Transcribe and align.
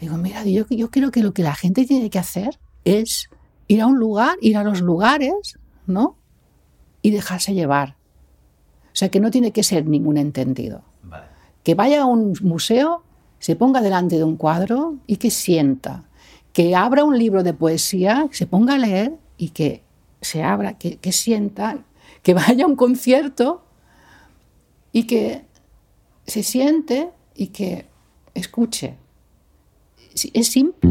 Digo, 0.00 0.16
mira, 0.16 0.44
yo, 0.44 0.66
yo 0.68 0.90
creo 0.90 1.12
que 1.12 1.22
lo 1.22 1.32
que 1.32 1.44
la 1.44 1.54
gente 1.54 1.84
tiene 1.84 2.10
que 2.10 2.18
hacer 2.18 2.58
es 2.84 3.30
ir 3.68 3.80
a 3.80 3.86
un 3.86 3.98
lugar, 3.98 4.36
ir 4.40 4.56
a 4.56 4.64
los 4.64 4.80
lugares, 4.80 5.58
¿no? 5.86 6.16
Y 7.02 7.10
dejarse 7.10 7.54
llevar. 7.54 7.96
O 8.86 8.94
sea, 8.96 9.10
que 9.10 9.20
no 9.20 9.30
tiene 9.30 9.52
que 9.52 9.62
ser 9.62 9.86
ningún 9.86 10.16
entendido. 10.16 10.82
Que 11.62 11.76
vaya 11.76 12.02
a 12.02 12.06
un 12.06 12.34
museo, 12.42 13.04
se 13.38 13.54
ponga 13.54 13.80
delante 13.80 14.16
de 14.16 14.24
un 14.24 14.36
cuadro 14.36 14.96
y 15.06 15.16
que 15.16 15.30
sienta. 15.30 16.08
Que 16.52 16.74
abra 16.74 17.04
un 17.04 17.16
libro 17.16 17.44
de 17.44 17.54
poesía, 17.54 18.26
se 18.32 18.46
ponga 18.46 18.74
a 18.74 18.78
leer 18.78 19.16
y 19.36 19.50
que 19.50 19.84
se 20.20 20.42
abra, 20.42 20.76
que, 20.76 20.96
que 20.96 21.12
sienta, 21.12 21.78
que 22.22 22.34
vaya 22.34 22.64
a 22.64 22.68
un 22.68 22.76
concierto 22.76 23.62
y 24.90 25.04
que 25.04 25.44
se 26.26 26.42
siente 26.42 27.10
y 27.36 27.48
que 27.48 27.86
escuche. 28.34 28.96
Es 30.14 30.48
simple. 30.48 30.90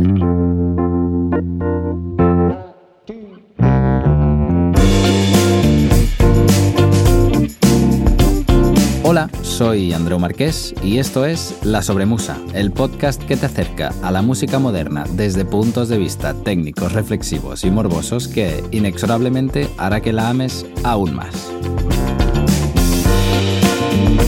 Hola, 9.04 9.30
soy 9.44 9.94
Andreu 9.94 10.18
Marqués 10.18 10.74
y 10.84 10.98
esto 10.98 11.26
es 11.26 11.56
La 11.64 11.84
Sobremusa, 11.84 12.40
el 12.54 12.72
podcast 12.72 13.22
que 13.22 13.38
te 13.38 13.46
acerca 13.46 13.94
a 14.02 14.10
la 14.10 14.22
música 14.22 14.58
moderna 14.58 15.04
desde 15.12 15.46
puntos 15.46 15.90
de 15.90 15.98
vista 15.98 16.34
técnicos, 16.34 16.94
reflexivos 16.94 17.64
y 17.64 17.70
morbosos 17.70 18.28
que 18.28 18.64
inexorablemente 18.72 19.68
hará 19.78 20.02
que 20.02 20.14
la 20.14 20.30
ames 20.30 20.66
aún 20.84 21.14
más. 21.14 21.52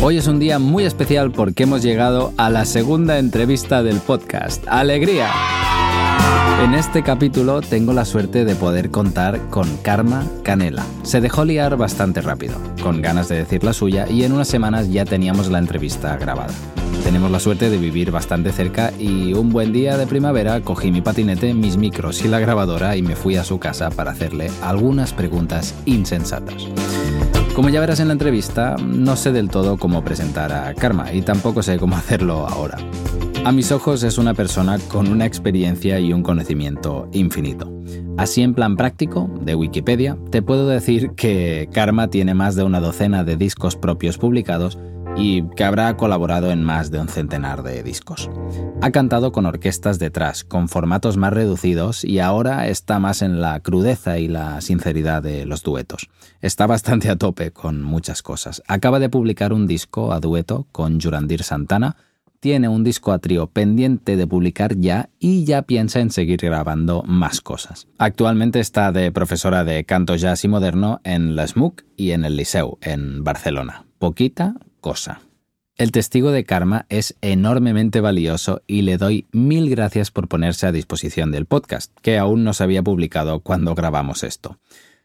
Hoy 0.05 0.17
es 0.17 0.27
un 0.27 0.37
día 0.37 0.59
muy 0.59 0.83
especial 0.83 1.31
porque 1.31 1.63
hemos 1.63 1.81
llegado 1.81 2.33
a 2.35 2.49
la 2.49 2.65
segunda 2.65 3.19
entrevista 3.19 3.83
del 3.83 4.01
podcast. 4.01 4.61
¡Alegría! 4.67 5.31
En 6.61 6.73
este 6.73 7.03
capítulo 7.03 7.61
tengo 7.61 7.93
la 7.93 8.03
suerte 8.03 8.43
de 8.43 8.53
poder 8.53 8.91
contar 8.91 9.39
con 9.49 9.77
Karma 9.77 10.27
Canela. 10.43 10.83
Se 11.03 11.21
dejó 11.21 11.45
liar 11.45 11.77
bastante 11.77 12.19
rápido, 12.19 12.57
con 12.81 13.01
ganas 13.01 13.29
de 13.29 13.37
decir 13.37 13.63
la 13.63 13.71
suya 13.71 14.05
y 14.09 14.25
en 14.25 14.33
unas 14.33 14.49
semanas 14.49 14.91
ya 14.91 15.05
teníamos 15.05 15.49
la 15.49 15.59
entrevista 15.59 16.17
grabada. 16.17 16.53
Tenemos 17.05 17.31
la 17.31 17.39
suerte 17.39 17.69
de 17.69 17.77
vivir 17.77 18.11
bastante 18.11 18.51
cerca 18.51 18.91
y 18.99 19.33
un 19.33 19.51
buen 19.51 19.71
día 19.71 19.95
de 19.95 20.05
primavera 20.05 20.59
cogí 20.59 20.91
mi 20.91 20.99
patinete, 20.99 21.53
mis 21.53 21.77
micros 21.77 22.25
y 22.25 22.27
la 22.27 22.41
grabadora 22.41 22.97
y 22.97 23.03
me 23.03 23.15
fui 23.15 23.37
a 23.37 23.45
su 23.45 23.57
casa 23.57 23.89
para 23.89 24.11
hacerle 24.11 24.51
algunas 24.61 25.13
preguntas 25.13 25.73
insensatas. 25.85 26.67
Como 27.55 27.69
ya 27.69 27.79
verás 27.79 27.99
en 27.99 28.07
la 28.07 28.13
entrevista, 28.13 28.75
no 28.83 29.15
sé 29.15 29.31
del 29.31 29.49
todo 29.49 29.77
cómo 29.77 30.03
presentar 30.03 30.51
a 30.51 30.73
Karma 30.73 31.13
y 31.13 31.21
tampoco 31.21 31.61
sé 31.61 31.77
cómo 31.77 31.95
hacerlo 31.97 32.47
ahora. 32.47 32.77
A 33.45 33.51
mis 33.51 33.71
ojos 33.71 34.01
es 34.03 34.17
una 34.17 34.33
persona 34.33 34.79
con 34.79 35.07
una 35.07 35.27
experiencia 35.27 35.99
y 35.99 36.13
un 36.13 36.23
conocimiento 36.23 37.09
infinito. 37.11 37.71
Así 38.17 38.41
en 38.41 38.55
plan 38.55 38.75
práctico, 38.75 39.29
de 39.41 39.53
Wikipedia, 39.53 40.17
te 40.31 40.41
puedo 40.41 40.67
decir 40.67 41.11
que 41.11 41.69
Karma 41.71 42.07
tiene 42.07 42.33
más 42.33 42.55
de 42.55 42.63
una 42.63 42.79
docena 42.79 43.23
de 43.23 43.37
discos 43.37 43.75
propios 43.75 44.17
publicados 44.17 44.79
y 45.15 45.43
que 45.55 45.63
habrá 45.63 45.95
colaborado 45.97 46.51
en 46.51 46.63
más 46.63 46.91
de 46.91 46.99
un 46.99 47.07
centenar 47.07 47.63
de 47.63 47.83
discos. 47.83 48.29
Ha 48.81 48.91
cantado 48.91 49.31
con 49.31 49.45
orquestas 49.45 49.99
detrás, 49.99 50.43
con 50.43 50.69
formatos 50.69 51.17
más 51.17 51.33
reducidos 51.33 52.03
y 52.03 52.19
ahora 52.19 52.67
está 52.67 52.99
más 52.99 53.21
en 53.21 53.41
la 53.41 53.59
crudeza 53.59 54.17
y 54.17 54.27
la 54.27 54.61
sinceridad 54.61 55.21
de 55.21 55.45
los 55.45 55.63
duetos. 55.63 56.09
Está 56.41 56.67
bastante 56.67 57.09
a 57.09 57.15
tope 57.15 57.51
con 57.51 57.81
muchas 57.81 58.21
cosas. 58.21 58.63
Acaba 58.67 58.99
de 58.99 59.09
publicar 59.09 59.53
un 59.53 59.67
disco 59.67 60.11
a 60.13 60.19
dueto 60.19 60.67
con 60.71 60.99
Jurandir 60.99 61.43
Santana, 61.43 61.95
tiene 62.39 62.67
un 62.67 62.83
disco 62.83 63.13
a 63.13 63.19
trío 63.19 63.47
pendiente 63.47 64.17
de 64.17 64.27
publicar 64.27 64.75
ya 64.77 65.09
y 65.17 65.45
ya 65.45 65.61
piensa 65.61 66.01
en 66.01 66.11
seguir 66.11 66.41
grabando 66.41 67.01
más 67.03 67.39
cosas. 67.39 67.87
Actualmente 67.97 68.59
está 68.59 68.91
de 68.91 69.13
profesora 69.13 69.63
de 69.63 69.85
canto 69.85 70.17
jazz 70.17 70.43
y 70.43 70.49
moderno 70.49 70.99
en 71.05 71.37
la 71.37 71.47
SMUC 71.47 71.85
y 71.95 72.11
en 72.11 72.25
el 72.25 72.35
Liceu, 72.35 72.79
en 72.81 73.23
Barcelona. 73.23 73.85
Poquita 73.97 74.55
cosa. 74.83 75.21
El 75.75 75.91
testigo 75.91 76.29
de 76.29 76.43
Karma 76.43 76.85
es 76.89 77.15
enormemente 77.21 77.99
valioso 77.99 78.61
y 78.67 78.83
le 78.83 78.97
doy 78.97 79.25
mil 79.31 79.71
gracias 79.71 80.11
por 80.11 80.27
ponerse 80.27 80.67
a 80.67 80.71
disposición 80.71 81.31
del 81.31 81.47
podcast, 81.47 81.91
que 82.03 82.19
aún 82.19 82.43
no 82.43 82.53
se 82.53 82.63
había 82.63 82.83
publicado 82.83 83.39
cuando 83.39 83.73
grabamos 83.73 84.21
esto. 84.21 84.59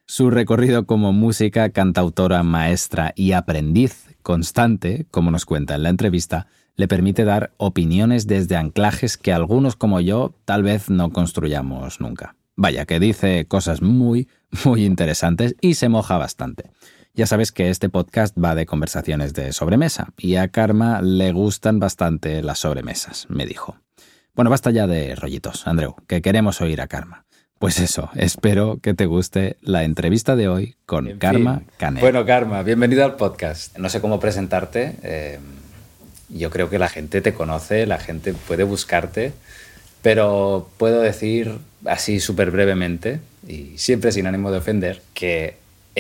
Su 0.04 0.30
recorrido 0.30 0.84
como 0.84 1.14
música, 1.14 1.70
cantautora, 1.70 2.42
maestra 2.42 3.14
y 3.16 3.32
aprendiz 3.32 4.14
constante, 4.22 5.06
como 5.10 5.30
nos 5.30 5.46
cuenta 5.46 5.74
en 5.74 5.84
la 5.84 5.88
entrevista, 5.88 6.48
le 6.76 6.88
permite 6.88 7.24
dar 7.24 7.52
opiniones 7.56 8.26
desde 8.26 8.56
anclajes 8.56 9.16
que 9.16 9.32
algunos 9.32 9.76
como 9.76 10.00
yo 10.00 10.34
tal 10.44 10.64
vez 10.64 10.90
no 10.90 11.12
construyamos 11.12 12.00
nunca. 12.00 12.36
Vaya, 12.56 12.84
que 12.84 13.00
dice 13.00 13.46
cosas 13.46 13.80
muy, 13.80 14.28
muy 14.64 14.84
interesantes 14.84 15.56
y 15.60 15.74
se 15.74 15.88
moja 15.88 16.18
bastante. 16.18 16.70
Ya 17.14 17.26
sabes 17.26 17.52
que 17.52 17.70
este 17.70 17.88
podcast 17.88 18.36
va 18.42 18.54
de 18.54 18.66
conversaciones 18.66 19.34
de 19.34 19.52
sobremesa 19.52 20.12
y 20.16 20.36
a 20.36 20.48
Karma 20.48 21.02
le 21.02 21.32
gustan 21.32 21.80
bastante 21.80 22.42
las 22.42 22.60
sobremesas, 22.60 23.26
me 23.28 23.46
dijo. 23.46 23.76
Bueno, 24.34 24.50
basta 24.50 24.70
ya 24.70 24.86
de 24.86 25.16
rollitos, 25.16 25.66
Andreu, 25.66 25.96
que 26.06 26.22
queremos 26.22 26.60
oír 26.60 26.80
a 26.80 26.86
Karma. 26.86 27.24
Pues 27.58 27.80
eso, 27.80 28.08
espero 28.14 28.78
que 28.80 28.94
te 28.94 29.06
guste 29.06 29.56
la 29.62 29.82
entrevista 29.82 30.36
de 30.36 30.46
hoy 30.46 30.76
con 30.86 31.18
Karma 31.18 31.62
Canet. 31.76 32.00
Bueno, 32.00 32.24
Karma, 32.24 32.62
bienvenido 32.62 33.04
al 33.04 33.16
podcast. 33.16 33.76
No 33.78 33.88
sé 33.88 34.00
cómo 34.00 34.20
presentarte. 34.20 34.94
Eh, 35.02 35.40
yo 36.28 36.50
creo 36.50 36.70
que 36.70 36.78
la 36.78 36.88
gente 36.88 37.20
te 37.20 37.34
conoce, 37.34 37.84
la 37.86 37.98
gente 37.98 38.32
puede 38.32 38.62
buscarte, 38.62 39.32
pero 40.02 40.70
puedo 40.76 41.00
decir 41.00 41.58
así 41.84 42.20
súper 42.20 42.52
brevemente, 42.52 43.18
y 43.46 43.76
siempre 43.76 44.12
sin 44.12 44.26
ánimo 44.28 44.52
de 44.52 44.58
ofender, 44.58 45.02
que 45.14 45.56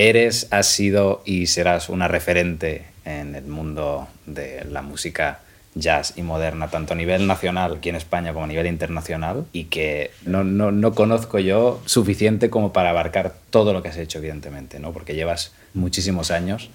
eres, 0.06 0.46
has 0.50 0.68
sido 0.68 1.22
y 1.24 1.46
serás 1.46 1.88
una 1.88 2.06
referente 2.06 2.84
en 3.04 3.34
el 3.34 3.46
mundo 3.46 4.06
de 4.26 4.64
la 4.70 4.82
música 4.82 5.40
jazz 5.74 6.14
y 6.16 6.22
moderna, 6.22 6.68
tanto 6.68 6.92
a 6.92 6.96
nivel 6.96 7.26
nacional 7.26 7.76
aquí 7.78 7.88
en 7.88 7.96
España 7.96 8.32
como 8.32 8.44
a 8.44 8.48
nivel 8.48 8.66
internacional, 8.66 9.46
y 9.52 9.64
que 9.64 10.12
no, 10.24 10.44
no, 10.44 10.70
no, 10.70 10.94
conozco 10.94 11.38
yo 11.38 11.80
suficiente 11.84 12.48
como 12.48 12.72
para 12.72 12.90
abarcar 12.90 13.34
todo 13.50 13.72
lo 13.72 13.82
que 13.82 13.88
has 13.88 13.96
hecho, 13.96 14.18
evidentemente, 14.18 14.78
¿no? 14.78 14.92
porque 14.92 15.14
llevas 15.14 15.52
muchísimos 15.74 16.30
años 16.30 16.70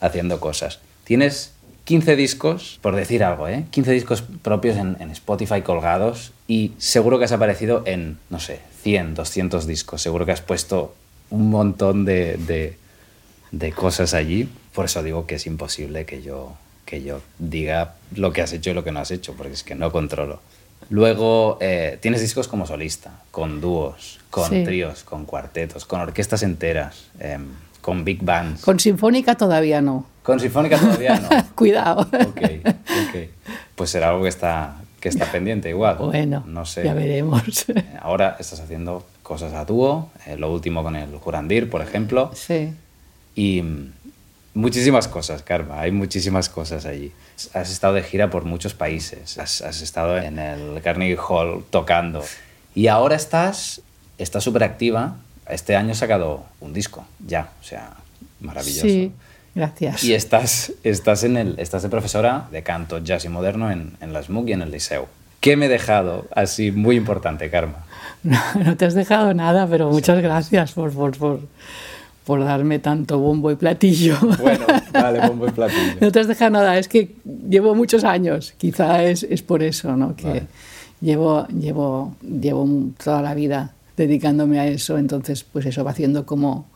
haciendo 0.00 0.38
cosas. 0.38 0.80
Tienes 1.04 1.52
15 1.84 2.14
discos, 2.14 2.78
por 2.80 2.94
decir 2.94 3.24
algo, 3.24 3.48
¿eh? 3.48 3.64
15 3.70 3.90
discos 3.90 4.22
propios 4.42 4.76
en, 4.76 5.10
Spotify 5.10 5.62
colgados 5.62 6.32
y 6.46 6.72
seguro 6.78 7.18
que 7.18 7.24
has 7.24 7.32
aparecido 7.32 7.82
en, 7.86 8.18
no 8.30 8.38
sé, 8.38 8.60
100, 8.82 9.14
200 9.14 9.66
discos. 9.66 10.00
Seguro 10.00 10.24
que 10.24 10.32
has 10.32 10.40
puesto 10.40 10.94
un 11.32 11.50
montón 11.50 12.04
de, 12.04 12.76
de, 13.50 13.72
cosas 13.72 14.14
allí. 14.14 14.48
Por 14.74 14.84
eso 14.84 15.02
digo 15.02 15.26
que 15.26 15.36
es 15.36 15.46
imposible 15.46 16.04
que 16.04 16.22
yo, 16.22 16.52
que 16.84 17.02
yo 17.02 17.20
diga 17.38 17.94
lo 18.14 18.32
que 18.32 18.42
has 18.42 18.52
hecho 18.52 18.70
y 18.70 18.74
lo 18.74 18.84
que 18.84 18.92
no 18.92 19.00
has 19.00 19.10
hecho, 19.10 19.34
porque 19.34 19.54
es 19.54 19.64
que 19.64 19.74
no 19.74 19.90
controlo. 19.90 20.40
Luego 20.90 21.58
eh, 21.60 21.98
tienes 22.00 22.20
discos 22.20 22.48
como 22.48 22.66
solista, 22.66 23.22
con 23.30 23.60
dúos, 23.60 24.20
con 24.30 24.50
tríos, 24.64 25.04
con 25.04 25.24
cuartetos, 25.24 25.86
con 25.86 26.00
orquestas 26.00 26.42
enteras. 26.42 27.06
Em, 27.18 27.46
con 27.80 28.04
big 28.04 28.22
bands. 28.22 28.62
Con 28.62 28.78
sinfónica 28.78 29.34
todavía 29.34 29.82
no. 29.82 30.06
Con 30.22 30.38
sinfónica 30.38 30.78
todavía 30.78 31.18
no. 31.18 31.28
Cuidado. 31.56 32.02
Ok, 32.02 32.40
ok. 32.64 33.16
Pues 33.74 33.90
será 33.90 34.10
algo 34.10 34.22
que 34.22 34.28
está, 34.28 34.76
que 35.00 35.08
está 35.08 35.32
pendiente 35.32 35.68
igual. 35.68 35.96
Bueno, 35.96 36.44
no 36.46 36.64
sé. 36.64 36.84
ya 36.84 36.94
veremos. 36.94 37.68
Eh, 37.68 37.84
ahora 38.00 38.36
estás 38.38 38.60
haciendo 38.60 39.04
cosas 39.22 39.52
a 39.54 39.64
dúo, 39.64 40.10
eh, 40.26 40.36
lo 40.36 40.52
último 40.52 40.82
con 40.82 40.96
el 40.96 41.16
Jurandir, 41.16 41.70
por 41.70 41.82
ejemplo. 41.82 42.30
Sí. 42.34 42.72
Y 43.34 43.62
muchísimas 44.54 45.08
cosas, 45.08 45.42
Karma, 45.42 45.80
hay 45.80 45.90
muchísimas 45.90 46.48
cosas 46.48 46.84
allí. 46.86 47.12
Has 47.54 47.70
estado 47.70 47.94
de 47.94 48.02
gira 48.02 48.30
por 48.30 48.44
muchos 48.44 48.74
países, 48.74 49.38
has, 49.38 49.62
has 49.62 49.80
estado 49.80 50.18
en 50.18 50.38
el 50.38 50.80
Carnegie 50.82 51.16
Hall 51.16 51.64
tocando. 51.70 52.22
Y 52.74 52.88
ahora 52.88 53.16
estás 53.16 53.80
súper 54.40 54.64
activa 54.64 55.16
este 55.48 55.76
año 55.76 55.92
has 55.92 55.98
sacado 55.98 56.44
un 56.60 56.72
disco, 56.72 57.04
ya, 57.26 57.50
o 57.60 57.64
sea, 57.64 57.94
maravilloso. 58.40 58.86
Sí, 58.86 59.12
gracias. 59.54 60.04
Y 60.04 60.14
estás, 60.14 60.72
estás, 60.82 61.24
en 61.24 61.36
el, 61.36 61.54
estás 61.58 61.82
de 61.82 61.88
profesora 61.88 62.48
de 62.50 62.62
canto 62.62 62.98
jazz 62.98 63.24
y 63.24 63.28
moderno 63.28 63.70
en, 63.70 63.96
en 64.00 64.12
la 64.12 64.22
SMUG 64.22 64.48
y 64.48 64.52
en 64.52 64.62
el 64.62 64.70
Liceu. 64.70 65.06
¿Qué 65.40 65.56
me 65.56 65.66
he 65.66 65.68
dejado 65.68 66.26
así 66.34 66.70
muy 66.70 66.96
importante, 66.96 67.50
Karma? 67.50 67.84
No, 68.22 68.38
no 68.64 68.76
te 68.76 68.84
has 68.84 68.94
dejado 68.94 69.34
nada, 69.34 69.66
pero 69.66 69.90
muchas 69.90 70.22
gracias 70.22 70.72
por, 70.72 70.92
por, 70.92 71.16
por, 71.16 71.40
por, 72.24 72.44
darme 72.44 72.78
tanto 72.78 73.18
bombo 73.18 73.50
y 73.50 73.56
platillo. 73.56 74.16
Bueno, 74.40 74.66
vale, 74.92 75.20
bombo 75.28 75.48
y 75.48 75.50
platillo. 75.50 75.96
No 76.00 76.12
te 76.12 76.20
has 76.20 76.28
dejado 76.28 76.52
nada, 76.52 76.78
es 76.78 76.88
que 76.88 77.14
llevo 77.48 77.74
muchos 77.74 78.04
años, 78.04 78.54
quizá 78.58 79.02
es, 79.02 79.22
es 79.24 79.42
por 79.42 79.62
eso, 79.62 79.96
¿no? 79.96 80.14
Que 80.16 80.44
llevo, 81.00 81.46
llevo, 81.48 82.14
llevo 82.22 82.68
toda 83.02 83.22
la 83.22 83.34
vida 83.34 83.74
dedicándome 83.96 84.58
a 84.58 84.66
eso, 84.66 84.98
entonces 84.98 85.44
pues 85.44 85.66
eso 85.66 85.84
va 85.84 85.90
haciendo 85.90 86.24
como, 86.24 86.66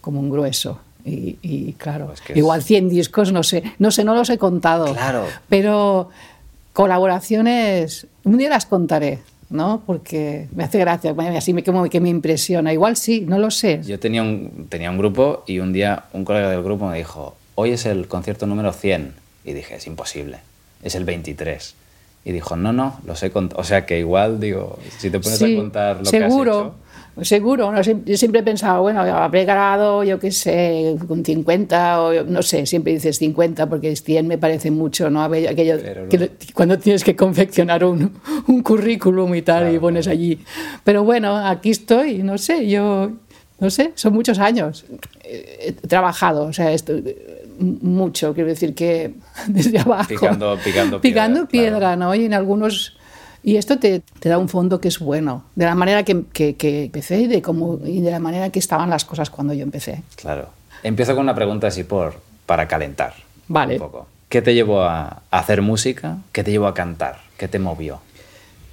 como 0.00 0.20
un 0.20 0.30
grueso. 0.30 0.80
Y, 1.02 1.72
claro, 1.78 2.12
igual 2.34 2.62
100 2.62 2.90
discos, 2.90 3.32
no 3.32 3.42
sé, 3.42 3.62
no 3.78 3.90
sé, 3.90 4.04
no 4.04 4.14
los 4.14 4.28
he 4.28 4.36
contado. 4.36 4.92
Claro. 4.92 5.24
Pero 5.48 6.10
colaboraciones, 6.74 8.06
un 8.24 8.36
día 8.36 8.50
las 8.50 8.66
contaré, 8.66 9.20
¿no? 9.50 9.82
Porque 9.84 10.48
me 10.54 10.64
hace 10.64 10.78
gracia, 10.78 11.14
así 11.36 11.52
me, 11.52 11.62
como 11.62 11.88
que 11.88 12.00
me 12.00 12.08
impresiona. 12.08 12.72
Igual 12.72 12.96
sí, 12.96 13.24
no 13.26 13.38
lo 13.38 13.50
sé. 13.50 13.80
Yo 13.84 13.98
tenía 13.98 14.22
un, 14.22 14.66
tenía 14.68 14.90
un 14.90 14.98
grupo 14.98 15.44
y 15.46 15.58
un 15.58 15.72
día 15.72 16.04
un 16.12 16.24
colega 16.24 16.50
del 16.50 16.62
grupo 16.62 16.88
me 16.88 16.96
dijo, 16.96 17.36
hoy 17.56 17.72
es 17.72 17.84
el 17.86 18.08
concierto 18.08 18.46
número 18.46 18.72
100. 18.72 19.14
Y 19.44 19.52
dije, 19.52 19.76
es 19.76 19.86
imposible, 19.86 20.38
es 20.82 20.94
el 20.94 21.04
23. 21.04 21.74
Y 22.24 22.32
dijo, 22.32 22.56
no, 22.56 22.72
no, 22.72 23.00
lo 23.04 23.16
sé 23.16 23.32
O 23.34 23.64
sea 23.64 23.86
que 23.86 23.98
igual, 23.98 24.40
digo, 24.40 24.78
si 24.98 25.10
te 25.10 25.18
pones 25.18 25.42
a 25.42 25.54
contar 25.54 25.98
lo 25.98 26.04
seguro. 26.04 26.52
que 26.52 26.58
has 26.58 26.66
hecho 26.66 26.74
seguro. 27.22 27.72
¿no? 27.72 27.80
Yo 27.82 28.16
siempre 28.16 28.40
he 28.40 28.42
pensado, 28.42 28.82
bueno, 28.82 29.00
habré 29.00 29.44
grabado, 29.44 30.04
yo 30.04 30.18
qué 30.18 30.30
sé, 30.30 30.96
con 31.06 31.24
50 31.24 32.02
o 32.02 32.24
no 32.24 32.42
sé, 32.42 32.66
siempre 32.66 32.92
dices 32.94 33.18
50 33.18 33.68
porque 33.68 33.94
100 33.94 34.26
me 34.26 34.38
parece 34.38 34.70
mucho, 34.70 35.10
¿no? 35.10 35.22
Aquello, 35.22 35.76
cuando 36.54 36.78
tienes 36.78 37.04
que 37.04 37.16
confeccionar 37.16 37.84
un, 37.84 38.12
un 38.46 38.62
currículum 38.62 39.34
y 39.34 39.42
tal 39.42 39.74
y 39.74 39.78
pones 39.78 40.08
allí. 40.08 40.38
Pero 40.84 41.04
bueno, 41.04 41.36
aquí 41.36 41.70
estoy, 41.70 42.22
no 42.22 42.38
sé, 42.38 42.68
yo, 42.68 43.12
no 43.58 43.70
sé, 43.70 43.92
son 43.94 44.14
muchos 44.14 44.38
años. 44.38 44.84
He 45.22 45.72
trabajado, 45.72 46.44
o 46.44 46.52
sea, 46.52 46.72
esto, 46.72 46.94
mucho, 47.60 48.34
quiero 48.34 48.48
decir 48.48 48.74
que 48.74 49.14
desde 49.46 49.78
abajo. 49.78 50.08
Picando, 50.08 50.58
picando 50.64 51.00
piedra. 51.00 51.22
Picando 51.22 51.48
piedra, 51.48 51.96
¿no? 51.96 52.14
Y 52.14 52.24
en 52.24 52.34
algunos 52.34 52.96
y 53.42 53.56
esto 53.56 53.78
te, 53.78 54.02
te, 54.18 54.28
da 54.28 54.38
un 54.38 54.48
fondo 54.48 54.80
que 54.80 54.88
es 54.88 54.98
bueno, 54.98 55.44
de 55.54 55.64
la 55.64 55.74
manera 55.74 56.02
que, 56.04 56.24
que, 56.32 56.84
empecé 56.84 57.20
y 57.20 57.26
de, 57.26 57.42
cómo, 57.42 57.78
y 57.84 58.00
de 58.00 58.10
la 58.10 58.18
manera 58.18 58.50
que 58.50 58.58
estaban 58.58 58.90
las 58.90 59.04
cosas 59.04 59.30
cuando 59.30 59.54
yo 59.54 59.62
empecé. 59.62 60.02
Claro. 60.16 60.48
Empiezo 60.82 61.14
con 61.14 61.24
una 61.24 61.34
pregunta 61.34 61.66
así 61.66 61.84
por, 61.84 62.20
para 62.46 62.68
calentar. 62.68 63.14
Vale. 63.48 63.74
Un 63.74 63.80
poco. 63.80 64.06
¿Qué 64.28 64.42
te 64.42 64.54
llevó 64.54 64.82
a 64.82 65.22
hacer 65.30 65.62
música? 65.62 66.18
¿Qué 66.32 66.44
te 66.44 66.50
llevó 66.50 66.66
a 66.66 66.74
cantar? 66.74 67.18
¿Qué 67.36 67.48
te 67.48 67.58
movió? 67.58 68.00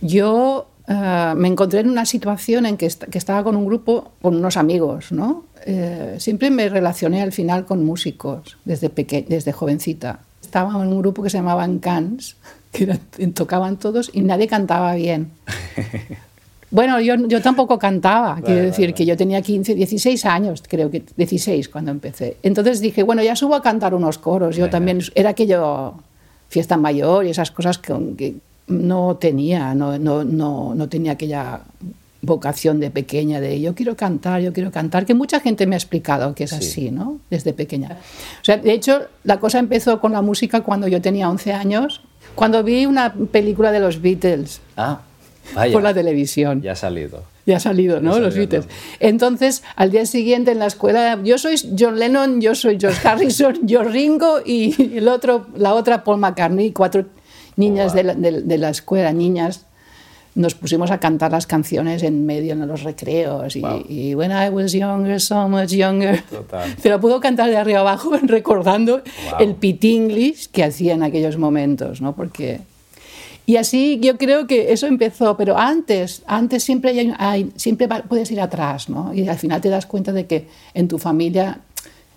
Yo 0.02 0.68
eh, 0.88 1.34
me 1.36 1.48
encontré 1.48 1.80
en 1.82 1.90
una 1.90 2.06
situación 2.06 2.66
en 2.66 2.78
que, 2.78 2.90
que, 3.12 3.18
estaba 3.18 3.44
con 3.44 3.56
un 3.56 3.66
grupo, 3.66 4.12
con 4.22 4.36
unos 4.36 4.56
amigos, 4.56 5.12
¿no? 5.12 5.46
Eh, 5.66 6.16
siempre 6.20 6.50
me 6.50 6.70
relacioné 6.70 7.22
al 7.22 7.34
final 7.34 7.66
con 7.66 7.84
músicos 7.84 8.58
desde, 8.64 8.90
desde 9.28 9.52
jovencita. 9.52 10.20
Estaba 10.42 10.72
en 10.82 10.90
un 10.90 11.00
grupo 11.00 11.24
que 11.24 11.30
se 11.30 11.38
llamaba 11.38 11.68
Cans 11.82 12.36
que 12.72 12.86
tocaban 13.34 13.78
todos 13.78 14.10
y 14.14 14.22
nadie 14.22 14.48
cantaba 14.48 14.94
bien. 14.96 15.32
Bueno, 16.70 17.00
yo, 17.00 17.16
yo 17.28 17.42
tampoco 17.42 17.80
cantaba, 17.80 18.42
quiero 18.44 18.62
decir 18.62 18.94
que 18.94 19.06
yo 19.06 19.16
tenía 19.16 19.42
15, 19.42 19.74
16 19.74 20.26
años, 20.26 20.62
creo 20.68 20.92
que 20.92 21.02
16 21.16 21.70
cuando 21.70 21.92
empecé. 21.92 22.36
Entonces 22.44 22.82
dije, 22.82 23.04
bueno, 23.04 23.24
ya 23.24 23.38
subo 23.38 23.56
a 23.56 23.62
cantar 23.62 23.94
unos 23.94 24.18
coros. 24.18 24.58
Yo 24.58 24.70
también, 24.70 25.00
era 25.16 25.30
aquello, 25.30 25.94
fiesta 26.50 26.76
mayor 26.76 27.26
y 27.26 27.30
esas 27.30 27.52
cosas 27.52 27.78
que, 27.78 28.36
no 28.68 29.16
tenía, 29.16 29.74
no, 29.74 29.98
no, 29.98 30.26
no, 30.26 30.76
no 30.76 30.90
tenía 30.90 31.14
aquella 31.14 31.62
vocación 32.22 32.80
de 32.80 32.90
pequeña 32.90 33.40
de 33.40 33.62
yo 33.62 33.76
quiero 33.76 33.96
cantar, 33.96 34.42
yo 34.42 34.54
quiero 34.54 34.72
cantar, 34.72 35.06
que 35.06 35.14
mucha 35.14 35.40
gente 35.40 35.68
me 35.68 35.76
ha 35.76 35.78
explicado 35.78 36.34
que 36.36 36.46
es 36.46 36.54
así, 36.54 36.92
¿no? 36.92 37.20
Desde 37.30 37.54
pequeña. 37.54 37.98
O 38.42 38.46
sea, 38.46 38.58
de 38.58 38.72
hecho, 38.72 39.08
la 39.24 39.40
cosa 39.40 39.60
empezó 39.60 40.00
con 40.00 40.14
la 40.14 40.22
música 40.22 40.62
cuando 40.62 40.88
yo 40.88 41.02
tenía 41.02 41.30
11 41.30 41.54
años 41.54 42.02
cuando 42.36 42.64
vi 42.64 42.86
una 42.86 43.14
película 43.14 43.72
de 43.72 43.80
los 43.80 44.02
Beatles. 44.02 44.62
Ah, 44.76 45.02
Por 45.72 45.82
la 45.82 45.94
televisión. 45.94 46.62
Ya 46.62 46.74
ha 46.74 46.76
salido. 46.76 47.24
Ya 47.46 47.58
ha 47.58 47.60
salido, 47.60 48.00
¿no? 48.00 48.20
los 48.20 48.36
Beatles. 48.36 48.68
Entonces, 49.00 49.64
al 49.76 49.92
día 49.92 50.06
siguiente 50.06 50.52
en 50.52 50.60
la 50.60 50.68
escuela, 50.68 51.20
yo 51.24 51.38
soy 51.38 51.56
John 51.78 51.98
Lennon, 51.98 52.42
yo 52.42 52.54
soy 52.54 52.78
George 52.80 53.08
Harrison, 53.08 53.58
yo 53.64 53.84
Ringo 53.84 54.40
y 54.46 54.98
el 54.98 55.08
otro, 55.08 55.48
la 55.56 55.74
otra 55.74 56.04
Paul 56.04 56.20
McCartney, 56.20 56.72
cuatro 56.72 57.06
niñas 57.56 57.94
de, 57.94 58.04
la, 58.04 58.14
de 58.14 58.58
la 58.58 58.70
escuela, 58.70 59.12
niñas 59.14 59.66
nos 60.38 60.54
pusimos 60.54 60.92
a 60.92 61.00
cantar 61.00 61.32
las 61.32 61.48
canciones 61.48 62.04
en 62.04 62.26
medio 62.26 62.54
en 62.54 62.66
los 62.68 62.84
recreos 62.84 63.56
y, 63.56 64.14
When 64.14 64.32
I 64.32 64.50
was 64.50 64.72
younger, 64.72 65.20
so 65.20 65.50
much 65.50 65.70
younger. 65.70 66.24
Se 66.80 66.90
lo 66.94 67.02
puedo 67.02 67.20
cantar 67.20 67.50
de 67.50 67.58
arriba 67.58 67.80
abajo 67.80 68.12
recordando 68.22 69.02
el 69.40 69.56
pit 69.56 69.84
English 69.84 70.50
que 70.52 70.64
hacía 70.64 70.94
en 70.94 71.04
aquellos 71.04 71.38
momentos, 71.38 72.02
¿no? 72.02 72.16
Porque 72.16 72.62
y 73.48 73.56
así 73.56 74.00
yo 74.02 74.18
creo 74.18 74.46
que 74.46 74.74
eso 74.74 74.88
empezó, 74.88 75.38
pero 75.38 75.58
antes, 75.58 76.22
antes 76.28 76.64
siempre 76.64 77.16
hay, 77.18 77.52
siempre 77.56 77.88
puedes 78.08 78.30
ir 78.30 78.42
atrás, 78.42 78.90
¿no? 78.90 79.14
Y 79.14 79.28
al 79.28 79.38
final 79.38 79.62
te 79.62 79.70
das 79.70 79.86
cuenta 79.86 80.12
de 80.12 80.28
que 80.28 80.48
en 80.74 80.88
tu 80.88 81.00
familia 81.00 81.62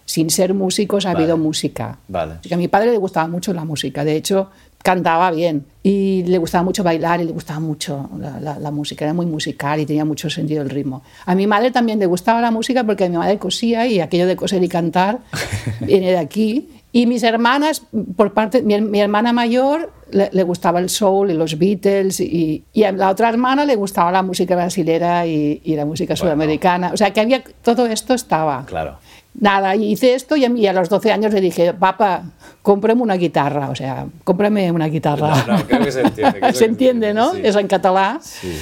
sin 0.05 0.29
ser 0.29 0.55
músicos 0.55 1.07
ha 1.07 1.13
habido 1.13 1.39
música. 1.39 1.99
Vale. 2.09 2.35
A 2.51 2.57
mi 2.57 2.67
padre 2.67 2.91
le 2.91 2.99
gustaba 2.99 3.29
mucho 3.29 3.55
la 3.55 3.65
música. 3.65 4.05
De 4.05 4.17
hecho, 4.17 4.51
cantaba 4.83 5.31
bien 5.31 5.67
y 5.83 6.25
le 6.25 6.39
gustaba 6.39 6.65
mucho 6.65 6.83
bailar 6.83 7.21
y 7.21 7.25
le 7.25 7.33
gustaba 7.33 7.61
mucho 7.61 8.09
la, 8.19 8.71
música, 8.71 9.05
era 9.05 9.15
muy 9.15 9.27
musical 9.27 9.81
y 9.81 9.87
tenía 9.87 10.05
mucho 10.05 10.31
sentido 10.31 10.63
el 10.63 10.71
ritmo. 10.71 11.03
A 11.27 11.35
mi 11.35 11.47
madre 11.47 11.71
también 11.71 11.99
le 11.99 12.07
gustaba 12.07 12.41
la 12.41 12.51
música 12.51 12.85
porque 12.85 13.09
mi 13.09 13.17
madre 13.17 13.39
cosía 13.39 13.87
y 13.87 14.01
aquello 14.01 14.27
de 14.27 14.37
coser 14.37 14.63
y 14.63 14.69
cantar 14.69 15.19
viene 15.81 16.11
de 16.11 16.19
aquí. 16.19 16.69
Y 16.93 17.07
mis 17.07 17.23
hermanas, 17.23 17.83
por 18.17 18.33
parte, 18.33 18.63
mi, 18.63 19.01
hermana 19.01 19.33
mayor 19.33 19.93
le, 20.11 20.43
gustaba 20.43 20.81
el 20.81 20.89
soul 20.89 21.31
y 21.31 21.35
los 21.35 21.57
Beatles 21.57 22.19
y, 22.19 22.65
y, 22.73 22.83
a 22.83 22.91
la 22.91 23.11
otra 23.11 23.29
hermana 23.29 23.65
le 23.65 23.77
gustaba 23.77 24.11
la 24.11 24.25
música 24.25 24.57
brasilera 24.57 25.25
y, 25.25 25.61
la 25.65 25.85
música 25.85 26.17
sudamericana. 26.17 26.91
O 26.93 26.97
sea 26.97 27.13
que 27.13 27.21
había, 27.21 27.45
todo 27.63 27.87
esto 27.87 28.15
estaba. 28.15 28.67
Claro. 28.67 28.99
Nada, 29.41 29.75
hice 29.75 30.15
esto 30.15 30.37
y 30.37 30.45
a, 30.45 30.73
los 30.73 30.91
12 30.91 31.11
años 31.11 31.33
le 31.33 31.41
dije, 31.41 31.73
papá, 31.73 32.25
cómprame 32.63 33.01
una 33.01 33.15
guitarra, 33.15 33.71
o 33.71 33.75
sea, 33.75 34.07
cómprame 34.23 34.71
una 34.71 34.87
guitarra. 34.87 35.45
No, 35.47 35.67
creo 35.67 35.83
que 35.83 35.93
se 35.93 36.03
entiende. 36.03 36.53
se 36.53 36.65
entiende, 36.67 37.15
¿no? 37.15 37.35
Es 37.35 37.57
en 37.57 37.67
catalán. 37.67 38.21
Sí. 38.23 38.55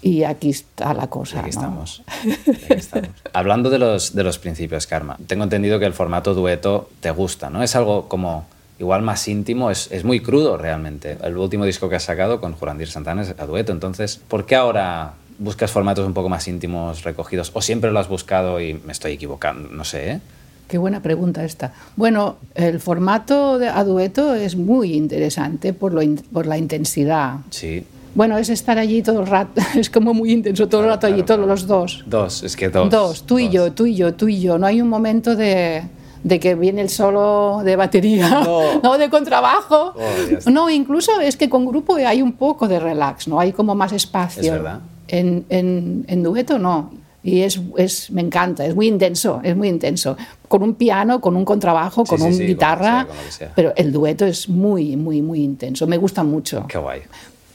Y 0.00 0.24
aquí 0.24 0.50
está 0.50 0.94
la 0.94 1.06
cosa. 1.08 1.40
Aquí, 1.40 1.50
estamos. 1.50 2.02
aquí 2.12 2.66
estamos. 2.70 3.10
Hablando 3.34 3.68
de 3.68 3.78
los, 3.78 4.14
de 4.14 4.24
los 4.24 4.38
principios, 4.38 4.86
Karma, 4.86 5.18
tengo 5.26 5.44
entendido 5.44 5.78
que 5.78 5.84
el 5.84 5.92
formato 5.92 6.32
dueto 6.34 6.88
te 7.00 7.10
gusta, 7.10 7.50
¿no? 7.50 7.62
Es 7.62 7.76
algo 7.76 8.08
como 8.08 8.46
igual 8.78 9.02
más 9.02 9.28
íntimo, 9.28 9.70
es, 9.70 9.92
es, 9.92 10.02
muy 10.02 10.20
crudo 10.20 10.56
realmente. 10.56 11.18
El 11.22 11.36
último 11.36 11.66
disco 11.66 11.88
que 11.88 11.96
has 11.96 12.02
sacado 12.02 12.40
con 12.40 12.54
Jurandir 12.54 12.88
Santana 12.88 13.22
es 13.22 13.34
a 13.38 13.46
dueto, 13.46 13.70
entonces, 13.70 14.16
¿por 14.16 14.44
qué 14.44 14.56
ahora 14.56 15.12
buscas 15.38 15.70
formatos 15.70 16.06
un 16.06 16.14
poco 16.14 16.28
más 16.28 16.46
íntimos, 16.48 17.04
recogidos, 17.04 17.50
o 17.54 17.62
siempre 17.62 17.90
lo 17.90 17.98
has 17.98 18.08
buscado 18.08 18.60
y 18.60 18.74
me 18.74 18.92
estoy 18.92 19.12
equivocando, 19.12 19.68
no 19.70 19.84
sé. 19.84 20.10
¿eh? 20.10 20.20
Qué 20.68 20.78
buena 20.78 21.02
pregunta 21.02 21.44
esta. 21.44 21.74
Bueno, 21.96 22.36
el 22.54 22.80
formato 22.80 23.58
de, 23.58 23.68
a 23.68 23.84
dueto 23.84 24.34
es 24.34 24.56
muy 24.56 24.94
interesante 24.94 25.72
por, 25.72 25.92
lo 25.92 26.00
por 26.32 26.46
la 26.46 26.56
intensidad. 26.56 27.40
Sí. 27.50 27.84
Bueno, 28.14 28.36
es 28.38 28.50
estar 28.50 28.78
allí 28.78 29.02
todo 29.02 29.20
el 29.20 29.26
rato, 29.26 29.60
es 29.74 29.90
como 29.90 30.14
muy 30.14 30.32
intenso 30.32 30.68
todo 30.68 30.82
el 30.82 30.88
rato 30.88 31.06
allí, 31.06 31.22
todos 31.22 31.46
los 31.46 31.66
dos. 31.66 32.04
Dos, 32.06 32.42
es 32.42 32.56
que 32.56 32.68
dos. 32.68 32.90
Dos, 32.90 33.26
tú 33.26 33.38
y 33.38 33.48
yo, 33.48 33.72
tú 33.72 33.86
y 33.86 33.94
yo, 33.94 34.14
tú 34.14 34.28
y 34.28 34.40
yo. 34.40 34.58
No 34.58 34.66
hay 34.66 34.80
un 34.80 34.88
momento 34.88 35.34
de, 35.34 35.82
de 36.22 36.40
que 36.40 36.54
viene 36.54 36.82
el 36.82 36.88
solo 36.88 37.62
de 37.64 37.76
batería, 37.76 38.42
no, 38.82 38.98
de 38.98 39.10
contrabajo. 39.10 39.94
Oh, 39.96 40.50
no, 40.50 40.70
incluso 40.70 41.20
es 41.20 41.36
que 41.36 41.48
con 41.48 41.66
grupo 41.66 41.96
hay 41.96 42.22
un 42.22 42.32
poco 42.32 42.68
de 42.68 42.78
relax, 42.78 43.28
¿no? 43.28 43.40
Hay 43.40 43.52
como 43.52 43.74
más 43.74 43.92
espacio. 43.92 44.42
Es 44.42 44.50
verdad. 44.50 44.80
En, 45.12 45.44
en, 45.50 46.04
en 46.08 46.22
dueto 46.22 46.58
no. 46.58 46.90
Y 47.22 47.42
es, 47.42 47.60
es, 47.76 48.10
me 48.10 48.20
encanta, 48.20 48.66
es 48.66 48.74
muy 48.74 48.88
intenso, 48.88 49.40
es 49.44 49.54
muy 49.54 49.68
intenso. 49.68 50.16
Con 50.48 50.62
un 50.64 50.74
piano, 50.74 51.20
con 51.20 51.36
un 51.36 51.44
contrabajo, 51.44 52.04
con 52.04 52.20
una 52.20 52.34
guitarra, 52.34 53.06
pero 53.54 53.72
el 53.76 53.92
dueto 53.92 54.26
es 54.26 54.48
muy, 54.48 54.96
muy, 54.96 55.22
muy 55.22 55.40
intenso. 55.40 55.86
Me 55.86 55.98
gusta 55.98 56.24
mucho. 56.24 56.66
Qué 56.66 56.78
guay. 56.78 57.02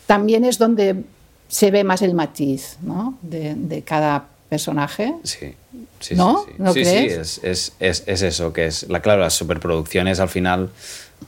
También 0.06 0.46
es 0.46 0.58
donde 0.58 1.04
se 1.50 1.72
ve 1.72 1.84
más 1.84 2.02
el 2.02 2.14
matiz 2.14 2.78
¿no? 2.82 3.18
de, 3.22 3.56
de 3.56 3.82
cada 3.82 4.28
personaje. 4.48 5.14
Sí. 5.24 5.54
Sí, 6.00 6.16
¿No? 6.16 6.44
Sí, 6.46 6.52
sí. 6.52 6.62
¿No 6.62 6.74
sí, 6.74 6.82
crees? 6.82 7.28
sí 7.28 7.40
es, 7.44 7.74
es, 7.80 8.04
es, 8.06 8.22
eso, 8.22 8.54
que 8.54 8.68
es, 8.68 8.88
la, 8.88 9.02
claro, 9.02 9.22
las 9.22 9.34
superproducciones 9.34 10.20
al 10.20 10.30
final 10.30 10.70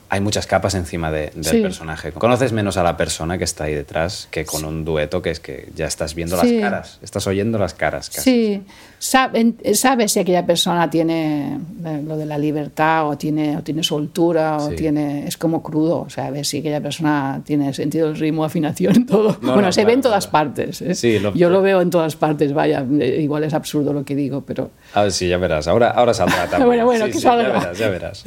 hay 0.09 0.21
muchas 0.21 0.47
capas 0.47 0.73
encima 0.75 1.11
de, 1.11 1.31
del 1.35 1.43
Sí. 1.45 1.61
personaje. 1.61 2.11
Conoces 2.11 2.51
menos 2.51 2.77
a 2.77 2.83
la 2.83 2.97
persona 2.97 3.37
que 3.37 3.43
está 3.43 3.65
ahí 3.65 3.75
detrás 3.75 4.27
que 4.31 4.43
con 4.45 4.65
un 4.65 4.83
dueto 4.83 5.21
que 5.21 5.29
es 5.29 5.39
que 5.39 5.69
ya 5.75 5.85
estás 5.85 6.15
viendo 6.15 6.35
las 6.35 6.47
Sí. 6.47 6.59
caras, 6.59 6.99
estás 7.01 7.27
oyendo 7.27 7.57
las 7.59 7.73
caras. 7.73 8.09
Casi. 8.09 8.21
Sí, 8.21 8.63
Sabe- 9.01 9.53
sabes 9.75 10.11
si 10.11 10.19
aquella 10.19 10.45
persona 10.45 10.89
tiene 10.89 11.57
eh, 11.85 12.01
lo 12.05 12.17
de 12.17 12.25
la 12.25 12.37
libertad 12.37 13.07
o 13.07 13.17
tiene, 13.17 13.55
o 13.55 13.63
tiene 13.63 13.81
soltura 13.81 14.57
o 14.57 14.71
Sí. 14.71 14.75
tiene 14.75 15.25
es 15.25 15.37
como 15.37 15.63
crudo, 15.63 16.01
o 16.01 16.09
sea, 16.09 16.29
ves 16.31 16.49
si 16.49 16.57
aquella 16.59 16.81
persona 16.81 17.41
tiene 17.45 17.73
sentido 17.73 18.07
del 18.07 18.17
ritmo, 18.17 18.43
afinación, 18.43 19.05
todo. 19.05 19.37
No, 19.41 19.53
bueno, 19.53 19.61
no, 19.67 19.71
se 19.71 19.81
ve 19.81 19.85
claro, 19.85 19.93
en 19.93 20.01
todas 20.01 20.27
claro. 20.27 20.47
partes. 20.53 20.81
¿eh? 20.81 20.95
Sí, 20.95 21.17
lo- 21.19 21.33
Yo 21.33 21.49
lo 21.49 21.61
veo 21.61 21.79
en 21.79 21.89
todas 21.91 22.17
partes, 22.17 22.51
vaya, 22.51 22.85
eh, 22.99 23.19
igual 23.21 23.45
es 23.45 23.53
absurdo 23.53 23.93
lo 23.93 24.03
que 24.03 24.15
digo, 24.15 24.41
pero 24.45 24.71
A 24.93 25.03
ver, 25.03 25.11
sí, 25.13 25.29
ya 25.29 25.37
verás. 25.37 25.67
Ahora, 25.69 25.91
ahora 25.91 26.13
saldrá 26.13 26.47
también. 26.49 26.67
Bueno, 26.67 26.85
bueno, 26.85 27.05
Sí, 27.05 27.11
que 27.13 27.17
sí, 27.19 27.23
ya 27.23 27.29
salga. 27.29 27.53
verás, 27.59 27.77
ya 27.77 27.89
verás. 27.89 28.23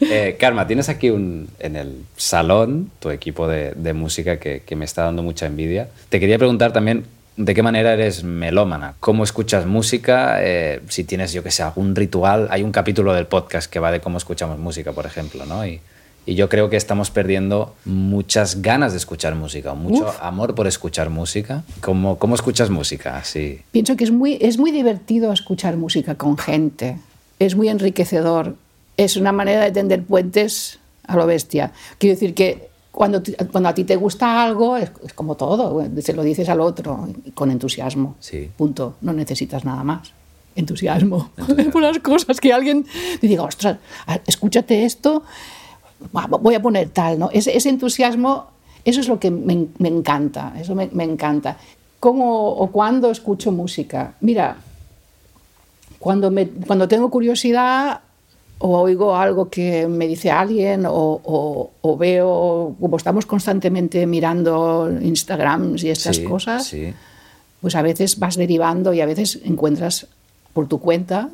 Eh, 0.00 0.36
Karma, 0.40 0.66
tienes 0.66 0.88
aquí 0.88 1.10
un, 1.10 1.23
en 1.58 1.76
el 1.76 2.04
salón 2.16 2.90
tu 2.98 3.10
equipo 3.10 3.48
de, 3.48 3.72
de 3.72 3.92
música 3.92 4.38
que, 4.38 4.62
que 4.66 4.76
me 4.76 4.84
está 4.84 5.02
dando 5.04 5.22
mucha 5.22 5.46
envidia. 5.46 5.88
Te 6.08 6.20
quería 6.20 6.38
preguntar 6.38 6.72
también 6.72 7.04
de 7.36 7.52
qué 7.54 7.62
manera 7.62 7.92
eres 7.92 8.22
melómana, 8.22 8.94
cómo 9.00 9.24
escuchas 9.24 9.66
música, 9.66 10.36
eh, 10.40 10.80
si 10.88 11.02
tienes, 11.04 11.32
yo 11.32 11.42
que 11.42 11.50
sé, 11.50 11.62
algún 11.62 11.96
ritual. 11.96 12.46
Hay 12.50 12.62
un 12.62 12.70
capítulo 12.70 13.12
del 13.12 13.26
podcast 13.26 13.70
que 13.70 13.80
va 13.80 13.90
de 13.90 14.00
cómo 14.00 14.18
escuchamos 14.18 14.58
música, 14.58 14.92
por 14.92 15.04
ejemplo, 15.06 15.44
¿no? 15.44 15.66
Y, 15.66 15.80
Y 16.26 16.36
yo 16.36 16.48
creo 16.48 16.70
que 16.70 16.78
estamos 16.78 17.10
perdiendo 17.10 17.74
muchas 17.84 18.62
ganas 18.62 18.92
de 18.92 18.98
escuchar 18.98 19.34
música, 19.34 19.74
mucho 19.74 20.04
Uf. 20.08 20.22
amor 20.22 20.54
por 20.54 20.66
escuchar 20.66 21.10
música. 21.10 21.64
¿Cómo, 21.82 22.16
cómo 22.18 22.34
escuchas 22.34 22.70
música? 22.70 23.22
Sí. 23.24 23.60
Pienso 23.72 23.94
que 23.96 24.04
es 24.04 24.10
muy, 24.10 24.38
es 24.40 24.56
muy 24.56 24.70
divertido 24.70 25.32
escuchar 25.32 25.76
música 25.76 26.14
con 26.14 26.38
gente. 26.38 26.96
Es 27.38 27.54
muy 27.56 27.68
enriquecedor. 27.68 28.54
Es 28.96 29.16
una 29.18 29.32
manera 29.32 29.64
de 29.64 29.72
tender 29.72 30.02
puentes 30.02 30.78
a 31.06 31.16
lo 31.16 31.26
bestia. 31.26 31.72
Quiero 31.98 32.14
decir 32.14 32.34
que 32.34 32.70
cuando, 32.90 33.22
cuando 33.50 33.68
a 33.68 33.74
ti 33.74 33.84
te 33.84 33.96
gusta 33.96 34.42
algo, 34.42 34.76
es, 34.76 34.90
es 35.04 35.12
como 35.14 35.34
todo. 35.34 35.84
Se 36.00 36.12
lo 36.12 36.22
dices 36.22 36.48
al 36.48 36.60
otro 36.60 37.08
con 37.34 37.50
entusiasmo. 37.50 38.16
Sí. 38.20 38.50
Punto. 38.56 38.94
No 39.00 39.12
necesitas 39.12 39.64
nada 39.64 39.82
más. 39.82 40.12
Entusiasmo. 40.54 41.30
Por 41.72 41.82
las 41.82 41.98
cosas 41.98 42.40
que 42.40 42.52
alguien 42.52 42.86
te 43.20 43.26
diga, 43.26 43.42
ostras, 43.42 43.78
escúchate 44.26 44.84
esto, 44.84 45.24
voy 46.12 46.54
a 46.54 46.62
poner 46.62 46.90
tal. 46.90 47.18
¿no? 47.18 47.30
Ese, 47.32 47.56
ese 47.56 47.68
entusiasmo, 47.68 48.46
eso 48.84 49.00
es 49.00 49.08
lo 49.08 49.18
que 49.18 49.30
me, 49.30 49.66
me 49.78 49.88
encanta. 49.88 50.54
Eso 50.58 50.74
me, 50.74 50.88
me 50.92 51.04
encanta. 51.04 51.56
¿Cómo 51.98 52.48
o 52.48 52.70
cuándo 52.70 53.10
escucho 53.10 53.50
música? 53.50 54.14
Mira, 54.20 54.58
cuando, 55.98 56.30
me, 56.30 56.46
cuando 56.48 56.86
tengo 56.86 57.10
curiosidad 57.10 58.02
o 58.58 58.78
oigo 58.78 59.16
algo 59.16 59.50
que 59.50 59.86
me 59.88 60.06
dice 60.06 60.30
alguien 60.30 60.86
o, 60.86 60.92
o- 61.22 61.70
o 61.80 61.96
veo, 61.96 62.74
como 62.80 62.96
estamos 62.96 63.26
constantemente 63.26 64.06
mirando 64.06 64.90
Instagrams 65.02 65.82
y 65.84 65.90
estas 65.90 66.16
sí, 66.16 66.24
cosas, 66.24 66.66
Sí. 66.66 66.94
pues 67.60 67.74
a 67.74 67.82
veces 67.82 68.18
vas 68.18 68.36
derivando 68.36 68.94
y 68.94 69.00
a 69.00 69.06
veces 69.06 69.40
encuentras 69.44 70.06
por 70.52 70.68
tu 70.68 70.78
cuenta 70.80 71.28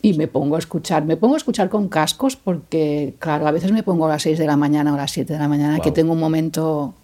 y 0.00 0.14
me 0.14 0.28
pongo 0.28 0.54
a 0.56 0.60
escuchar. 0.60 1.04
Me 1.04 1.16
pongo 1.16 1.34
a 1.34 1.38
escuchar 1.38 1.68
con 1.68 1.88
cascos 1.88 2.36
porque, 2.36 3.14
claro, 3.18 3.46
a 3.48 3.50
veces 3.50 3.72
me 3.72 3.82
pongo 3.82 4.06
a 4.06 4.10
las 4.10 4.22
6 4.22 4.38
de 4.38 4.46
la 4.46 4.56
mañana 4.56 4.92
o 4.92 4.94
a 4.94 4.98
las 4.98 5.10
7 5.10 5.32
de 5.32 5.38
la 5.40 5.48
mañana 5.48 5.80
que 5.80 5.90
tengo 5.90 6.12
un 6.12 6.20
momento... 6.20 6.94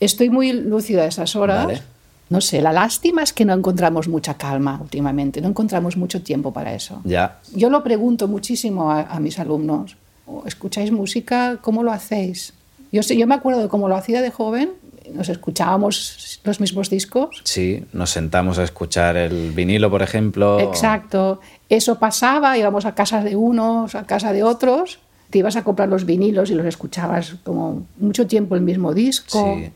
Estoy 0.00 0.28
muy 0.30 0.52
lúcida 0.52 1.02
a 1.02 1.06
esas 1.06 1.34
horas. 1.34 1.66
Vale. 1.66 1.82
No 2.30 2.40
sé, 2.40 2.60
la 2.60 2.72
lástima 2.72 3.22
es 3.22 3.32
que 3.32 3.44
no 3.44 3.54
encontramos 3.54 4.08
mucha 4.08 4.34
calma 4.34 4.78
últimamente, 4.82 5.40
no 5.40 5.48
encontramos 5.48 5.96
mucho 5.96 6.22
tiempo 6.22 6.52
para 6.52 6.74
eso. 6.74 7.00
Ya. 7.04 7.38
Yo 7.54 7.70
lo 7.70 7.82
pregunto 7.82 8.28
muchísimo 8.28 8.90
a, 8.90 9.02
a 9.02 9.20
mis 9.20 9.38
alumnos. 9.38 9.96
¿Escucháis 10.44 10.92
música? 10.92 11.58
¿Cómo 11.62 11.82
lo 11.82 11.90
hacéis? 11.90 12.52
Yo, 12.92 13.02
sé, 13.02 13.16
yo 13.16 13.26
me 13.26 13.34
acuerdo 13.34 13.60
de 13.60 13.68
cómo 13.68 13.88
lo 13.88 13.96
hacía 13.96 14.20
de 14.22 14.30
joven. 14.30 14.72
Nos 15.14 15.30
escuchábamos 15.30 16.40
los 16.44 16.60
mismos 16.60 16.90
discos. 16.90 17.40
Sí, 17.44 17.84
nos 17.92 18.10
sentamos 18.10 18.58
a 18.58 18.64
escuchar 18.64 19.16
el 19.16 19.52
vinilo, 19.52 19.90
por 19.90 20.02
ejemplo. 20.02 20.60
Exacto. 20.60 21.40
Eso 21.70 21.98
pasaba, 21.98 22.58
íbamos 22.58 22.84
a 22.84 22.94
casa 22.94 23.22
de 23.22 23.36
unos, 23.36 23.94
a 23.94 24.04
casa 24.04 24.34
de 24.34 24.42
otros. 24.42 24.98
Te 25.30 25.38
ibas 25.38 25.56
a 25.56 25.64
comprar 25.64 25.88
los 25.88 26.04
vinilos 26.04 26.50
y 26.50 26.54
los 26.54 26.66
escuchabas 26.66 27.36
como 27.42 27.86
mucho 27.98 28.26
tiempo 28.26 28.54
el 28.54 28.62
mismo 28.62 28.92
disco. 28.92 29.56
Sí. 29.56 29.70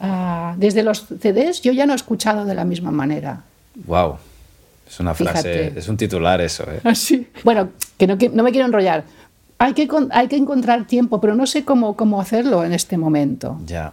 Ah, 0.00 0.54
desde 0.56 0.82
los 0.82 1.06
CDs 1.20 1.60
yo 1.62 1.72
ya 1.72 1.86
no 1.86 1.92
he 1.92 1.96
escuchado 1.96 2.44
de 2.44 2.54
la 2.54 2.64
misma 2.64 2.90
manera. 2.90 3.42
Wow. 3.86 4.16
Es 4.88 5.00
una 5.00 5.12
frase, 5.14 5.52
Fíjate. 5.52 5.78
es 5.80 5.88
un 5.88 5.96
titular 5.96 6.40
eso, 6.40 6.64
¿eh? 6.70 6.80
Así. 6.84 7.26
Bueno, 7.44 7.68
que 7.98 8.06
no, 8.06 8.16
que 8.16 8.28
no 8.28 8.42
me 8.42 8.52
quiero 8.52 8.66
enrollar. 8.66 9.04
Hay 9.58 9.74
que, 9.74 9.86
con- 9.88 10.08
hay 10.12 10.28
que 10.28 10.36
encontrar 10.36 10.86
tiempo, 10.86 11.20
pero 11.20 11.34
no 11.34 11.46
sé 11.46 11.64
cómo, 11.64 11.96
cómo 11.96 12.20
hacerlo 12.20 12.64
en 12.64 12.72
este 12.72 12.96
momento. 12.96 13.60
Ya. 13.66 13.92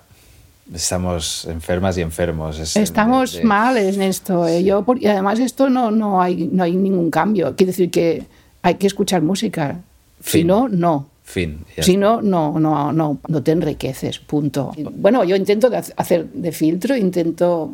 Estamos 0.74 1.45
enfermas 1.45 1.97
y 1.97 2.01
enfermos. 2.01 2.59
Es- 2.59 2.75
Estamos 2.75 3.33
de- 3.33 3.43
mal 3.43 3.77
en 3.77 4.01
esto. 4.01 4.47
eh. 4.47 4.63
Yo, 4.63 4.83
por- 4.83 5.01
y 5.01 5.07
además 5.07 5.39
esto 5.39 5.69
no, 5.69 5.91
no, 5.91 6.21
hay, 6.21 6.50
no 6.51 6.63
hay 6.63 6.75
ningún 6.75 7.12
cambio. 7.12 7.55
Quiere 7.55 7.71
decir 7.71 7.91
que 7.91 8.24
hay 8.62 8.75
que 8.75 8.88
escuchar 8.88 9.21
música. 9.21 9.79
Si 10.24 10.43
no, 10.43 10.67
no. 10.69 11.07
Fin. 11.25 11.65
Si 11.82 11.98
no, 11.98 12.22
no, 12.22 12.58
no, 12.60 12.94
no, 12.94 13.17
no 13.27 13.44
te 13.44 13.51
enriqueces, 13.51 14.20
punto. 14.20 14.72
Bueno, 14.94 15.24
yo 15.25 15.36
intento 15.36 15.70
de 15.70 15.79
hac- 15.79 15.94
hacer 15.98 16.27
de 16.29 16.51
filtro, 16.51 16.96
intento 16.96 17.74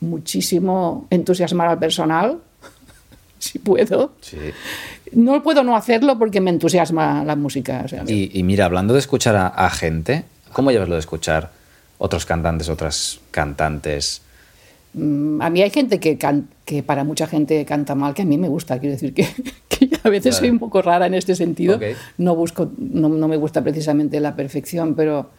muchísimo 0.00 1.06
entusiasmar 1.10 1.68
al 1.68 1.78
personal, 1.78 2.38
si 3.38 3.58
puedo. 3.58 4.12
Sí. 4.20 4.38
No 5.12 5.42
puedo 5.42 5.62
no 5.64 5.76
hacerlo 5.76 6.18
porque 6.18 6.40
me 6.40 6.50
entusiasma 6.50 7.24
la 7.24 7.36
música. 7.36 7.82
o 7.84 7.88
sea, 7.88 8.04
Y, 8.06 8.30
y 8.38 8.42
mira, 8.42 8.64
hablando 8.66 8.94
de 8.94 9.00
escuchar 9.00 9.34
a, 9.36 9.48
a 9.48 9.70
gente, 9.70 10.24
¿cómo 10.52 10.70
llevas 10.70 10.88
lo 10.88 10.94
de 10.94 11.00
escuchar 11.00 11.50
otros 11.98 12.24
cantantes, 12.26 12.68
otras 12.68 13.20
cantantes? 13.32 14.22
Mm, 14.94 15.40
a 15.42 15.50
mí 15.50 15.62
hay 15.62 15.70
gente 15.70 16.00
que, 16.00 16.16
can- 16.18 16.48
que 16.64 16.82
para 16.82 17.04
mucha 17.04 17.26
gente 17.26 17.64
canta 17.64 17.94
mal, 17.94 18.14
que 18.14 18.22
a 18.22 18.24
mí 18.24 18.38
me 18.38 18.48
gusta. 18.48 18.78
Quiero 18.78 18.92
decir 18.94 19.12
que, 19.14 19.26
que 19.68 19.90
a 20.02 20.08
veces 20.08 20.34
Vale. 20.36 20.38
soy 20.46 20.50
un 20.50 20.58
poco 20.58 20.80
rara 20.82 21.06
en 21.06 21.14
este 21.14 21.34
sentido. 21.34 21.78
No, 22.18 22.34
busco, 22.36 22.70
no, 22.78 23.08
no 23.08 23.28
me 23.28 23.36
gusta 23.36 23.62
precisamente 23.62 24.18
la 24.20 24.34
perfección, 24.34 24.94
pero 24.94 25.30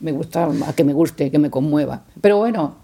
me 0.00 0.12
gusta 0.12 0.48
a 0.66 0.72
que 0.74 0.84
me 0.84 0.92
guste, 0.92 1.30
que 1.30 1.38
me 1.38 1.50
conmueva. 1.50 2.02
Pero 2.20 2.38
bueno, 2.38 2.76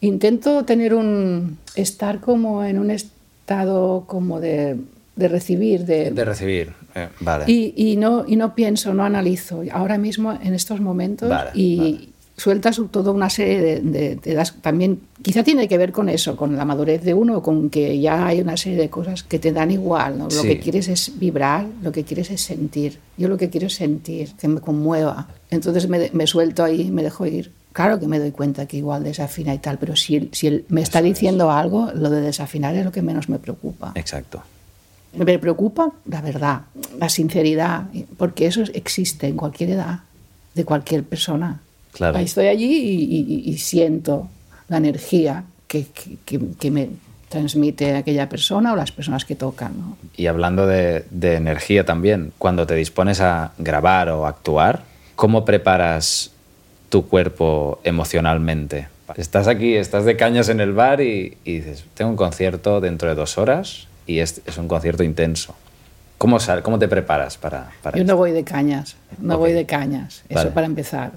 intento 0.00 0.64
tener 0.64 0.94
un. 0.94 1.58
estar 1.76 2.20
como 2.20 2.64
en 2.64 2.78
un 2.78 2.90
estado 2.90 4.04
como 4.06 4.40
de, 4.40 4.76
de 5.16 5.28
recibir, 5.28 5.84
de, 5.84 6.10
De 6.10 6.24
recibir. 6.24 6.72
eh, 6.94 7.08
vale. 7.20 7.44
y, 7.46 7.72
y 7.76 7.96
no, 7.96 8.24
y 8.26 8.36
no 8.36 8.54
pienso, 8.54 8.94
no 8.94 9.04
analizo. 9.04 9.62
Ahora 9.72 9.98
mismo, 9.98 10.32
en 10.42 10.54
estos 10.54 10.80
momentos, 10.80 11.28
Vale, 11.28 11.50
y 11.54 11.76
vale. 11.76 12.08
Sueltas 12.40 12.80
toda 12.90 13.12
una 13.12 13.28
serie 13.30 13.60
de, 13.60 14.16
de- 14.16 14.34
das 14.34 14.54
también, 14.62 15.00
quizá 15.22 15.42
tiene 15.42 15.68
que 15.68 15.76
ver 15.78 15.92
con 15.92 16.08
eso, 16.08 16.36
con 16.36 16.56
la 16.56 16.64
madurez 16.64 17.02
de 17.02 17.12
uno, 17.14 17.42
con 17.42 17.70
que 17.70 18.00
ya 18.00 18.26
hay 18.26 18.40
una 18.40 18.56
serie 18.56 18.78
de 18.78 18.88
cosas 18.90 19.22
que 19.22 19.38
te 19.38 19.52
dan 19.52 19.70
igual. 19.70 20.16
¿no? 20.18 20.24
Lo 20.24 20.30
Sí. 20.30 20.48
que 20.48 20.58
quieres 20.60 20.88
es 20.88 21.12
vibrar, 21.18 21.66
lo 21.82 21.92
que 21.92 22.04
quieres 22.04 22.30
es 22.30 22.40
sentir. 22.40 22.98
Yo 23.18 23.28
lo 23.28 23.36
que 23.36 23.50
quiero 23.50 23.66
es 23.66 23.74
sentir, 23.74 24.32
que 24.40 24.48
me 24.48 24.60
conmueva. 24.60 25.28
Entonces 25.50 25.88
me, 25.88 26.10
me 26.12 26.26
suelto 26.26 26.64
ahí, 26.64 26.90
me 26.90 27.02
dejo 27.02 27.26
ir. 27.26 27.52
Claro 27.72 28.00
que 28.00 28.06
me 28.08 28.18
doy 28.18 28.32
cuenta 28.32 28.66
que 28.66 28.78
igual 28.78 29.04
desafina 29.04 29.54
y 29.54 29.58
tal, 29.58 29.78
pero 29.78 29.94
si 29.94 30.28
si 30.32 30.46
él 30.48 30.64
me 30.68 30.80
está 30.82 30.98
Eso 30.98 31.06
es. 31.06 31.14
diciendo 31.14 31.50
algo, 31.52 31.90
lo 31.94 32.10
de 32.10 32.20
desafinar 32.20 32.74
es 32.74 32.84
lo 32.84 32.90
que 32.90 33.02
menos 33.02 33.28
me 33.28 33.38
preocupa. 33.38 33.92
Exacto. 33.94 34.42
Me 35.16 35.38
preocupa 35.38 35.92
la 36.06 36.20
verdad, 36.20 36.62
la 36.98 37.08
sinceridad, 37.08 37.84
porque 38.16 38.46
eso 38.46 38.62
existe 38.74 39.26
en 39.28 39.36
cualquier 39.36 39.70
edad, 39.70 40.00
de 40.54 40.64
cualquier 40.64 41.04
persona. 41.04 41.60
Claro. 41.92 42.18
Ahí 42.18 42.24
Estoy 42.24 42.46
allí 42.48 42.66
y, 42.66 43.16
y- 43.46 43.50
y 43.50 43.58
siento 43.58 44.28
la 44.68 44.76
energía 44.78 45.44
que, 45.66 45.86
que- 46.24 46.38
que- 46.58 46.70
me 46.70 46.88
transmite 47.28 47.94
aquella 47.94 48.28
persona 48.28 48.72
o 48.72 48.76
las 48.76 48.90
personas 48.90 49.24
que 49.24 49.36
tocan. 49.36 49.72
¿no? 49.78 49.96
Y 50.16 50.26
hablando 50.26 50.66
de, 50.66 51.04
de 51.10 51.36
energía 51.36 51.84
también, 51.84 52.32
cuando 52.38 52.66
te 52.66 52.74
dispones 52.74 53.20
a 53.20 53.52
grabar 53.58 54.08
o 54.08 54.26
actuar, 54.26 54.82
¿cómo 55.14 55.44
preparas 55.44 56.32
tu 56.88 57.06
cuerpo 57.06 57.80
emocionalmente? 57.84 58.88
Estás 59.16 59.46
aquí, 59.48 59.74
estás 59.76 60.04
de 60.04 60.16
cañas 60.16 60.48
en 60.48 60.60
el 60.60 60.72
bar 60.72 61.00
y, 61.00 61.36
y 61.44 61.58
dices, 61.58 61.84
tengo 61.94 62.10
un 62.10 62.16
concierto 62.16 62.80
dentro 62.80 63.08
de 63.08 63.14
dos 63.14 63.38
horas 63.38 63.86
y 64.06 64.18
es, 64.20 64.40
es 64.46 64.58
un 64.58 64.66
concierto 64.66 65.02
intenso. 65.04 65.54
¿Cómo, 66.18 66.38
sal- 66.40 66.62
cómo 66.62 66.78
te 66.78 66.86
preparas 66.88 67.36
para, 67.38 67.70
para 67.82 67.96
Yo 67.96 68.02
esto? 68.02 68.12
no 68.12 68.16
voy 68.16 68.32
de 68.32 68.44
cañas, 68.44 68.96
no 69.20 69.34
Ok. 69.34 69.40
voy 69.40 69.52
de 69.52 69.66
cañas, 69.66 70.22
eso 70.28 70.34
Vale. 70.40 70.50
para 70.50 70.66
empezar. 70.66 71.12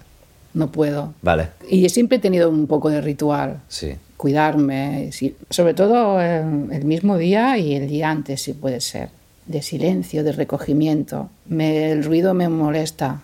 No 0.54 0.72
puedo. 0.72 1.14
Vale, 1.22 1.50
Y 1.70 1.88
siempre 1.90 2.18
he 2.18 2.22
tenido 2.22 2.50
un 2.50 2.68
poco 2.68 2.90
de 2.90 3.02
ritual. 3.02 3.60
sí. 3.68 3.96
cuidarme, 4.18 5.10
sí, 5.12 5.36
sobre 5.50 5.74
todo 5.74 6.22
el 6.22 6.86
mismo 6.86 7.18
día 7.18 7.58
y 7.58 7.76
el 7.76 7.90
día 7.90 8.10
antes, 8.10 8.42
si 8.42 8.54
puede 8.54 8.80
ser, 8.80 9.10
de 9.48 9.62
silencio, 9.62 10.24
de 10.24 10.32
recogimiento. 10.32 11.30
Me- 11.48 11.92
el 11.92 12.06
ruido 12.06 12.34
me 12.34 12.48
molesta 12.48 13.20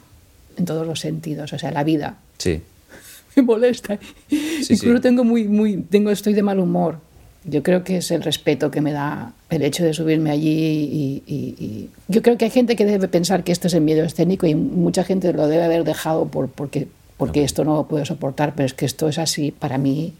en 0.58 0.66
todos 0.66 0.86
los 0.86 1.00
sentidos, 1.00 1.54
o 1.54 1.58
sea, 1.58 1.72
la 1.72 1.86
vida 1.86 2.18
Sí, 2.38 2.62
me 3.38 3.44
molesta. 3.44 3.98
Sí, 4.30 4.74
Incluso 4.74 4.98
sí. 4.98 5.02
tengo 5.02 5.24
muy, 5.24 5.48
muy, 5.48 5.78
tengo, 5.78 6.12
estoy 6.12 6.34
de 6.34 6.44
mal 6.44 6.60
humor. 6.60 6.98
Yo 7.46 7.64
creo 7.64 7.86
que 7.86 7.98
es 7.98 8.12
el 8.12 8.22
respeto 8.22 8.70
que 8.70 8.82
me 8.82 8.92
da 8.92 9.32
el 9.50 9.62
hecho 9.62 9.86
de 9.86 9.94
subirme 9.94 10.32
allí 10.32 10.50
y, 10.50 11.24
y- 11.26 11.56
y- 11.64 11.90
yo 12.10 12.22
creo 12.22 12.38
que 12.38 12.44
hay 12.46 12.52
gente 12.52 12.76
que 12.76 12.84
debe 12.86 13.08
pensar 13.08 13.46
que 13.46 13.54
esto 13.54 13.68
es 13.68 13.74
el 13.74 13.82
miedo 13.82 14.04
escénico 14.04 14.46
y 14.48 14.54
mucha 14.56 15.06
gente 15.06 15.32
lo 15.32 15.48
debe 15.48 15.64
haber 15.64 15.86
dejado 15.86 16.26
por, 16.26 16.50
porque, 16.50 16.90
porque 17.20 17.44
esto 17.44 17.64
no 17.64 17.76
lo 17.76 17.84
puedo 17.88 18.04
soportar, 18.06 18.56
pero 18.56 18.66
es 18.66 18.74
que 18.74 18.86
esto 18.88 19.08
es 19.08 19.20
así 19.20 19.52
para 19.52 19.78
mí. 19.78 20.14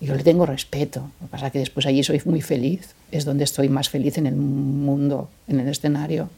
Yo 0.00 0.14
le 0.16 0.24
tengo 0.24 0.44
respeto. 0.46 1.08
Lo 1.20 1.26
que 1.28 1.30
pasa 1.30 1.46
es 1.46 1.52
que 1.52 1.58
después 1.60 1.86
allí 1.86 2.02
soy 2.02 2.20
muy 2.24 2.42
feliz. 2.42 2.94
Es 3.12 3.24
donde 3.24 3.44
estoy 3.44 3.68
más 3.68 3.88
feliz 3.88 4.18
en 4.18 4.26
el 4.26 4.34
mundo, 4.34 5.30
en 5.46 5.60
el 5.60 5.68
escenario. 5.68 6.28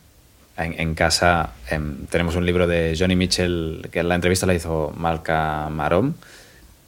En, 0.58 0.78
en 0.78 0.94
casa 0.94 1.52
em, 1.70 2.06
tenemos 2.06 2.36
un 2.36 2.44
libro 2.44 2.66
de 2.66 2.94
Johnny 2.98 3.16
Mitchell, 3.16 3.88
que 3.90 4.02
la 4.02 4.14
entrevista 4.14 4.44
la 4.46 4.54
hizo 4.54 4.92
Malca 4.96 5.68
Marom, 5.70 6.14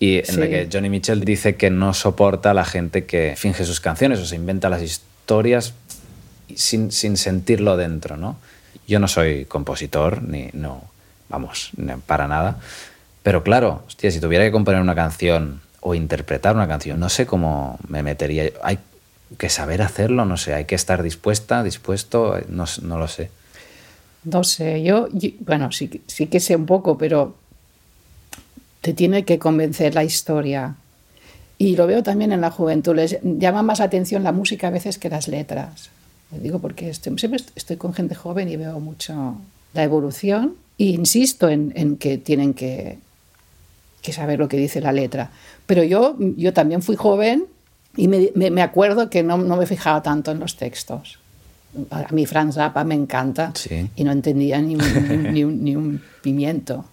y 0.00 0.19
en 0.19 0.26
Sí. 0.26 0.37
la 0.40 0.49
que 0.49 0.69
Johnny 0.73 0.88
Mitchell 0.90 1.25
dice 1.25 1.57
que 1.57 1.71
no 1.71 1.95
soporta 1.95 2.50
a 2.50 2.55
la 2.55 2.64
gente 2.64 3.05
que 3.07 3.35
finge 3.37 3.64
sus 3.64 3.81
canciones 3.81 4.19
o 4.21 4.26
se 4.26 4.37
inventa 4.37 4.69
las 4.69 4.83
historias 4.83 5.75
sin, 6.55 6.90
sin 6.93 7.17
sentirlo 7.17 7.76
dentro, 7.76 8.17
¿no? 8.17 8.37
Yo 8.87 8.99
no 9.00 9.09
soy 9.09 9.45
compositor, 9.45 10.23
ni 10.23 10.49
no, 10.52 10.83
vamos, 11.28 11.71
para 12.07 12.26
nada. 12.28 12.59
Pero 13.22 13.42
claro, 13.42 13.82
hostia, 13.87 14.10
si 14.10 14.20
tuviera 14.20 14.44
que 14.44 14.52
componer 14.52 14.80
una 14.80 14.94
canción 14.94 15.60
o 15.80 15.94
interpretar 15.94 16.54
una 16.54 16.66
canción, 16.68 16.98
no 16.98 17.08
sé 17.08 17.26
cómo 17.26 17.78
me 17.88 18.02
metería. 18.02 18.50
Hay 18.62 18.78
que 19.37 19.48
saber 19.50 19.82
hacerlo, 19.82 20.25
no 20.25 20.37
sé, 20.37 20.54
hay 20.54 20.64
que 20.64 20.75
estar 20.75 21.02
dispuesta, 21.02 21.62
dispuesto, 21.62 22.37
no, 22.48 22.64
no 22.82 22.98
lo 22.98 23.08
sé. 23.08 23.30
No 24.25 24.42
sé, 24.44 24.82
yo, 24.82 25.08
bueno, 25.40 25.70
sí, 25.72 25.88
que 25.88 26.40
sé 26.40 26.56
un 26.56 26.66
poco, 26.66 26.96
pero 26.98 27.37
te 28.80 28.92
tiene 28.92 29.25
que 29.25 29.38
convencer 29.38 29.94
la 29.94 30.04
historia. 30.04 30.75
Y 31.58 31.76
lo 31.76 31.87
veo 31.87 32.02
también 32.02 32.32
en 32.32 32.40
la 32.40 32.50
juventud. 32.50 32.94
Les 32.94 33.18
llama 33.22 33.62
más 33.62 33.80
atención 33.80 34.22
la 34.22 34.32
música 34.32 34.68
a 34.68 34.70
veces 34.70 34.98
que 34.98 35.10
las 35.10 35.28
letras. 35.28 35.90
Lo 36.30 36.38
digo 36.38 36.58
porque 36.60 36.88
estoy, 36.90 37.18
siempre 37.18 37.40
est- 37.40 37.56
estoy 37.56 37.76
con 37.76 37.94
gente 37.94 38.14
joven 38.14 38.48
y 38.48 38.56
veo 38.56 38.78
mucho 38.80 39.37
la 39.75 39.82
evolución. 39.82 40.54
E 40.78 40.84
insisto 40.84 41.48
en 41.48 41.96
que 41.96 42.18
tienen 42.18 42.54
que, 42.54 42.98
que 44.09 44.12
saber 44.15 44.38
lo 44.38 44.49
que 44.49 44.57
dice 44.57 44.81
la 44.81 44.93
letra. 44.93 45.31
Pero 45.67 45.83
yo, 45.85 46.17
yo 46.37 46.53
también 46.53 46.83
fui 46.83 46.97
joven 46.97 47.45
y 47.97 48.09
me, 48.09 48.31
me- 48.35 48.50
me 48.50 48.62
acuerdo 48.62 49.11
que 49.11 49.23
no, 49.23 49.37
no 49.38 49.57
me 49.57 49.67
fijaba 49.67 50.03
tanto 50.03 50.31
en 50.31 50.38
los 50.41 50.57
textos. 50.57 51.19
A 51.91 52.07
mí 52.12 52.25
Franz 52.27 52.55
Zappa 52.55 52.83
me 52.85 52.95
encanta 52.95 53.53
Sí. 53.55 53.88
y 53.95 54.05
no 54.05 54.12
entendía 54.12 54.61
ni 54.61 54.75
un, 54.77 55.33
ni 55.33 55.45
un- 55.45 55.62
ni 55.65 55.77
un 55.77 56.03
pimiento. 56.23 56.85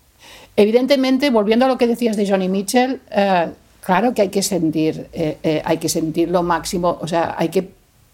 Evidentemente, 0.57 1.29
volviendo 1.29 1.65
a 1.65 1.67
lo 1.67 1.77
que 1.77 1.87
decías 1.87 2.17
de 2.17 2.27
Johnny 2.29 2.49
Mitchell, 2.49 2.99
eh, 3.11 3.47
claro 3.85 4.13
que 4.13 4.21
hay 4.23 4.29
que 4.29 4.41
sentir, 4.43 5.07
eh, 5.13 5.37
eh, 5.43 5.61
hay 5.65 5.77
que 5.77 5.89
sentir 5.89 6.29
lo 6.29 6.43
máximo, 6.43 6.97
o 7.01 7.07
sea, 7.07 7.35
hay 7.37 7.49
que 7.49 7.69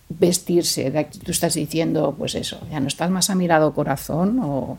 vestirse. 0.09 0.91
de- 0.91 1.05
Tú 1.05 1.31
estás 1.31 1.53
diciendo, 1.55 2.13
pues 2.17 2.35
eso, 2.35 2.59
ya 2.71 2.79
no 2.79 2.87
estás 2.87 3.09
más 3.09 3.29
a 3.29 3.35
mirado 3.35 3.73
corazón 3.73 4.39
o, 4.43 4.77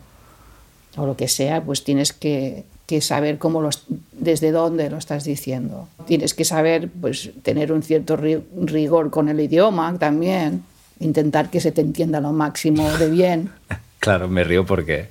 o 0.95 1.05
lo 1.05 1.15
que 1.17 1.27
sea, 1.27 1.61
pues 1.63 1.83
tienes 1.83 2.13
que, 2.13 2.63
que 2.85 2.99
saber 3.01 3.37
cómo 3.37 3.61
los, 3.61 3.83
desde 4.11 4.51
dónde 4.51 4.89
lo 4.89 4.97
estás 4.97 5.23
diciendo. 5.23 5.87
Tienes 6.05 6.33
que 6.33 6.43
saber, 6.45 6.89
pues, 7.01 7.31
tener 7.41 7.71
un 7.71 7.81
cierto 7.83 8.17
ri- 8.17 8.43
rigor 8.57 9.09
con 9.09 9.29
el 9.29 9.39
idioma 9.39 9.97
también, 9.97 10.63
intentar 10.99 11.49
que 11.49 11.59
se 11.61 11.71
te 11.71 11.81
entienda 11.81 12.19
lo 12.21 12.33
máximo 12.33 12.89
de 12.97 13.09
bien. 13.09 13.49
Claro, 13.99 14.27
me 14.27 14.43
río 14.43 14.65
porque, 14.65 15.07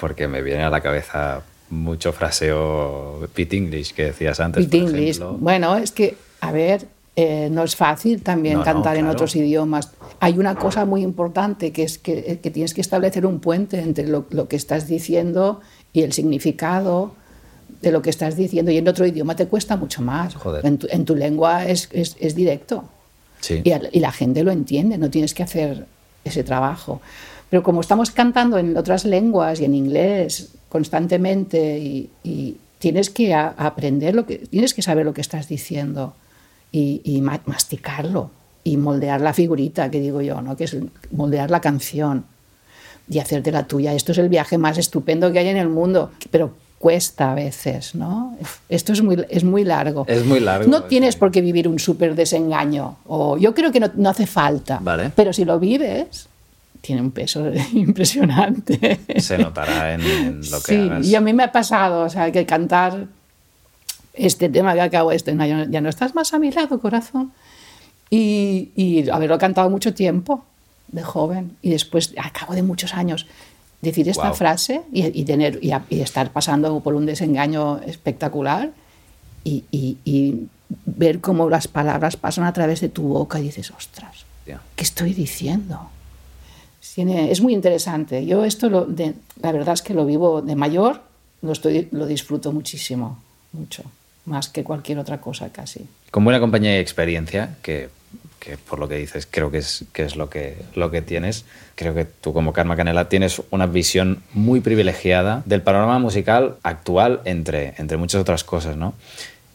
porque 0.00 0.26
me 0.26 0.42
viene 0.42 0.64
a 0.64 0.68
la 0.70 0.80
cabeza 0.80 1.42
mucho 1.70 2.12
fraseo 2.12 3.28
Pit 3.34 3.52
English 3.52 3.92
que 3.94 4.06
decías 4.06 4.40
antes. 4.40 4.66
Pit 4.66 4.82
por 4.82 4.90
English. 4.90 5.16
ejemplo. 5.16 5.36
Bueno, 5.38 5.76
es 5.76 5.92
que, 5.92 6.16
a 6.40 6.50
ver, 6.50 6.88
eh, 7.14 7.48
no 7.52 7.62
es 7.62 7.76
fácil 7.76 8.22
también 8.22 8.54
No, 8.54 8.60
no, 8.60 8.64
cantar 8.64 8.96
en 8.96 9.02
claro. 9.04 9.12
otros 9.14 9.36
idiomas. 9.36 9.92
Hay 10.18 10.38
una 10.40 10.56
cosa 10.56 10.84
muy 10.84 11.02
importante 11.02 11.70
que 11.72 11.84
es 11.84 11.98
que, 11.98 12.18
eh, 12.26 12.40
que 12.42 12.50
tienes 12.50 12.74
que 12.74 12.80
establecer 12.80 13.24
un 13.26 13.38
puente 13.38 13.78
entre 13.80 14.08
lo, 14.08 14.26
lo 14.30 14.48
que 14.48 14.56
estás 14.56 14.88
diciendo 14.88 15.60
y 15.96 16.02
el 16.02 16.12
significado 16.12 17.14
de 17.80 17.90
lo 17.90 18.02
que 18.02 18.10
estás 18.10 18.36
diciendo. 18.36 18.70
Y 18.70 18.76
en 18.76 18.86
otro 18.86 19.06
idioma 19.06 19.34
te 19.34 19.46
cuesta 19.46 19.76
mucho 19.76 20.02
más. 20.02 20.34
Joder. 20.34 20.64
En, 20.66 20.76
tu, 20.76 20.86
en 20.90 21.04
tu 21.06 21.16
lengua 21.16 21.66
es, 21.66 21.88
es, 21.92 22.16
es 22.20 22.34
directo. 22.34 22.84
Sí. 23.40 23.62
Y, 23.64 23.72
y 23.96 24.00
la 24.00 24.12
gente 24.12 24.44
lo 24.44 24.50
entiende, 24.50 24.98
no 24.98 25.08
tienes 25.08 25.32
que 25.32 25.42
hacer 25.42 25.86
ese 26.24 26.44
trabajo. 26.44 27.00
Pero 27.48 27.62
como 27.62 27.80
estamos 27.80 28.10
cantando 28.10 28.58
en 28.58 28.76
otras 28.76 29.04
lenguas 29.04 29.60
y 29.60 29.64
en 29.64 29.74
inglés 29.74 30.50
constantemente 30.68 31.78
y, 31.78 32.10
y 32.24 32.56
tienes 32.78 33.08
que 33.08 33.32
a- 33.32 33.54
aprender 33.56 34.14
lo 34.14 34.26
que 34.26 34.36
tienes 34.38 34.74
que 34.74 34.82
saber 34.82 35.04
lo 35.06 35.14
que 35.14 35.20
estás 35.22 35.48
diciendo 35.48 36.14
y, 36.72 37.00
y 37.04 37.22
ma- 37.22 37.40
masticarlo 37.46 38.30
y 38.64 38.76
moldear 38.76 39.20
la 39.20 39.32
figurita 39.32 39.90
que 39.90 40.00
digo 40.00 40.20
yo, 40.20 40.42
¿no? 40.42 40.56
Que 40.56 40.64
es 40.64 40.76
moldear 41.12 41.50
la 41.50 41.60
canción 41.60 42.24
y 43.08 43.18
hacerte 43.18 43.52
la 43.52 43.66
tuya. 43.66 43.94
Esto 43.94 44.12
es 44.12 44.18
el 44.18 44.28
viaje 44.28 44.58
más 44.58 44.78
estupendo 44.78 45.32
que 45.32 45.38
hay 45.38 45.48
en 45.48 45.56
el 45.56 45.68
mundo, 45.68 46.10
pero 46.30 46.54
cuesta 46.78 47.32
a 47.32 47.34
veces, 47.34 47.94
¿no? 47.94 48.36
Esto 48.68 48.92
es 48.92 49.02
muy, 49.02 49.24
es 49.30 49.44
muy 49.44 49.64
largo. 49.64 50.04
Es 50.08 50.24
muy 50.24 50.40
largo, 50.40 50.70
No 50.70 50.82
tienes 50.84 51.14
sí. 51.14 51.20
por 51.20 51.30
qué 51.30 51.40
vivir 51.40 51.68
un 51.68 51.78
súper 51.78 52.14
desengaño. 52.14 52.96
O 53.06 53.38
yo 53.38 53.54
creo 53.54 53.72
que 53.72 53.80
no, 53.80 53.90
no 53.94 54.10
hace 54.10 54.26
falta. 54.26 54.78
Vale. 54.82 55.10
Pero 55.14 55.32
si 55.32 55.44
lo 55.44 55.58
vives, 55.58 56.28
tiene 56.80 57.00
un 57.00 57.10
peso 57.10 57.50
impresionante. 57.72 59.00
Se 59.18 59.38
notará 59.38 59.94
en, 59.94 60.00
en 60.02 60.40
lo 60.50 60.60
que 60.60 60.72
sí, 60.74 60.76
hagas. 60.76 61.06
y 61.06 61.14
a 61.14 61.20
mí 61.20 61.32
me 61.32 61.44
ha 61.44 61.52
pasado, 61.52 62.02
o 62.04 62.08
sea, 62.10 62.30
que 62.30 62.44
cantar 62.44 63.06
este 64.14 64.48
tema 64.48 64.74
que 64.74 64.80
acabo, 64.80 65.12
este, 65.12 65.34
no, 65.34 65.44
ya, 65.46 65.80
no, 65.80 65.88
estás 65.88 66.14
más 66.14 66.32
a 66.34 66.38
mi 66.38 66.50
lado, 66.50 66.78
corazón. 66.80 67.32
Y, 68.10 68.70
y 68.76 69.08
haberlo 69.10 69.36
cantado 69.38 69.68
mucho 69.68 69.92
tiempo, 69.94 70.44
de 70.88 71.02
joven, 71.02 71.56
y 71.62 71.70
después, 71.70 72.14
a 72.18 72.32
cabo 72.32 72.54
de 72.54 72.62
muchos 72.62 72.94
años, 72.94 73.26
decir 73.82 74.08
esta 74.08 74.32
frase 74.32 74.82
y, 74.92 75.04
y 75.20 75.24
tener, 75.24 75.58
y, 75.62 75.70
a- 75.72 75.84
y 75.90 76.00
estar 76.00 76.30
pasando 76.30 76.80
por 76.80 76.94
un 76.94 77.06
desengaño 77.06 77.78
espectacular 77.86 78.70
y, 79.44 79.64
y- 79.70 80.46
ver 80.86 81.20
cómo 81.20 81.48
las 81.48 81.68
palabras 81.68 82.16
pasan 82.16 82.44
a 82.44 82.52
través 82.52 82.80
de 82.80 82.88
tu 82.88 83.02
boca 83.02 83.38
y 83.38 83.44
dices, 83.44 83.70
ostras, 83.70 84.24
Ya. 84.46 84.60
¿qué 84.74 84.82
estoy 84.82 85.12
diciendo? 85.14 85.90
Tiene- 86.94 87.30
es 87.30 87.40
muy 87.42 87.52
interesante. 87.52 88.24
Yo 88.26 88.44
esto, 88.44 88.68
lo, 88.70 88.84
de- 88.86 89.14
la 89.42 89.52
verdad 89.52 89.74
es 89.74 89.82
que 89.82 89.92
lo 89.94 90.06
vivo 90.06 90.40
de 90.42 90.56
mayor, 90.56 91.02
lo, 91.42 91.52
estoy, 91.52 91.88
lo 91.92 92.06
disfruto 92.06 92.52
muchísimo, 92.52 93.18
mucho, 93.52 93.82
más 94.24 94.48
que 94.48 94.64
cualquier 94.64 94.98
otra 94.98 95.20
cosa 95.20 95.50
casi. 95.50 95.86
Con 96.10 96.24
buena 96.24 96.40
compañía 96.40 96.76
y 96.76 96.80
experiencia, 96.80 97.56
que, 97.62 97.90
que 98.46 98.56
por 98.56 98.78
lo 98.78 98.88
que 98.88 98.96
dices 98.96 99.26
creo 99.28 99.50
que 99.50 99.58
es, 99.58 99.84
que 99.92 100.04
es 100.04 100.14
lo, 100.14 100.30
que, 100.30 100.56
lo 100.76 100.92
que 100.92 101.02
tienes, 101.02 101.44
creo 101.74 101.94
que 101.94 102.04
tú 102.04 102.32
como 102.32 102.52
Karma 102.52 102.76
Canela 102.76 103.08
tienes 103.08 103.42
una 103.50 103.66
visión 103.66 104.22
muy 104.32 104.60
privilegiada 104.60 105.42
del 105.46 105.62
panorama 105.62 105.98
musical 105.98 106.56
actual, 106.62 107.20
entre, 107.24 107.74
entre 107.78 107.96
muchas 107.96 108.20
otras 108.20 108.44
cosas, 108.44 108.76
¿no? 108.76 108.94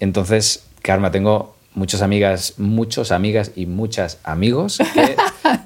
Entonces, 0.01 0.65
Karma, 0.81 1.09
tengo 1.11 1.55
muchas 1.73 2.01
amigas, 2.01 2.55
muchos 2.57 3.13
amigas 3.13 3.53
y 3.55 3.65
muchas 3.65 4.19
amigos 4.23 4.77
que, 4.93 5.15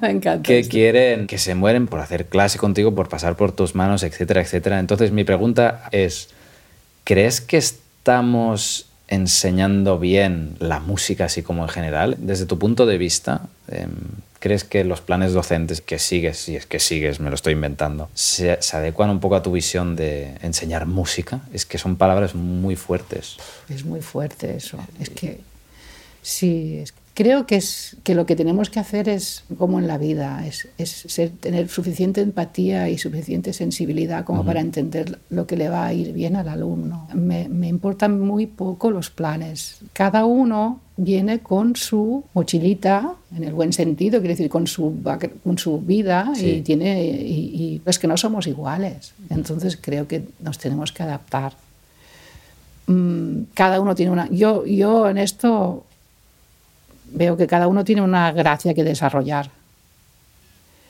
Me 0.00 0.20
que 0.42 0.62
quieren, 0.68 1.26
que 1.26 1.38
se 1.38 1.56
mueren 1.56 1.88
por 1.88 1.98
hacer 1.98 2.26
clase 2.26 2.58
contigo, 2.58 2.94
por 2.94 3.08
pasar 3.08 3.36
por 3.36 3.50
tus 3.50 3.74
manos, 3.74 4.04
etcétera, 4.04 4.40
etcétera. 4.40 4.78
Entonces, 4.78 5.10
mi 5.10 5.24
pregunta 5.24 5.88
es, 5.90 6.28
¿crees 7.02 7.40
que 7.40 7.56
estamos 7.56 8.85
enseñando 9.08 9.98
bien 9.98 10.56
la 10.58 10.80
música 10.80 11.26
así 11.26 11.42
como 11.42 11.62
en 11.62 11.68
general? 11.68 12.16
Desde 12.18 12.46
tu 12.46 12.58
punto 12.58 12.86
de 12.86 12.98
vista, 12.98 13.42
em, 13.68 13.90
¿crees 14.40 14.64
que 14.64 14.84
los 14.84 15.00
planes 15.00 15.32
docentes 15.32 15.80
que 15.80 15.98
sigues, 15.98 16.38
si 16.38 16.56
es 16.56 16.66
que 16.66 16.78
sigues, 16.80 17.20
me 17.20 17.28
lo 17.30 17.34
estoy 17.36 17.52
inventando, 17.54 18.08
se, 18.14 18.60
se 18.60 18.76
adecuan 18.76 19.10
un 19.10 19.20
poco 19.20 19.36
a 19.36 19.42
tu 19.42 19.52
visión 19.52 19.96
de 19.96 20.34
enseñar 20.42 20.86
música? 20.86 21.40
Es 21.52 21.66
que 21.66 21.78
son 21.78 21.96
palabras 21.96 22.34
muy 22.34 22.76
fuertes. 22.76 23.36
Es 23.68 23.84
muy 23.84 24.00
fuerte 24.02 24.56
eso. 24.56 24.78
Es 25.00 25.10
que 25.10 25.40
sí, 26.22 26.78
es- 26.82 26.94
creo 27.16 27.46
que, 27.46 27.56
es, 27.56 27.96
que 28.04 28.14
lo 28.14 28.26
que 28.26 28.36
tenemos 28.36 28.68
que 28.70 28.78
hacer 28.78 29.08
es 29.08 29.42
como 29.58 29.80
en 29.80 29.88
la 29.88 29.96
vida, 29.98 30.46
es, 30.46 30.68
es 30.78 30.90
ser- 31.08 31.30
tener 31.40 31.68
suficiente 31.68 32.20
empatía 32.20 32.88
y 32.90 32.98
suficiente 32.98 33.52
sensibilidad 33.52 34.24
como 34.24 34.44
para 34.44 34.60
entender 34.60 35.18
lo 35.30 35.46
que 35.46 35.56
le 35.56 35.68
va 35.68 35.86
a 35.86 35.92
ir 35.94 36.12
bien 36.12 36.36
al 36.36 36.48
alumno. 36.48 37.08
Me, 37.14 37.48
me 37.48 37.68
importan 37.68 38.20
muy 38.20 38.46
poco 38.46 38.90
los 38.90 39.08
planes. 39.10 39.78
Cada 39.94 40.24
uno 40.26 40.80
viene 40.98 41.40
con 41.40 41.74
su 41.74 42.22
mochilita, 42.34 43.14
en 43.34 43.44
el 43.44 43.54
buen 43.54 43.72
sentido, 43.72 44.20
quiere 44.20 44.34
decir 44.34 44.48
con 44.50 44.66
su, 44.66 44.94
con 45.42 45.58
su 45.58 45.80
vida 45.80 46.30
Sí. 46.34 46.46
y 46.46 46.60
tiene 46.62 47.02
y, 47.04 47.08
y 47.56 47.82
es 47.86 47.98
que 47.98 48.06
no 48.06 48.16
somos 48.16 48.46
iguales. 48.46 49.14
Entonces 49.30 49.78
creo 49.80 50.06
que 50.06 50.22
nos 50.40 50.58
tenemos 50.58 50.92
que 50.92 51.02
adaptar 51.02 51.54
mm, 52.86 53.42
cada 53.54 53.80
uno 53.80 53.94
tiene 53.94 54.12
una. 54.12 54.28
Yo, 54.30 54.64
yo 54.66 55.08
en 55.08 55.18
esto 55.18 55.84
veo 57.12 57.36
que 57.36 57.46
cada 57.46 57.68
uno 57.68 57.84
tiene 57.84 58.02
una 58.02 58.32
gracia 58.32 58.74
que 58.74 58.84
desarrollar. 58.84 59.50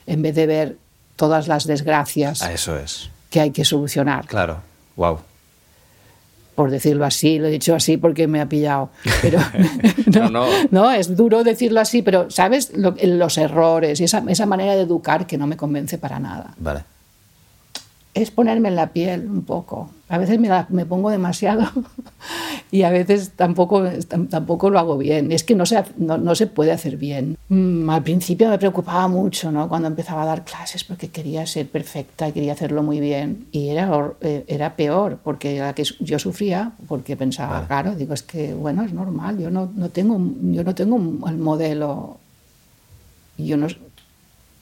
En 0.05 0.21
vez 0.21 0.35
de 0.35 0.45
ver 0.47 0.77
todas 1.15 1.47
las 1.47 1.65
desgracias 1.67 2.41
Ah, 2.41 2.53
eso 2.53 2.77
es. 2.77 3.09
que 3.29 3.39
hay 3.41 3.51
que 3.51 3.65
solucionar. 3.65 4.25
Claro. 4.27 4.59
Wow. 4.95 5.19
Por 6.55 6.71
decirlo 6.71 7.05
así, 7.05 7.37
lo 7.37 7.47
he 7.47 7.51
dicho 7.51 7.75
así 7.75 7.97
porque 7.97 8.25
me 8.27 8.41
ha 8.41 8.47
pillado. 8.47 8.89
Pero 9.21 9.39
no, 10.07 10.29
No, 10.29 10.47
no. 10.71 10.91
es 10.91 11.15
duro 11.15 11.43
decirlo 11.43 11.79
así, 11.81 12.01
pero 12.01 12.31
¿sabes? 12.31 12.71
Lo- 12.75 12.95
los 13.01 13.37
errores 13.37 13.99
y 13.99 14.05
esa, 14.05 14.23
esa 14.27 14.45
manera 14.45 14.75
de 14.75 14.81
educar 14.81 15.27
que 15.27 15.37
no 15.37 15.45
me 15.45 15.55
convence 15.57 15.97
para 15.97 16.19
nada. 16.19 16.53
Vale. 16.57 16.83
Es 18.21 18.31
ponerme 18.31 18.69
en 18.69 18.75
la 18.75 18.87
piel 18.93 19.25
un 19.29 19.43
poco. 19.43 19.89
A 20.09 20.17
veces 20.17 20.39
me, 20.39 20.47
la- 20.47 20.65
me 20.69 20.85
pongo 20.85 21.09
demasiado 21.09 21.65
y 22.71 22.83
a 22.83 22.89
veces 22.89 23.31
tampoco, 23.35 23.83
tam- 23.83 24.29
tampoco 24.29 24.69
lo 24.69 24.79
hago 24.79 24.97
bien. 24.97 25.31
Es 25.31 25.43
que 25.43 25.53
no 25.55 25.65
se, 25.65 25.83
no, 25.97 26.17
no 26.17 26.33
se 26.35 26.47
puede 26.47 26.71
hacer 26.71 26.97
bien. 26.97 27.37
Mm, 27.49 27.89
al 27.89 28.03
principio 28.03 28.49
me 28.49 28.57
preocupaba 28.57 29.07
mucho 29.07 29.51
¿no? 29.51 29.67
cuando 29.67 29.87
empezaba 29.89 30.23
a 30.23 30.25
dar 30.25 30.45
clases 30.45 30.83
porque 30.83 31.09
quería 31.09 31.45
ser 31.45 31.67
perfecta 31.67 32.29
y 32.29 32.31
quería 32.31 32.53
hacerlo 32.53 32.83
muy 32.83 32.99
bien. 32.99 33.47
Y 33.51 33.67
era, 33.69 33.89
eh, 34.21 34.45
era 34.47 34.75
peor 34.75 35.19
porque 35.23 35.59
la 35.59 35.73
que 35.73 35.83
yo 35.99 36.19
sufría 36.19 36.71
porque 36.87 37.17
pensaba, 37.17 37.67
claro, 37.67 37.93
digo, 37.95 38.13
es 38.13 38.23
que 38.23 38.53
bueno, 38.53 38.83
es 38.83 38.93
normal, 38.93 39.37
yo 39.39 39.51
no, 39.51 39.69
no 39.75 39.89
tengo, 39.89 40.17
yo 40.53 40.63
no 40.63 40.73
tengo 40.73 40.97
el 41.27 41.37
modelo. 41.37 42.17
Yo 43.37 43.55
no, 43.57 43.67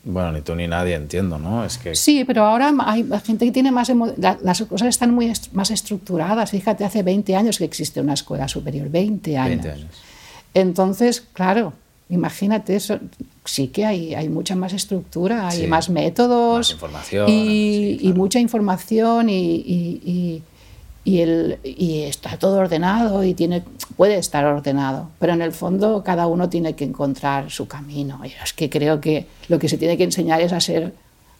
Bueno, 0.07 0.31
ni 0.31 0.41
tú 0.41 0.53
ni 0.55 0.67
nadie 0.67 0.93
entiendo, 0.93 1.39
¿no? 1.39 1.65
Es 1.65 1.77
que... 1.79 1.95
Sí, 1.95 2.23
pero 2.25 2.45
ahora 2.45 2.71
hay 2.85 3.03
gente 3.25 3.45
que 3.45 3.51
tiene 3.51 3.71
más... 3.71 3.91
la- 4.17 4.37
Las 4.43 4.61
cosas 4.63 4.87
están 4.89 5.13
muy 5.13 5.25
est- 5.25 5.51
más 5.53 5.71
estructuradas. 5.71 6.51
Fíjate, 6.51 6.85
hace 6.85 7.01
20 7.01 7.35
años 7.35 7.57
que 7.57 7.65
existe 7.65 7.99
una 8.01 8.13
escuela 8.13 8.47
superior, 8.47 8.87
20 8.89 9.35
años. 9.37 9.63
20 9.63 9.71
años. 9.71 9.89
Entonces, 10.53 11.21
claro, 11.33 11.73
Imagínate, 12.07 12.75
eso, 12.75 12.99
sí 13.45 13.69
que 13.69 13.83
hay, 13.83 14.13
hay 14.13 14.29
mucha 14.29 14.55
más 14.55 14.73
estructura, 14.73 15.47
hay 15.47 15.61
Sí. 15.61 15.67
más 15.67 15.89
métodos. 15.89 16.57
Más 16.59 16.71
información, 16.71 17.27
Y, 17.27 17.33
sí, 17.33 17.93
y 17.93 17.97
claro. 18.01 18.15
mucha 18.15 18.39
información 18.39 19.27
y, 19.29 19.55
y- 19.55 20.01
y- 20.05 20.43
y 21.05 21.21
el, 21.21 21.59
y 21.63 22.01
está 22.01 22.37
todo 22.37 22.57
ordenado 22.57 23.23
y 23.23 23.33
tiene, 23.33 23.63
puede 23.95 24.17
estar 24.17 24.43
ordenado. 24.43 25.09
Pero 25.19 25.31
en 25.33 25.41
el 25.41 25.53
fondo 25.53 26.03
cada 26.03 26.27
uno 26.27 26.49
tiene 26.49 26.73
que 26.75 26.83
encontrar 26.83 27.49
su 27.51 27.67
camino. 27.67 28.19
Y 28.25 28.33
es 28.43 28.51
que 28.53 28.69
creo 28.69 28.99
que 28.99 29.27
lo 29.47 29.57
que 29.59 29.69
se 29.69 29.77
tiene 29.77 29.95
que 29.97 30.03
enseñar 30.03 30.41
es 30.41 30.51
a 30.51 30.59
ser, 30.59 30.93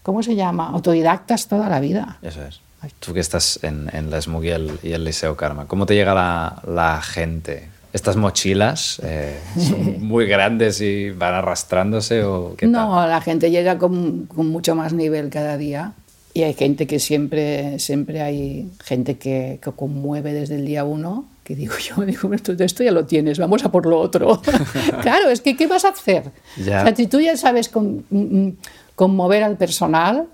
¿cómo 0.04 0.24
se 0.24 0.36
llama? 0.36 0.70
Autodidactas 0.70 1.48
toda 1.48 1.68
la 1.68 1.80
vida. 1.82 2.20
Eso 2.22 2.42
es. 2.46 2.62
Tú 3.00 3.14
que 3.16 3.20
estás 3.20 3.60
en, 3.64 3.90
en 3.94 4.12
la 4.12 4.22
SMUG 4.22 4.44
y 4.46 4.50
el, 4.50 4.80
y 4.84 4.92
el 4.94 5.04
Liceo 5.04 5.36
Karma, 5.36 5.66
¿cómo 5.68 5.88
te 5.88 5.96
llega 5.96 6.14
la, 6.14 6.62
la 6.68 7.02
gente? 7.02 7.70
¿Estas 7.92 8.16
mochilas 8.18 9.02
eh, 9.04 9.40
son 9.58 10.04
muy 10.08 10.28
grandes 10.28 10.80
y 10.82 11.10
van 11.10 11.34
arrastrándose 11.34 12.24
o 12.24 12.56
qué 12.56 12.68
No, 12.68 12.94
tal? 12.94 13.10
la 13.10 13.22
gente 13.22 13.50
llega 13.50 13.80
con, 13.80 14.28
con 14.28 14.48
mucho 14.50 14.76
más 14.76 14.94
nivel 14.94 15.30
cada 15.32 15.58
día. 15.58 15.94
Y 16.36 16.44
hay 16.44 16.54
gente 16.54 16.86
que 16.86 17.00
siempre, 17.00 17.80
siempre 17.80 18.22
hay 18.22 18.70
gente 18.84 19.18
que, 19.18 19.58
que 19.64 19.72
conmueve 19.72 20.34
desde 20.34 20.56
el 20.56 20.66
día 20.66 20.84
uno, 20.84 21.26
que 21.46 21.56
digo 21.56 21.74
yo, 21.98 22.04
digo, 22.06 22.34
esto, 22.34 22.52
esto 22.52 22.84
ya 22.84 22.92
lo 22.92 23.06
tienes, 23.06 23.40
vamos 23.40 23.64
a 23.64 23.72
por 23.72 23.86
lo 23.86 23.98
otro. 24.00 24.42
claro, 25.02 25.30
es 25.30 25.40
que 25.40 25.56
¿qué 25.56 25.66
vas 25.66 25.86
a 25.86 25.90
hacer? 25.90 26.32
Ya. 26.58 26.82
O 26.82 26.86
sea, 26.86 26.96
si 26.96 27.08
tú 27.08 27.22
ya 27.22 27.38
sabes 27.38 27.70
con- 27.70 28.04
mm, 28.10 28.18
mm, 28.48 28.58
conmover 28.96 29.44
al 29.44 29.56
personal, 29.56 30.26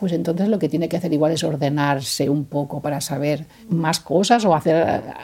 pues 0.00 0.12
entonces 0.12 0.48
lo 0.48 0.58
que 0.58 0.70
tiene 0.70 0.88
que 0.88 0.96
hacer 0.96 1.12
igual 1.12 1.32
es 1.32 1.44
ordenarse 1.44 2.30
un 2.30 2.46
poco 2.46 2.80
para 2.80 3.02
saber 3.02 3.44
más 3.68 4.00
cosas 4.00 4.42
o 4.46 4.54
hacer 4.54 4.76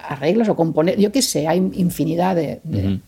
arreglos 0.07 0.51
o 0.51 0.55
componer, 0.57 0.99
yo 0.99 1.11
qué 1.11 1.23
sé, 1.23 1.49
hay 1.49 1.57
infinidad 1.75 2.37
de, 2.37 2.61
de- 2.63 3.01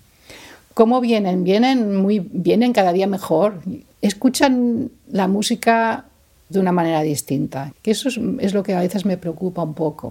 ¿Cómo 0.72 1.02
vienen? 1.02 1.44
Vienen 1.44 1.94
muy 1.96 2.20
vienen 2.20 2.72
cada 2.72 2.94
día 2.94 3.06
mejor. 3.06 3.60
Escuchan 4.00 4.90
la 5.10 5.28
música 5.28 6.06
de 6.50 6.60
una 6.60 6.72
manera 6.72 7.00
distinta. 7.02 7.72
Que 7.82 7.92
eso 7.92 8.08
es, 8.08 8.20
es 8.40 8.52
lo 8.54 8.62
que 8.62 8.74
a 8.74 8.80
veces 8.80 9.04
me 9.06 9.16
preocupa 9.16 9.62
un 9.62 9.74
poco. 9.74 10.10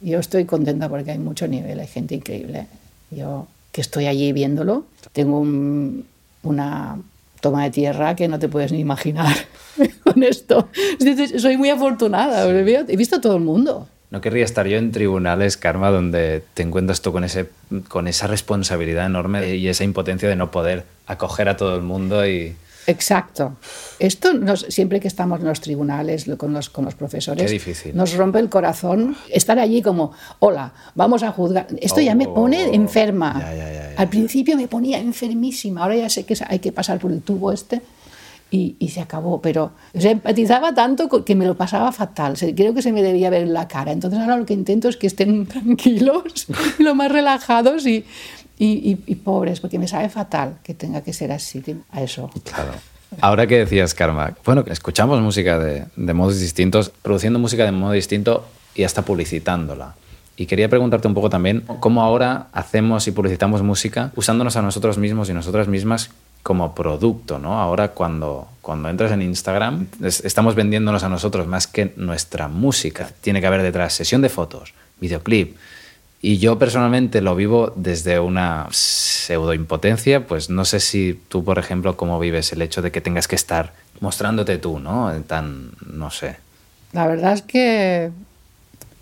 Yo 0.00 0.18
estoy 0.18 0.44
contenta 0.44 0.88
porque 0.88 1.12
hay 1.12 1.18
mucho 1.18 1.46
nivel, 1.46 1.78
hay 1.80 1.86
gente 1.86 2.14
increíble. 2.16 2.66
Yo 3.10 3.46
que 3.72 3.80
estoy 3.80 4.06
allí 4.06 4.32
viéndolo, 4.32 4.84
tengo 5.12 5.38
un- 5.40 6.04
una 6.42 6.98
toma 7.40 7.64
de 7.64 7.70
tierra 7.70 8.14
que 8.16 8.28
no 8.28 8.38
te 8.38 8.48
puedes 8.48 8.72
ni 8.72 8.80
imaginar 8.80 9.34
con 10.04 10.22
esto. 10.22 10.68
Soy 11.38 11.56
muy 11.56 11.70
afortunada, 11.70 12.48
he 12.48 12.96
visto 12.96 13.20
todo 13.20 13.36
el 13.36 13.42
mundo. 13.42 13.88
No 14.10 14.20
querría 14.20 14.44
estar 14.44 14.66
yo 14.68 14.76
en 14.78 14.92
tribunales, 14.92 15.56
Karma, 15.56 15.90
donde 15.90 16.42
te 16.54 16.62
encuentras 16.62 17.00
tú 17.02 17.10
con, 17.12 17.24
ese, 17.24 17.48
con 17.88 18.06
esa 18.06 18.28
responsabilidad 18.28 19.06
enorme 19.06 19.56
y 19.56 19.66
esa 19.66 19.82
impotencia 19.82 20.28
de 20.28 20.36
no 20.36 20.50
poder 20.52 20.84
acoger 21.06 21.48
a 21.48 21.56
todo 21.56 21.74
el 21.76 21.82
mundo 21.82 22.26
y... 22.26 22.54
Exacto. 22.86 23.56
Esto 23.98 24.34
nos- 24.34 24.66
siempre 24.68 25.00
que 25.00 25.08
estamos 25.08 25.40
en 25.40 25.46
los 25.46 25.60
tribunales 25.60 26.26
con 26.36 26.52
los, 26.52 26.68
con 26.70 26.84
los 26.84 26.94
profesores, 26.94 27.46
Qué 27.46 27.52
difícil. 27.52 27.96
nos 27.96 28.14
rompe 28.14 28.38
el 28.38 28.48
corazón 28.48 29.16
estar 29.30 29.58
allí 29.58 29.82
como, 29.82 30.12
hola, 30.40 30.72
vamos 30.94 31.22
a 31.22 31.32
juzgar. 31.32 31.66
Esto 31.80 32.00
ya 32.00 32.14
me 32.14 32.26
pone 32.26 32.66
Oh, 32.66 32.72
enferma. 32.74 33.36
ya, 33.40 33.54
ya, 33.54 33.72
ya, 33.72 33.90
ya. 33.94 33.94
Al 33.96 34.08
principio 34.08 34.56
me 34.56 34.68
ponía 34.68 34.98
enfermísima, 34.98 35.82
ahora 35.82 35.96
ya 35.96 36.08
sé 36.08 36.24
que 36.24 36.36
hay 36.48 36.58
que 36.58 36.72
pasar 36.72 36.98
por 36.98 37.12
el 37.12 37.22
tubo 37.22 37.52
este. 37.52 37.80
Y, 38.50 38.76
y 38.78 38.90
se 38.90 39.00
acabó, 39.00 39.40
pero 39.40 39.72
o 39.94 40.00
sea, 40.00 40.12
empatizaba 40.12 40.72
tanto 40.74 41.08
que 41.24 41.34
me 41.34 41.44
lo 41.44 41.56
pasaba 41.56 41.90
fatal. 41.90 42.36
Se- 42.36 42.54
Creo 42.54 42.72
que 42.72 42.82
se 42.82 42.92
me 42.92 43.02
debía 43.02 43.28
ver 43.28 43.42
en 43.42 43.52
la 43.52 43.66
cara. 43.66 43.90
Entonces 43.90 44.20
ahora 44.20 44.36
lo 44.36 44.46
que 44.46 44.54
intento 44.54 44.88
es 44.88 44.96
que 44.96 45.08
estén 45.08 45.46
tranquilos, 45.48 46.46
lo 46.78 46.94
más 46.94 47.10
relajados 47.10 47.84
y, 47.86 48.04
y, 48.58 48.66
y- 48.92 49.02
y 49.06 49.14
pobres, 49.16 49.60
porque 49.60 49.78
me 49.78 49.88
sabe 49.88 50.08
fatal 50.08 50.58
que 50.62 50.74
tenga 50.74 51.02
que 51.02 51.12
ser 51.12 51.32
así. 51.32 51.62
A 51.90 52.02
eso. 52.02 52.30
Claro. 52.44 52.72
Ahora 53.20 53.46
que 53.46 53.58
decías, 53.58 53.94
Karma, 53.94 54.34
bueno, 54.44 54.64
escuchamos 54.68 55.20
música 55.20 55.58
de, 55.58 55.84
de 55.94 56.14
modos 56.14 56.40
distintos, 56.40 56.90
produciendo 57.02 57.38
música 57.38 57.64
de 57.64 57.72
modo 57.72 57.92
distinto 57.92 58.44
y 58.74 58.82
hasta 58.84 59.02
publicitándola. 59.02 59.94
Y 60.36 60.46
quería 60.46 60.68
preguntarte 60.68 61.06
un 61.06 61.14
poco 61.14 61.30
también 61.30 61.62
cómo 61.78 62.02
ahora 62.02 62.48
hacemos 62.52 63.06
y 63.06 63.12
publicitamos 63.12 63.62
música 63.62 64.10
usándonos 64.16 64.56
a 64.56 64.62
nosotros 64.62 64.98
mismos 64.98 65.30
y 65.30 65.32
nosotras 65.32 65.68
mismas 65.68 66.10
como 66.42 66.74
producto, 66.74 67.38
¿no? 67.38 67.60
Ahora 67.60 67.88
cuando, 67.92 68.48
cuando 68.60 68.88
entras 68.88 69.12
en 69.12 69.22
Instagram 69.22 69.86
es- 70.02 70.24
estamos 70.24 70.56
vendiéndonos 70.56 71.04
a 71.04 71.08
nosotros 71.08 71.46
más 71.46 71.68
que 71.68 71.92
nuestra 71.96 72.48
música. 72.48 73.08
Tiene 73.20 73.40
que 73.40 73.46
haber 73.46 73.62
detrás 73.62 73.92
sesión 73.94 74.22
de 74.22 74.28
fotos, 74.28 74.74
videoclip, 75.00 75.56
y 76.26 76.38
yo 76.38 76.58
personalmente 76.58 77.20
lo 77.20 77.36
vivo 77.36 77.74
desde 77.76 78.18
una 78.18 78.66
pseudo 78.70 79.52
impotencia, 79.52 80.26
pues 80.26 80.48
no 80.48 80.64
sé 80.64 80.80
si 80.80 81.20
tú, 81.28 81.44
por 81.44 81.58
ejemplo, 81.58 81.98
cómo 81.98 82.18
vives 82.18 82.50
el 82.54 82.62
hecho 82.62 82.80
de 82.80 82.90
que 82.90 83.02
tengas 83.02 83.28
que 83.28 83.36
estar 83.36 83.74
mostrándote 84.00 84.56
tú, 84.56 84.78
¿no? 84.80 85.12
Tan, 85.26 85.72
no 85.86 86.10
sé. 86.10 86.36
La 86.94 87.06
verdad 87.06 87.34
es 87.34 87.42
que 87.42 88.10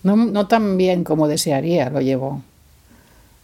no, 0.03 0.17
no 0.17 0.49
tan 0.49 0.77
bien 0.77 1.05
como 1.05 1.29
desearía 1.29 1.91
lo 1.91 2.01
llevo. 2.01 2.43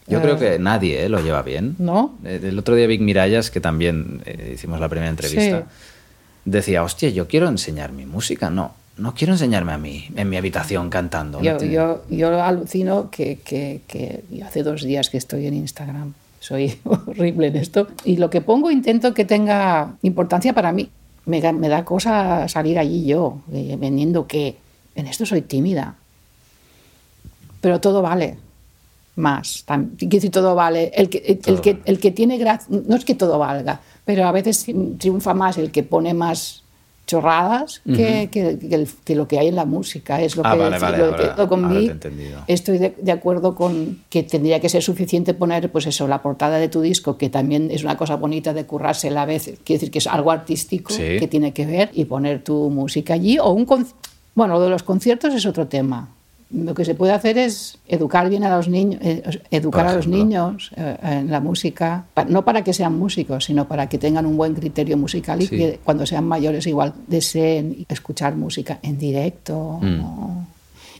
Yo 0.08 0.20
creo 0.22 0.36
que 0.40 0.58
nadie 0.58 1.04
¿eh? 1.04 1.08
lo 1.08 1.20
lleva 1.20 1.42
bien. 1.42 1.76
¿No? 1.78 2.18
Eh, 2.24 2.40
El 2.42 2.58
otro 2.58 2.74
día 2.74 2.88
Vic 2.88 3.00
Mirallas, 3.00 3.52
que 3.52 3.60
también 3.60 4.22
eh, 4.24 4.54
hicimos 4.54 4.80
la 4.80 4.88
primera 4.88 5.08
entrevista, 5.10 5.58
Sí. 5.60 5.64
decía, 6.46 6.82
hostia, 6.82 7.10
yo 7.10 7.28
quiero 7.28 7.46
enseñar 7.46 7.92
mi 7.92 8.06
música. 8.06 8.50
No, 8.50 8.74
no 8.98 9.14
quiero 9.14 9.32
enseñarme 9.34 9.72
a 9.72 9.78
mí 9.78 10.06
en 10.16 10.28
mi 10.28 10.36
habitación 10.36 10.90
cantando. 10.90 11.40
Yo, 11.40 11.58
yo, 11.64 12.02
yo 12.10 12.42
alucino 12.42 13.10
que, 13.10 13.38
que, 13.44 13.80
que 13.86 14.24
yo 14.30 14.44
hace 14.46 14.62
dos 14.62 14.82
días 14.82 15.08
que 15.10 15.18
estoy 15.18 15.46
en 15.46 15.54
Instagram. 15.54 16.12
Soy 16.40 16.76
horrible 16.84 17.48
en 17.48 17.56
esto. 17.56 17.88
Y 18.04 18.16
lo 18.16 18.28
que 18.30 18.40
pongo 18.40 18.70
intento 18.70 19.14
que 19.14 19.24
tenga 19.24 19.94
importancia 20.02 20.52
para 20.52 20.72
mí. 20.72 20.90
Me, 21.26 21.40
da- 21.40 21.52
me 21.52 21.68
da 21.68 21.84
cosa 21.84 22.48
salir 22.48 22.78
allí 22.78 23.04
yo, 23.06 23.38
eh, 23.52 23.76
vendiendo 23.78 24.26
que 24.26 24.56
en 24.94 25.06
esto 25.06 25.26
soy 25.26 25.42
tímida. 25.42 25.94
Pero 27.60 27.80
todo 27.80 28.02
vale. 28.02 28.38
Más. 29.16 29.64
Quiero 29.98 30.08
decir, 30.10 30.30
todo 30.30 30.54
vale. 30.54 30.92
El 30.94 31.08
que, 31.10 31.18
el, 31.18 31.60
que, 31.60 31.72
vale. 31.74 31.82
el 31.86 31.98
que 31.98 32.10
tiene 32.12 32.38
gracia, 32.38 32.68
no 32.86 32.94
es 32.96 33.04
que 33.04 33.14
todo 33.16 33.38
valga, 33.38 33.80
pero 34.04 34.26
a 34.26 34.32
veces 34.32 34.64
triunfa 34.98 35.34
más 35.34 35.58
el 35.58 35.72
que 35.72 35.82
pone 35.82 36.14
más 36.14 36.62
chorradas 37.08 37.80
que, 37.84 38.28
que- 38.30 38.58
que 38.58 38.74
el- 38.76 38.86
que 39.04 39.14
lo 39.16 39.26
que 39.26 39.38
hay 39.40 39.48
en 39.48 39.56
la 39.56 39.64
música. 39.64 40.20
Es 40.22 40.36
lo 40.36 40.42
Ah, 40.46 40.52
que 40.52 40.58
vale, 40.58 40.78
vale, 40.78 40.98
lo 40.98 41.04
ahora- 41.06 41.48
con. 41.48 41.64
Estoy 42.46 42.78
de, 42.78 42.94
de 43.00 43.10
acuerdo 43.12 43.54
con 43.56 44.02
que 44.10 44.22
tendría 44.22 44.60
que 44.60 44.68
ser 44.68 44.82
suficiente 44.82 45.34
poner, 45.34 45.72
pues 45.72 45.86
eso, 45.86 46.06
la 46.06 46.22
portada 46.22 46.58
de 46.58 46.68
tu 46.68 46.80
disco, 46.82 47.16
que 47.18 47.30
también 47.30 47.70
es 47.72 47.82
una 47.82 47.96
cosa 47.96 48.14
bonita 48.16 48.52
de 48.52 48.66
currarse 48.66 49.08
a 49.08 49.10
la 49.10 49.24
vez, 49.26 49.44
quiere 49.64 49.78
decir 49.80 49.90
que 49.90 49.98
es 49.98 50.06
algo 50.06 50.30
artístico 50.30 50.92
Sí. 50.92 51.16
que 51.18 51.26
tiene 51.26 51.52
que 51.52 51.66
ver, 51.66 51.90
y 51.94 52.04
poner 52.04 52.44
tu 52.44 52.70
música 52.70 53.14
allí, 53.14 53.38
o 53.38 53.50
un 53.50 53.66
bueno, 54.34 54.54
lo 54.54 54.60
de 54.60 54.68
los 54.70 54.82
conciertos 54.84 55.34
es 55.34 55.46
otro 55.46 55.66
tema. 55.66 56.10
Lo 56.50 56.72
que 56.74 56.86
se 56.86 56.94
puede 56.94 57.12
hacer 57.12 57.36
es 57.36 57.78
educar 57.86 58.30
bien 58.30 58.42
a 58.42 58.56
los 58.56 58.68
niños, 58.68 59.00
eh, 59.02 59.22
educar 59.50 59.86
a 59.86 59.92
los 59.92 60.06
niños 60.06 60.70
eh, 60.76 60.96
en 61.02 61.30
la 61.30 61.40
música, 61.40 62.06
no 62.26 62.42
para 62.44 62.64
que 62.64 62.72
sean 62.72 62.98
músicos, 62.98 63.44
sino 63.44 63.68
para 63.68 63.88
que 63.90 63.98
tengan 63.98 64.24
un 64.24 64.38
buen 64.38 64.54
criterio 64.54 64.96
musical 64.96 65.42
y 65.42 65.46
Sí. 65.46 65.56
que 65.58 65.80
cuando 65.84 66.06
sean 66.06 66.26
mayores 66.26 66.66
igual 66.66 66.94
deseen 67.06 67.84
escuchar 67.90 68.34
música 68.34 68.78
en 68.82 68.98
directo. 68.98 69.78
Mm. 69.82 69.98
¿no? 69.98 70.46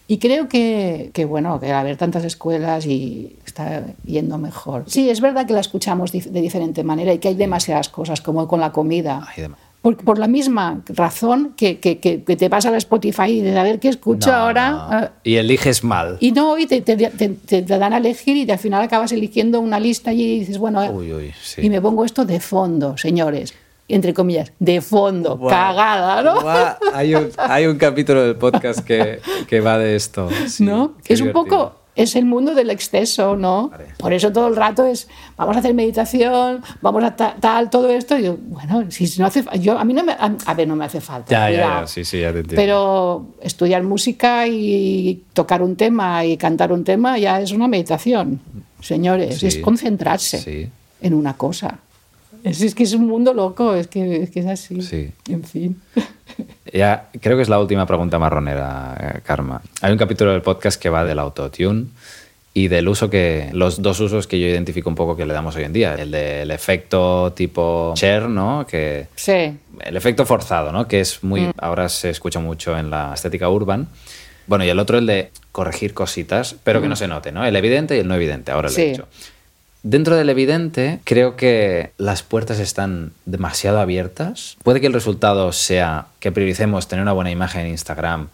Y 0.07 0.19
creo 0.19 0.49
que, 0.49 1.11
que, 1.13 1.25
bueno, 1.27 1.61
que 1.61 1.71
al 1.71 1.81
haber 1.81 1.97
tantas 1.99 2.25
escuelas 2.25 2.87
y 2.87 3.37
está 3.45 3.85
yendo 4.05 4.39
mejor. 4.39 4.85
Sí, 4.87 5.11
es 5.11 5.21
verdad 5.21 5.47
que 5.47 5.53
la 5.53 5.61
escuchamos 5.61 6.13
de 6.13 6.41
diferente 6.41 6.83
manera 6.83 7.13
y 7.13 7.19
que 7.19 7.29
hay 7.29 7.35
demasiadas 7.35 7.91
cosas, 7.91 8.23
como 8.23 8.49
con 8.49 8.61
la 8.61 8.73
comida. 8.73 9.27
Por, 9.83 9.97
por 9.97 10.19
la 10.19 10.27
misma 10.27 10.83
razón 10.89 11.55
que, 11.57 11.79
que, 11.79 11.95
te 11.97 12.49
vas 12.49 12.67
a 12.67 12.77
Spotify 12.77 13.25
y 13.31 13.41
dices, 13.43 13.57
a 13.57 13.63
ver 13.63 13.79
qué 13.79 13.89
escucho 13.89 14.31
No, 14.31 14.37
ahora. 14.37 14.71
no. 14.71 14.77
ah, 14.81 15.11
Y 15.23 15.37
eliges 15.37 15.85
mal. 15.85 16.17
y 16.21 16.33
no, 16.33 16.59
y 16.59 16.67
te, 16.67 16.81
te- 16.81 16.97
te- 16.97 17.29
te- 17.29 17.63
dan 17.63 17.93
a 17.93 17.99
elegir 17.99 18.37
y 18.37 18.51
al 18.51 18.59
final 18.59 18.83
acabas 18.83 19.13
eligiendo 19.13 19.61
una 19.61 19.79
lista 19.79 20.13
y 20.13 20.41
dices, 20.41 20.59
bueno, 20.59 20.85
Uy, 20.91 21.13
uy, 21.13 21.33
sí. 21.41 21.63
y 21.65 21.71
me 21.71 21.81
pongo 21.81 22.05
esto 22.05 22.25
de 22.25 22.41
fondo, 22.41 22.97
señores. 22.99 23.55
Entre 23.91 24.13
comillas, 24.13 24.53
de 24.59 24.83
fondo, 24.83 25.41
cagada, 25.49 26.23
¿no? 26.23 26.41
Hay 26.93 27.15
un, 27.15 27.31
hay 27.39 27.67
un 27.67 27.79
capítulo 27.79 28.23
del 28.23 28.37
podcast 28.37 28.81
que, 28.81 29.21
que 29.47 29.61
va 29.61 29.79
de 29.79 29.97
esto. 29.97 30.29
sí, 30.49 30.63
¿no? 30.65 30.93
Es 31.07 31.23
un 31.23 31.33
poco, 31.33 31.73
es 31.99 32.17
el 32.17 32.25
mundo 32.25 32.55
del 32.55 32.71
exceso, 32.71 33.37
¿no? 33.37 33.69
Vale. 33.69 33.87
Por 33.99 34.13
eso 34.13 34.33
todo 34.33 34.47
el 34.49 34.57
rato 34.57 34.87
es, 34.87 35.09
vamos 35.37 35.57
a 35.57 35.59
hacer 35.59 35.75
meditación, 35.75 36.63
vamos 36.81 37.03
a 37.05 37.15
ta- 37.17 37.37
tal, 37.41 37.69
todo 37.71 37.91
esto. 37.91 38.17
Y 38.19 38.23
yo, 38.23 38.37
bueno, 38.41 38.91
si 38.91 39.13
no 39.19 39.27
hace, 39.27 39.45
yo 39.61 39.79
a 39.79 39.85
mí 39.85 39.93
no 39.95 40.05
me, 40.05 40.13
a, 40.13 40.35
a 40.47 40.55
ver, 40.55 40.69
no 40.69 40.77
me 40.77 40.85
hace 40.85 41.01
falta. 41.01 41.31
Ya, 41.31 41.51
ya, 41.51 41.81
ya, 41.81 41.87
sí, 41.87 42.05
sí, 42.05 42.21
ya 42.21 42.33
te 42.33 42.39
entiendo. 42.39 42.57
Pero 42.63 43.27
estudiar 43.43 43.83
música 43.83 44.47
y 44.47 45.23
tocar 45.33 45.61
un 45.63 45.77
tema 45.77 46.25
y 46.25 46.37
cantar 46.37 46.73
un 46.73 46.85
tema 46.85 47.19
ya 47.19 47.41
es 47.41 47.53
una 47.53 47.69
meditación, 47.69 48.41
señores. 48.81 49.39
Sí. 49.39 49.47
Es 49.49 49.59
concentrarse 49.59 50.39
Sí. 50.39 50.69
en 51.01 51.15
una 51.15 51.35
cosa. 51.37 51.79
Es, 52.45 52.61
es 52.63 52.75
que 52.77 52.85
es 52.85 52.93
un 52.95 53.09
mundo 53.09 53.35
loco, 53.35 53.75
es 53.75 53.89
que 53.89 54.23
es, 54.23 54.31
que 54.31 54.41
es 54.41 54.47
así. 54.47 54.81
Sí. 54.83 55.11
En 55.29 55.43
fin. 55.43 55.81
Ya, 56.73 57.09
creo 57.21 57.37
que 57.37 57.43
es 57.43 57.49
la 57.49 57.59
última 57.59 57.87
pregunta 57.87 58.19
marronera, 58.19 58.95
eh, 59.17 59.21
Karma. 59.25 59.63
Hay 59.81 59.93
un 59.93 59.99
capítulo 59.99 60.33
del 60.33 60.43
podcast 60.43 60.81
que 60.81 60.91
va 60.91 61.05
del 61.05 61.19
autotune 61.19 61.87
y 62.55 62.69
del 62.69 62.89
uso 62.89 63.09
que, 63.11 63.51
los 63.53 63.81
dos 63.83 64.01
usos 64.01 64.27
que 64.27 64.39
yo 64.41 64.47
identifico 64.47 64.89
un 64.89 64.95
poco 64.97 65.17
que 65.17 65.25
le 65.27 65.33
damos 65.33 65.57
hoy 65.57 65.65
en 65.65 65.73
día. 65.73 65.95
El 65.95 66.11
del 66.11 66.51
efecto 66.51 67.33
tipo 67.35 67.95
share, 67.97 68.29
¿no? 68.29 68.67
Que, 68.67 69.07
Sí, 69.17 69.57
el 69.81 69.97
efecto 69.97 70.27
forzado, 70.27 70.73
¿no? 70.73 70.87
Que 70.89 71.01
es 71.01 71.23
muy, 71.25 71.51
ahora 71.59 71.89
se 71.89 72.11
escucha 72.11 72.41
mucho 72.41 72.77
en 72.79 72.91
la 72.91 73.13
estética 73.15 73.49
urban. 73.49 73.89
Bueno, 74.47 74.65
y 74.65 74.69
el 74.69 74.79
otro 74.79 74.99
el 74.99 75.07
de 75.07 75.31
corregir 75.53 75.93
cositas, 75.95 76.57
pero 76.65 76.81
que 76.81 76.89
no 76.89 76.97
se 76.97 77.07
note, 77.09 77.33
¿no? 77.33 77.45
El 77.45 77.55
evidente 77.57 77.97
y 77.97 78.01
el 78.01 78.09
no 78.09 78.15
evidente, 78.15 78.51
ahora 78.53 78.69
lo 78.69 78.75
Sí. 78.75 78.83
he 78.83 78.89
dicho. 78.91 79.07
Dentro 79.91 80.17
del 80.17 80.29
evidente, 80.29 81.01
creo 81.05 81.35
que 81.35 81.93
las 81.97 82.23
puertas 82.23 82.61
están 82.61 83.13
demasiado 83.25 83.81
abiertas. 83.81 84.59
Puede 84.63 84.83
que 84.83 84.87
el 84.87 84.93
resultado 84.93 85.51
sea 85.51 86.09
que 86.21 86.31
prioricemos 86.31 86.89
tener 86.89 87.03
una 87.03 87.15
buena 87.15 87.31
imagen 87.31 87.63
en 87.63 87.69
Instagram 87.69 88.29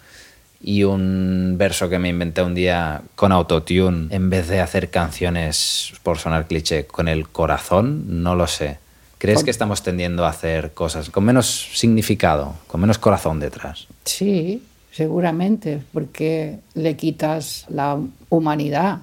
y 0.60 0.82
un 0.82 1.54
verso 1.56 1.88
que 1.88 2.00
me 2.00 2.08
inventé 2.08 2.42
un 2.42 2.56
día 2.56 3.02
con 3.14 3.30
autotune 3.30 4.12
en 4.12 4.30
vez 4.30 4.48
de 4.48 4.60
hacer 4.60 4.90
canciones, 4.90 5.92
por 6.02 6.18
sonar 6.18 6.48
cliché, 6.48 6.86
con 6.86 7.06
el 7.06 7.28
corazón. 7.28 8.24
No 8.24 8.34
lo 8.34 8.48
sé. 8.48 8.78
¿Crees 9.18 9.44
que 9.44 9.52
estamos 9.52 9.84
tendiendo 9.84 10.26
a 10.26 10.30
hacer 10.30 10.72
cosas 10.72 11.08
con 11.08 11.22
menos 11.22 11.68
significado, 11.72 12.56
con 12.66 12.80
menos 12.80 12.98
corazón 12.98 13.38
detrás? 13.38 13.86
sí, 14.04 14.60
seguramente, 14.90 15.80
porque 15.92 16.58
le 16.74 16.96
quitas 16.96 17.64
la 17.68 17.96
humanidad 18.28 19.02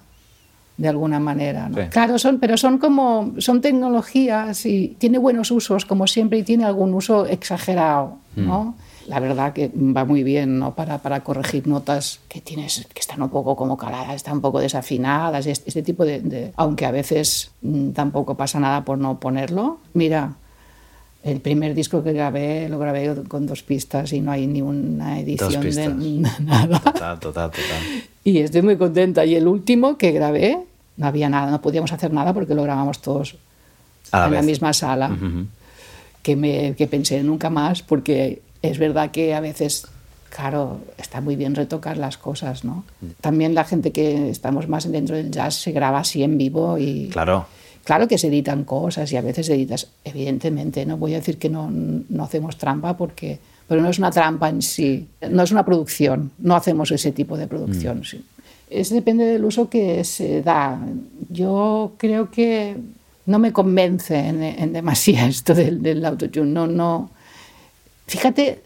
de 0.77 0.88
alguna 0.88 1.19
manera. 1.19 1.69
¿no? 1.69 1.75
Sí. 1.75 1.84
Claro, 1.89 2.17
son, 2.17 2.39
pero 2.39 2.57
son 2.57 2.77
como 2.77 3.34
son 3.38 3.62
tecnologías 3.62 4.65
y 4.65 4.95
tiene 4.97 5.17
buenos 5.17 5.51
usos, 5.51 5.86
como 5.86 6.07
siempre, 6.07 6.39
y 6.39 6.43
tiene 6.43 6.65
algún 6.65 6.93
uso 6.93 7.25
exagerado, 7.25 8.17
¿no? 8.36 8.75
La 9.07 9.19
verdad 9.19 9.51
que 9.51 9.69
va 9.75 10.05
muy 10.05 10.23
bien, 10.23 10.60
¿no? 10.60 10.75
Para, 10.75 10.99
para 10.99 11.21
corregir 11.21 11.67
notas 11.67 12.19
que 12.29 12.39
tienes, 12.39 12.88
que 12.93 12.99
están 12.99 13.21
un 13.21 13.29
poco 13.29 13.55
como 13.55 13.75
caladas, 13.75 14.15
están 14.15 14.36
un 14.36 14.41
poco 14.41 14.60
desafinadas, 14.60 15.45
este, 15.47 15.69
este 15.69 15.81
tipo 15.81 16.05
de, 16.05 16.21
de- 16.21 16.53
Aunque 16.55 16.86
a 16.86 16.91
veces 16.91 17.51
mm, 17.62 17.89
tampoco 17.91 18.38
pasa 18.38 18.60
nada 18.60 18.86
por 18.86 18.97
no 18.99 19.19
ponerlo. 19.19 19.79
Mira, 19.93 20.34
el 21.23 21.41
primer 21.41 21.73
disco 21.73 22.03
que 22.03 22.13
grabé 22.13 22.69
lo 22.69 22.77
grabé 22.79 23.23
con 23.27 23.45
dos 23.47 23.63
pistas 23.63 24.13
y 24.13 24.21
no 24.21 24.31
hay 24.31 24.47
ni 24.47 24.62
una 24.62 25.19
edición 25.19 25.62
de 25.75 25.88
nada. 26.39 26.79
Total, 26.79 27.19
total, 27.19 27.51
total. 27.51 27.84
Y 28.23 28.38
estoy 28.39 28.62
muy 28.62 28.77
contenta. 28.77 29.25
Y 29.25 29.36
el 29.36 29.47
último 29.47 29.97
que 29.97 30.12
grabé, 30.12 30.60
no 30.97 31.07
había 31.07 31.29
nada, 31.29 31.51
no 31.51 31.62
podíamos 31.62 31.91
hacer 31.91 32.13
nada 32.13 32.34
porque 32.34 32.53
lo 32.53 32.63
grabamos 32.63 33.01
todos 33.01 33.36
la 34.12 34.27
en 34.27 34.34
la 34.34 34.41
misma 34.41 34.73
sala. 34.73 35.17
Que, 36.21 36.36
me, 36.36 36.75
que 36.75 36.88
pensé 36.88 37.23
nunca 37.23 37.49
más 37.49 37.81
porque 37.81 38.41
es 38.62 38.77
verdad 38.77 39.10
que 39.10 39.34
a 39.34 39.39
veces, 39.39 39.88
claro, 40.29 40.79
está 40.97 41.19
muy 41.19 41.36
bien 41.36 41.55
retocar 41.55 41.97
las 41.97 42.17
cosas, 42.17 42.63
¿no? 42.63 42.84
También 43.21 43.55
la 43.55 43.63
gente 43.63 43.91
que 43.91 44.29
estamos 44.29 44.67
más 44.67 44.91
dentro 44.91 45.15
del 45.15 45.31
jazz 45.31 45.55
se 45.55 45.71
graba 45.71 45.99
así 45.99 46.23
en 46.23 46.38
vivo 46.38 46.77
y... 46.77 47.10
Claro. 47.10 47.47
Claro 47.84 48.07
que 48.07 48.19
se 48.19 48.27
editan 48.27 48.63
cosas 48.63 49.12
y 49.12 49.17
a 49.17 49.21
veces 49.21 49.49
editas, 49.49 49.88
evidentemente, 50.03 50.86
no 50.86 50.97
voy 50.97 51.15
a 51.15 51.17
decir 51.17 51.39
que 51.39 51.49
no, 51.49 51.67
no 51.71 52.23
hacemos 52.23 52.57
trampa 52.57 52.95
porque, 52.95 53.39
pero 53.71 53.81
no 53.81 53.88
es 53.88 53.99
una 53.99 54.12
trampa 54.12 54.49
en 54.49 54.62
sí, 54.62 55.07
no 55.29 55.43
es 55.43 55.51
una 55.53 55.63
producción, 55.63 56.31
no 56.39 56.57
hacemos 56.57 56.91
ese 56.91 57.13
tipo 57.13 57.38
de 57.38 57.47
producción. 57.47 58.03
sí. 58.03 58.21
Es 58.69 58.89
depende 58.89 59.23
del 59.23 59.45
uso 59.45 59.69
que 59.69 60.03
se 60.03 60.41
da. 60.41 60.77
Yo 61.29 61.93
creo 61.95 62.29
que 62.29 62.75
no 63.27 63.39
me 63.39 63.53
convence 63.53 64.17
en, 64.19 64.43
en 64.43 64.73
demasía 64.73 65.25
esto 65.36 65.55
del, 65.55 65.81
del 65.81 66.03
autotune, 66.03 66.51
no, 66.51 66.67
no. 66.67 67.12
Fíjate, 68.07 68.62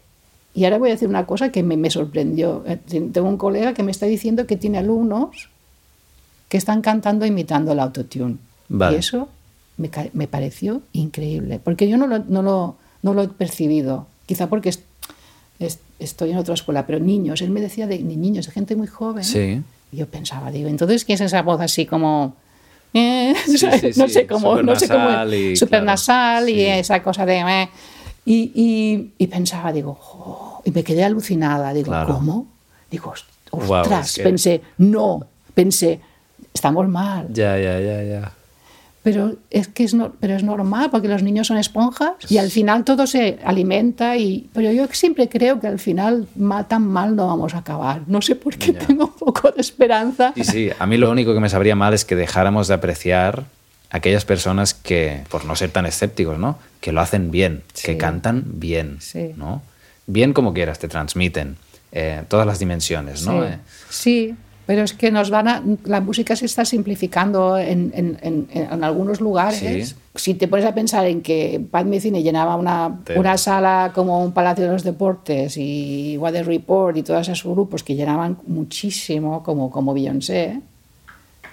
y 0.54 0.64
ahora 0.64 0.78
voy 0.78 0.88
a 0.88 0.94
decir 0.94 1.08
una 1.08 1.24
cosa 1.24 1.52
que 1.52 1.62
me, 1.62 1.76
me 1.76 1.88
sorprendió. 1.88 2.64
Eh, 2.66 2.76
Tengo 2.88 3.28
un 3.28 3.36
colega 3.36 3.74
que 3.74 3.84
me 3.84 3.92
está 3.92 4.06
diciendo 4.06 4.44
que 4.48 4.56
tiene 4.56 4.78
alumnos 4.78 5.50
que 6.48 6.56
están 6.56 6.82
cantando 6.82 7.24
imitando 7.24 7.70
el 7.70 7.78
autotune. 7.78 8.38
Vale. 8.68 8.96
Y 8.96 8.98
eso 8.98 9.28
me, 9.76 9.88
me 10.14 10.26
pareció 10.26 10.82
increíble, 10.92 11.60
porque 11.62 11.88
yo 11.88 11.96
no 11.96 12.08
lo, 12.08 12.18
no 12.18 12.42
lo, 12.42 12.74
no 13.02 13.14
lo 13.14 13.22
he 13.22 13.28
percibido, 13.28 14.08
quizá 14.26 14.48
porque 14.48 14.68
estoy 15.98 16.30
en 16.30 16.38
otra 16.38 16.54
escuela, 16.54 16.86
pero 16.86 16.98
niños, 16.98 17.40
él 17.42 17.50
me 17.50 17.60
decía 17.60 17.86
de, 17.86 17.98
niños, 18.00 18.46
de 18.46 18.52
gente 18.52 18.76
muy 18.76 18.86
joven. 18.86 19.24
Sí. 19.24 19.62
Y 19.92 19.96
yo 19.96 20.06
pensaba, 20.06 20.50
digo, 20.50 20.68
entonces, 20.68 21.04
¿qué 21.04 21.14
es 21.14 21.20
esa 21.20 21.42
voz 21.42 21.60
así 21.60 21.86
como... 21.86 22.34
eh, 22.94 23.34
Sí, 23.46 23.58
sí, 23.80 23.90
no 24.00 24.08
sé 24.08 24.26
cómo, 24.26 24.60
no 24.62 24.76
sé 24.76 24.88
cómo, 24.88 25.00
supernasal 25.08 25.34
y, 25.34 25.56
super 25.56 25.80
claro, 25.82 26.48
y 26.48 26.60
esa 26.64 27.02
cosa 27.02 27.24
de... 27.26 27.38
eh. 27.38 27.68
Y, 28.28 28.50
y, 28.56 29.12
y 29.18 29.26
pensaba, 29.28 29.72
digo, 29.72 29.94
"Jo", 29.94 30.60
y 30.64 30.72
me 30.72 30.82
quedé 30.82 31.04
alucinada, 31.04 31.72
digo, 31.72 31.92
Claro. 31.92 32.14
¿cómo? 32.14 32.46
Digo, 32.90 33.12
"Ost- 33.14 33.24
Guau, 33.52 33.82
ostras, 33.82 34.08
es 34.10 34.16
que- 34.16 34.22
pensé, 34.24 34.60
no, 34.78 35.20
pensé, 35.54 36.00
estamos 36.52 36.88
mal. 36.88 37.28
Ya, 37.32 37.56
ya, 37.56 37.78
ya, 37.78 38.02
ya. 38.02 38.32
Pero 39.06 39.36
es 39.50 39.68
que 39.68 39.84
es, 39.84 39.94
no- 39.94 40.14
pero 40.18 40.34
es 40.34 40.42
normal, 40.42 40.90
porque 40.90 41.06
los 41.06 41.22
niños 41.22 41.46
son 41.46 41.58
esponjas 41.58 42.14
y 42.28 42.38
al 42.38 42.50
final 42.50 42.82
todo 42.82 43.06
se 43.06 43.38
alimenta. 43.44 44.16
Y, 44.16 44.50
pero 44.52 44.72
yo 44.72 44.88
siempre 44.90 45.28
creo 45.28 45.60
que 45.60 45.68
al 45.68 45.78
final 45.78 46.26
ma- 46.34 46.66
tan 46.66 46.82
mal 46.88 47.14
no 47.14 47.28
vamos 47.28 47.54
a 47.54 47.58
acabar. 47.58 48.02
No 48.08 48.20
sé 48.20 48.34
por 48.34 48.56
qué 48.56 48.72
Ya. 48.72 48.80
tengo 48.80 49.04
un 49.04 49.12
poco 49.12 49.52
de 49.52 49.60
esperanza. 49.60 50.32
Sí, 50.34 50.42
sí. 50.42 50.70
A 50.76 50.86
mí 50.86 50.96
lo 50.96 51.08
único 51.08 51.32
que 51.34 51.38
me 51.38 51.48
sabría 51.48 51.76
mal 51.76 51.94
es 51.94 52.04
que 52.04 52.16
dejáramos 52.16 52.66
de 52.66 52.74
apreciar 52.74 53.44
aquellas 53.90 54.24
personas 54.24 54.74
que, 54.74 55.22
por 55.30 55.44
no 55.44 55.54
ser 55.54 55.70
tan 55.70 55.86
escépticos, 55.86 56.36
¿no? 56.36 56.58
Que 56.80 56.90
lo 56.90 57.00
hacen 57.00 57.30
bien, 57.30 57.62
que 57.80 57.92
Sí. 57.92 57.98
cantan 57.98 58.42
bien, 58.54 58.96
Sí. 59.00 59.30
¿no? 59.36 59.62
Bien 60.08 60.32
como 60.32 60.52
quieras, 60.52 60.80
te 60.80 60.88
transmiten 60.88 61.58
eh, 61.92 62.24
todas 62.28 62.44
las 62.44 62.58
dimensiones, 62.58 63.24
¿no? 63.24 63.40
Sí, 63.40 63.46
Eh, 63.46 63.58
sí, 63.88 64.34
pero 64.66 64.82
es 64.82 64.92
que 64.92 65.10
nos 65.10 65.30
van 65.30 65.48
a, 65.48 65.62
la 65.84 66.00
música 66.00 66.34
se 66.36 66.44
está 66.46 66.64
simplificando 66.64 67.56
en, 67.58 67.92
en- 67.94 68.18
en- 68.22 68.48
en 68.52 68.84
algunos 68.84 69.20
lugares. 69.20 69.88
Sí. 69.90 69.94
Si 70.16 70.34
te 70.34 70.48
pones 70.48 70.64
a 70.66 70.74
pensar 70.74 71.06
en 71.06 71.20
que 71.22 71.60
Pat 71.70 71.86
Metheny 71.86 72.22
llenaba 72.22 72.56
una, 72.56 73.00
una 73.16 73.36
sala 73.38 73.92
como 73.94 74.22
un 74.24 74.32
Palacio 74.32 74.64
de 74.64 74.72
los 74.72 74.82
Deportes 74.82 75.56
y 75.56 76.16
Weather 76.18 76.46
Report 76.46 76.96
y 76.96 77.02
todos 77.02 77.28
esos 77.28 77.50
grupos 77.52 77.82
que 77.82 77.94
llenaban 77.94 78.38
muchísimo, 78.46 79.42
como, 79.42 79.70
como 79.70 79.92
Beyoncé, 79.94 80.60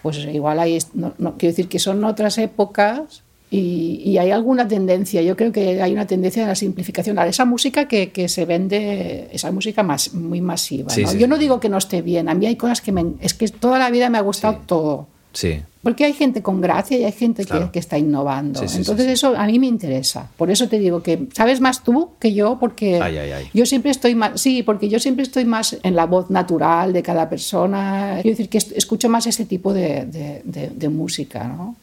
pues 0.01 0.17
igual 0.25 0.59
hay, 0.59 0.77
no, 0.93 1.13
no- 1.17 1.33
quiero 1.37 1.51
decir 1.51 1.67
que 1.67 1.79
son 1.79 2.03
otras 2.03 2.37
épocas 2.37 3.22
y, 3.57 4.01
y 4.03 4.17
hay 4.17 4.31
alguna 4.31 4.67
tendencia, 4.67 5.21
yo 5.21 5.35
creo 5.37 5.51
que 5.51 5.81
hay 5.81 5.93
una 5.93 6.07
tendencia 6.07 6.43
a 6.45 6.47
la 6.47 6.55
simplificación, 6.55 7.19
a 7.19 7.27
esa 7.27 7.45
música 7.45 7.87
que, 7.87 8.11
que 8.11 8.27
se 8.27 8.45
vende, 8.45 9.29
esa 9.31 9.51
música 9.51 9.83
más, 9.83 10.13
muy 10.13 10.41
masiva. 10.41 10.89
Sí, 10.89 11.03
¿no? 11.03 11.09
sí, 11.11 11.17
yo 11.19 11.27
no 11.27 11.35
sí. 11.35 11.41
digo 11.41 11.59
que 11.59 11.69
no 11.69 11.77
esté 11.77 12.01
bien, 12.01 12.29
a 12.29 12.33
mí 12.33 12.45
hay 12.47 12.55
cosas 12.55 12.81
que 12.81 12.91
me... 12.91 13.05
Es 13.21 13.33
que 13.33 13.47
toda 13.47 13.77
la 13.77 13.89
vida 13.91 14.09
me 14.09 14.17
ha 14.17 14.21
gustado 14.21 14.59
todo. 14.65 15.07
sí. 15.33 15.61
Porque 15.83 16.05
hay 16.05 16.13
gente 16.13 16.41
con 16.41 16.61
gracia 16.61 16.97
y 16.97 17.03
hay 17.03 17.11
gente 17.11 17.43
Claro. 17.43 17.65
que, 17.65 17.71
que 17.73 17.79
está 17.79 17.97
innovando. 17.97 18.61
Entonces 18.61 19.05
eso 19.05 19.35
a 19.35 19.45
mí 19.47 19.59
me 19.59 19.67
interesa. 19.67 20.29
Por 20.37 20.49
eso 20.49 20.69
te 20.69 20.79
digo 20.79 21.03
que 21.03 21.27
sabes 21.35 21.59
más 21.59 21.83
tú 21.83 22.11
que 22.21 22.33
yo 22.33 22.57
porque 22.57 23.01
Ay, 23.01 23.17
ay, 23.17 23.31
ay. 23.33 23.45
yo 23.53 23.65
siempre 23.65 23.91
estoy 23.91 24.15
más, 24.15 24.39
sí, 24.39 24.63
porque 24.63 24.87
yo 24.87 24.97
siempre 25.01 25.23
estoy 25.23 25.43
más 25.43 25.75
en 25.83 25.97
la 25.97 26.05
voz 26.05 26.29
natural 26.29 26.93
de 26.93 27.03
cada 27.03 27.27
persona. 27.29 28.19
Quiero 28.21 28.29
decir 28.37 28.47
que 28.47 28.59
escucho 28.59 29.09
más 29.09 29.27
ese 29.27 29.43
tipo 29.43 29.73
de, 29.73 30.05
de- 30.05 30.41
de- 30.45 30.69
de 30.69 30.87
música, 30.87 31.43
¿no? 31.49 31.75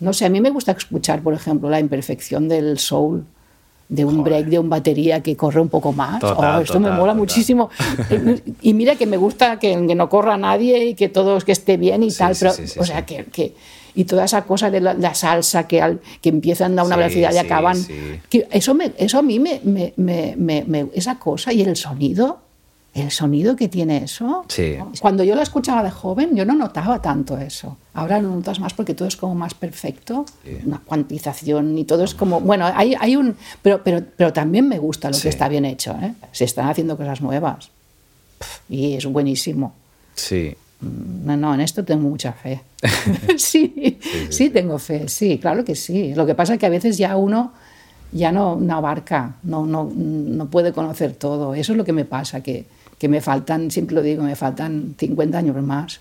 No 0.00 0.12
sé, 0.12 0.26
a 0.26 0.28
mí 0.28 0.40
me 0.40 0.50
gusta 0.50 0.72
escuchar, 0.72 1.22
por 1.22 1.32
ejemplo, 1.34 1.70
la 1.70 1.80
imperfección 1.80 2.48
del 2.48 2.78
soul, 2.78 3.24
de 3.88 4.04
un 4.04 4.18
Joder. 4.18 4.24
break 4.24 4.46
de 4.46 4.58
un 4.58 4.68
batería 4.68 5.22
que 5.22 5.36
corre 5.36 5.60
un 5.60 5.68
poco 5.68 5.92
más. 5.92 6.20
Total, 6.20 6.58
Oh, 6.58 6.62
esto 6.62 6.78
me 6.80 6.88
mola 6.90 6.98
total. 7.12 7.16
muchísimo. 7.16 7.70
y 8.62 8.74
mira 8.74 8.96
que 8.96 9.06
me 9.06 9.16
gusta 9.16 9.58
que, 9.58 9.86
que 9.86 9.94
no 9.94 10.08
corra 10.08 10.36
nadie 10.36 10.84
y 10.86 10.94
que 10.94 11.08
todo 11.08 11.38
que 11.40 11.52
esté 11.52 11.76
bien 11.76 12.02
y 12.02 12.10
Sí, 12.10 12.18
tal, 12.18 12.34
sí, 12.34 12.40
pero, 12.40 12.52
sí, 12.52 12.66
sí, 12.66 12.78
o 12.80 12.84
sea, 12.84 13.06
que, 13.06 13.24
que- 13.26 13.54
y 13.94 14.04
toda 14.04 14.24
esa 14.26 14.42
cosa 14.42 14.70
de 14.70 14.80
la, 14.82 14.92
la 14.92 15.14
salsa 15.14 15.66
que, 15.66 15.80
al- 15.80 16.00
que 16.20 16.28
empiezan 16.28 16.78
a 16.78 16.84
una 16.84 16.96
velocidad 16.96 17.32
y 17.32 17.38
acaban. 17.38 17.78
que 18.28 18.46
eso, 18.50 18.74
me, 18.74 18.92
eso 18.98 19.18
a 19.18 19.22
mí 19.22 19.38
me- 19.38 19.60
me- 19.64 19.94
me- 19.96 20.86
esa 20.92 21.18
cosa 21.18 21.50
y 21.54 21.62
el 21.62 21.76
sonido, 21.76 22.40
el 23.02 23.10
sonido 23.10 23.56
que 23.56 23.68
tiene 23.68 24.04
eso. 24.04 24.44
Sí. 24.48 24.76
Cuando 25.00 25.22
yo 25.24 25.34
la 25.34 25.42
escuchaba 25.42 25.82
de 25.82 25.90
joven, 25.90 26.34
yo 26.34 26.44
no 26.44 26.54
notaba 26.54 27.00
tanto 27.02 27.36
eso. 27.38 27.76
Ahora 27.94 28.20
lo 28.20 28.30
notas 28.30 28.58
más 28.60 28.72
porque 28.74 28.94
todo 28.94 29.06
es 29.08 29.16
como 29.16 29.34
más 29.34 29.54
perfecto, 29.54 30.24
Sí. 30.44 30.58
una 30.64 30.78
cuantización 30.84 31.76
y 31.78 31.84
todo 31.84 32.04
es 32.04 32.14
como, 32.14 32.40
bueno, 32.40 32.64
hay, 32.74 32.94
hay 32.98 33.16
un, 33.16 33.36
pero, 33.62 33.82
pero, 33.84 34.02
pero 34.16 34.32
también 34.32 34.68
me 34.68 34.78
gusta 34.78 35.08
lo 35.08 35.14
Sí. 35.14 35.22
que 35.24 35.28
está 35.28 35.48
bien 35.48 35.64
hecho. 35.64 35.92
¿eh? 36.00 36.14
Se 36.32 36.44
están 36.44 36.68
haciendo 36.68 36.96
cosas 36.96 37.20
nuevas 37.20 37.70
y 38.68 38.94
es 38.94 39.06
buenísimo. 39.06 39.74
Sí. 40.14 40.54
No, 40.80 41.36
no, 41.36 41.54
en 41.54 41.60
esto 41.60 41.84
tengo 41.84 42.08
mucha 42.08 42.32
fe. 42.32 42.60
sí, 43.38 43.98
sí, 44.30 44.50
tengo 44.50 44.78
fe, 44.78 45.08
sí, 45.08 45.38
claro 45.38 45.64
que 45.64 45.74
sí. 45.74 46.14
Lo 46.14 46.26
que 46.26 46.34
pasa 46.34 46.54
es 46.54 46.58
que 46.58 46.66
a 46.66 46.70
veces 46.70 46.96
ya 46.98 47.16
uno 47.16 47.52
ya 48.12 48.30
no, 48.32 48.56
no 48.56 48.76
abarca, 48.76 49.36
no, 49.42 49.66
no, 49.66 49.90
no 49.94 50.46
puede 50.48 50.72
conocer 50.72 51.14
todo. 51.14 51.54
Eso 51.54 51.72
es 51.72 51.76
lo 51.78 51.84
que 51.84 51.92
me 51.92 52.04
pasa, 52.04 52.40
que, 52.42 52.64
que 52.98 53.08
me 53.08 53.20
faltan, 53.20 53.70
siempre 53.70 53.94
lo 53.94 54.02
digo, 54.02 54.22
me 54.22 54.36
faltan 54.36 54.94
50 54.98 55.38
años 55.38 55.62
más. 55.62 56.00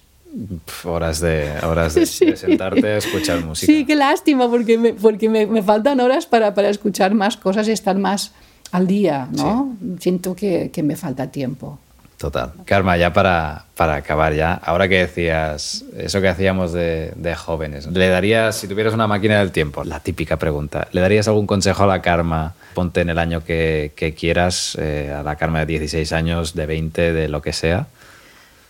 Horas 0.83 1.19
de, 1.21 1.49
horas 1.63 1.95
de, 1.95 2.05
Sí. 2.05 2.25
de 2.25 2.37
sentarte 2.37 2.87
a 2.87 2.97
escuchar 2.97 3.43
música. 3.43 3.71
Sí, 3.71 3.85
qué 3.85 3.95
lástima, 3.95 4.49
porque 4.49 4.77
me, 4.77 4.93
porque 4.93 5.29
me, 5.29 5.45
me 5.47 5.63
faltan 5.63 5.99
horas 5.99 6.25
para, 6.25 6.53
para 6.53 6.69
escuchar 6.69 7.13
más 7.13 7.37
cosas 7.37 7.67
y 7.67 7.71
estar 7.71 7.97
más 7.97 8.31
al 8.71 8.87
día, 8.87 9.29
¿no? 9.31 9.75
Siento 9.99 10.35
que, 10.35 10.71
que 10.71 10.83
me 10.83 10.95
falta 10.95 11.31
tiempo. 11.31 11.79
Total. 12.17 12.53
Karma, 12.65 12.97
ya 12.97 13.11
para, 13.13 13.65
para 13.75 13.95
acabar 13.95 14.33
ya, 14.33 14.53
ahora 14.53 14.87
que 14.87 14.99
decías 14.99 15.83
eso 15.97 16.21
que 16.21 16.29
hacíamos 16.29 16.71
de, 16.71 17.11
de, 17.15 17.35
jóvenes, 17.35 17.87
¿le 17.87 18.07
darías, 18.07 18.55
si 18.55 18.67
tuvieras 18.67 18.93
una 18.93 19.05
máquina 19.05 19.39
del 19.39 19.51
tiempo, 19.51 19.83
la 19.83 19.99
típica 19.99 20.37
pregunta, 20.37 20.87
¿le 20.93 21.01
darías 21.01 21.27
algún 21.27 21.45
consejo 21.45 21.83
a 21.83 21.87
la 21.87 22.01
Karma? 22.01 22.53
Ponte 22.75 23.01
en 23.01 23.09
el 23.09 23.17
año 23.17 23.43
que, 23.43 24.13
quieras, 24.15 24.77
eh, 24.79 25.11
a 25.11 25.23
la 25.23 25.35
Karma 25.35 25.61
de 25.61 25.65
16 25.65 26.13
años, 26.13 26.53
de 26.53 26.67
20, 26.67 27.13
de 27.13 27.27
lo 27.27 27.41
que 27.41 27.53
sea. 27.53 27.87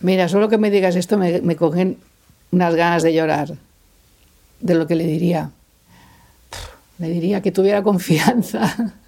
Mira, 0.00 0.28
solo 0.30 0.48
que 0.48 0.56
me 0.56 0.70
digas 0.70 0.96
esto 0.96 1.18
me, 1.18 1.42
me 1.42 1.56
cogen 1.56 1.98
unas 2.50 2.74
ganas 2.74 3.02
de 3.02 3.12
llorar 3.12 3.52
de 4.60 4.74
lo 4.74 4.86
que 4.86 4.94
le 4.94 5.04
diría. 5.04 5.50
Le 6.98 7.10
diría 7.10 7.42
que 7.42 7.52
tuviera 7.52 7.82
confianza 7.82 8.74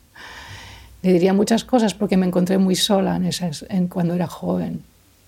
le 1.03 1.13
diría 1.13 1.33
muchas 1.33 1.65
cosas 1.65 1.95
porque 1.95 2.17
me 2.17 2.27
encontré 2.27 2.59
muy 2.59 2.75
sola 2.75 3.17
en, 3.17 3.27
esas, 3.27 3.65
en 3.69 3.89
cuando 3.89 4.15
era 4.15 4.27
joven. 4.27 4.83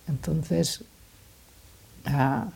Entonces, 0.08 0.82
uh, 2.06 2.50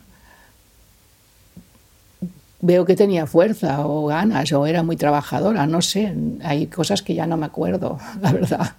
veo 2.65 2.85
que 2.85 2.95
tenía 2.95 3.27
fuerza 3.27 3.85
o 3.85 4.07
ganas 4.07 4.51
o 4.51 4.65
era 4.65 4.81
muy 4.81 4.97
trabajadora, 4.97 5.67
no 5.67 5.81
sé, 5.81 6.13
hay 6.43 6.67
cosas 6.67 7.01
que 7.01 7.13
ya 7.13 7.27
no 7.27 7.37
me 7.37 7.45
acuerdo, 7.45 7.99
la 8.21 8.31
verdad. 8.31 8.75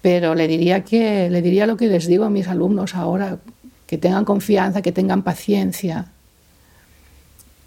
Pero 0.00 0.34
le 0.34 0.48
diría, 0.48 0.84
que, 0.84 1.28
le 1.28 1.42
diría 1.42 1.66
lo 1.66 1.76
que 1.76 1.88
les 1.88 2.06
digo 2.06 2.24
a 2.24 2.30
mis 2.30 2.48
alumnos 2.48 2.94
ahora, 2.94 3.38
que 3.86 3.98
tengan 3.98 4.24
confianza, 4.24 4.80
que 4.80 4.92
tengan 4.92 5.22
paciencia. 5.22 6.06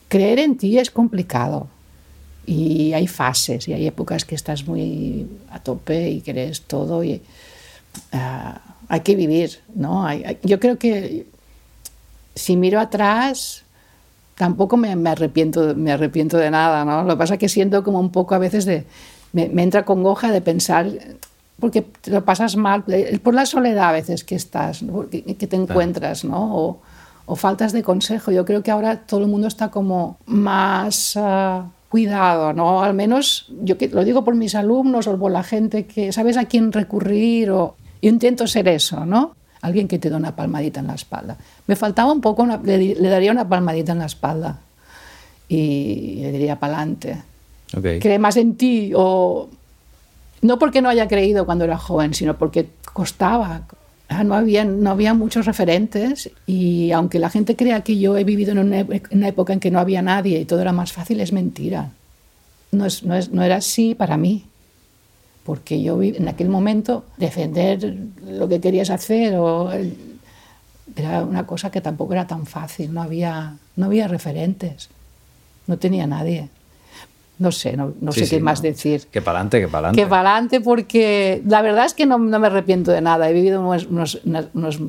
Creer 0.07 0.39
en 0.39 0.57
ti 0.57 0.79
es 0.79 0.89
complicado, 0.89 1.67
y 2.45 2.93
hay 2.93 3.07
fases 3.07 3.67
y 3.67 3.73
hay 3.73 3.87
épocas 3.87 4.25
que 4.25 4.35
estás 4.35 4.67
muy 4.67 5.27
a 5.49 5.59
tope 5.59 6.09
y 6.09 6.21
crees 6.21 6.63
todo 6.63 7.03
y 7.03 7.21
uh, 8.13 8.57
hay 8.89 8.99
que 8.99 9.15
vivir, 9.15 9.59
¿no? 9.75 10.05
Yo 10.43 10.59
creo 10.59 10.77
que 10.77 11.25
si 12.35 12.57
miro 12.57 12.79
atrás 12.79 13.62
tampoco 14.35 14.77
me, 14.77 14.95
me, 14.95 15.09
arrepiento, 15.09 15.75
me 15.75 15.91
arrepiento 15.91 16.37
de 16.37 16.51
nada, 16.51 16.85
¿no? 16.85 17.03
Lo 17.03 17.13
que 17.13 17.17
pasa 17.17 17.33
es 17.35 17.39
que 17.39 17.49
siento 17.49 17.83
como 17.83 17.99
un 17.99 18.11
poco 18.11 18.35
a 18.35 18.39
veces 18.39 18.65
de... 18.65 18.85
Me, 19.31 19.49
me 19.49 19.63
entra 19.63 19.83
congoja 19.83 20.31
de 20.31 20.41
pensar 20.41 20.87
porque 21.59 21.81
te 21.81 22.11
lo 22.11 22.25
pasas 22.25 22.55
mal, 22.55 22.83
por 23.23 23.33
la 23.33 23.45
soledad 23.45 23.89
a 23.89 23.91
veces 23.93 24.23
que 24.23 24.35
estás, 24.35 24.83
que, 25.09 25.23
que, 25.23 25.47
te 25.47 25.55
encuentras, 25.55 26.25
¿no? 26.25 26.55
O, 26.55 26.81
o, 27.25 27.35
faltas 27.35 27.71
de 27.71 27.83
consejo. 27.83 28.31
Yo 28.31 28.43
creo 28.43 28.63
que 28.63 28.71
ahora 28.71 28.97
todo 28.97 29.21
el 29.21 29.27
mundo 29.27 29.47
está 29.47 29.69
como 29.69 30.17
más... 30.25 31.15
Uh, 31.15 31.63
cuidado, 31.93 32.53
¿no? 32.53 32.81
Al 32.81 32.95
menos 32.95 33.45
yo 33.61 33.77
que, 33.77 33.87
lo 33.87 34.03
digo 34.03 34.23
por 34.23 34.33
mis 34.33 34.55
alumnos 34.55 35.05
o 35.05 35.15
por 35.19 35.31
la 35.31 35.43
gente 35.43 35.85
que 35.85 36.11
sabes 36.11 36.37
a 36.37 36.45
quién 36.45 36.71
recurrir 36.71 37.51
o 37.51 37.75
yo 38.01 38.09
intento 38.09 38.47
ser 38.47 38.67
eso, 38.67 39.05
¿no? 39.05 39.35
Alguien 39.63 39.87
que 39.87 39.97
te 39.97 40.09
da 40.09 40.17
una 40.17 40.35
palmadita 40.35 40.81
en 40.81 40.87
la 40.87 40.95
espalda. 40.95 41.37
Me 41.67 41.75
faltaba 41.75 42.11
un 42.11 42.19
poco, 42.19 42.43
una, 42.43 42.57
le, 42.57 42.95
le, 42.95 43.09
daría 43.09 43.31
una 43.31 43.47
palmadita 43.47 43.93
en 43.93 43.99
la 43.99 44.05
espalda 44.05 44.59
y 45.47 46.19
le 46.21 46.31
diría 46.33 46.59
para 46.59 46.77
adelante. 46.77 47.21
Okay. 47.75 47.99
Cree 47.99 48.19
más 48.19 48.35
en 48.37 48.55
ti 48.55 48.91
o 48.93 49.49
no 50.41 50.59
porque 50.59 50.81
no 50.81 50.89
haya 50.89 51.07
creído 51.07 51.45
cuando 51.45 51.63
era 51.63 51.77
joven, 51.77 52.13
sino 52.13 52.37
porque 52.37 52.67
costaba. 52.91 53.63
No 54.25 54.35
había, 54.35 54.65
no 54.65 54.91
había 54.91 55.13
muchos 55.13 55.45
referentes 55.45 56.29
y 56.45 56.91
aunque 56.91 57.17
la 57.17 57.29
gente 57.29 57.55
crea 57.55 57.81
que 57.81 57.97
yo 57.97 58.17
he 58.17 58.25
vivido 58.25 58.51
en 58.51 58.59
una, 58.59 58.85
una 59.11 59.27
época 59.27 59.53
en 59.53 59.59
que 59.59 59.71
no 59.71 59.79
había 59.79 60.01
nadie 60.01 60.39
y 60.39 60.45
todo 60.45 60.61
era 60.61 60.73
más 60.73 60.91
fácil, 60.91 61.21
es 61.21 61.31
mentira. 61.31 61.89
No, 62.71 62.85
es, 62.85 63.03
no, 63.03 63.15
es, 63.15 63.31
no 63.31 63.41
era 63.41 63.55
así 63.55 63.95
para 63.95 64.17
mí, 64.17 64.45
porque 65.43 65.81
yo 65.81 66.01
en 66.01 66.27
aquel 66.27 66.49
momento 66.49 67.03
defender 67.17 67.95
lo 68.25 68.47
que 68.47 68.61
querías 68.61 68.89
hacer 68.89 69.35
o, 69.35 69.71
era 70.95 71.23
una 71.23 71.45
cosa 71.45 71.71
que 71.71 71.81
tampoco 71.81 72.13
era 72.13 72.27
tan 72.27 72.45
fácil, 72.45 72.93
no 72.93 73.01
había, 73.01 73.57
no 73.75 73.87
había 73.87 74.07
referentes, 74.07 74.89
no 75.67 75.77
tenía 75.77 76.07
nadie 76.07 76.49
no 77.39 77.51
sé, 77.51 77.75
no, 77.75 77.93
no 77.99 78.11
sí, 78.11 78.21
sé 78.21 78.25
sí, 78.25 78.35
qué 78.35 78.39
no. 78.39 78.45
más 78.45 78.61
decir. 78.61 79.03
Que 79.11 79.21
para 79.21 79.39
adelante, 79.39 79.59
que 79.59 79.67
para 79.67 79.87
adelante. 79.89 80.01
Que 80.01 80.07
para 80.07 80.31
adelante 80.31 80.61
porque 80.61 81.41
la 81.45 81.61
verdad 81.61 81.85
es 81.85 81.93
que 81.93 82.05
no, 82.05 82.17
no, 82.17 82.39
me 82.39 82.47
arrepiento 82.47 82.91
de 82.91 83.01
nada. 83.01 83.29
He 83.29 83.33
vivido 83.33 83.59
unos, 83.59 83.85
unos, 83.85 84.21
unos 84.53 84.79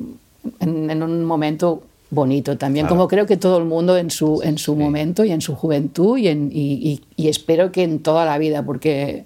en, 0.59 0.89
en, 0.89 1.03
un 1.03 1.25
momento 1.25 1.83
bonito 2.11 2.57
también, 2.57 2.85
claro. 2.85 2.97
como 2.97 3.07
creo 3.07 3.25
que 3.25 3.35
todo 3.35 3.57
el 3.57 3.65
mundo 3.65 3.97
en 3.97 4.11
su, 4.11 4.41
en 4.43 4.57
su 4.57 4.73
sí. 4.73 4.79
momento 4.79 5.25
y 5.25 5.31
en 5.31 5.41
su 5.41 5.55
juventud 5.55 6.17
y, 6.17 6.27
en, 6.27 6.51
y, 6.51 6.73
y, 6.73 7.01
y, 7.15 7.27
espero 7.29 7.71
que 7.71 7.83
en 7.83 7.99
toda 7.99 8.25
la 8.25 8.37
vida, 8.37 8.63
porque, 8.63 9.25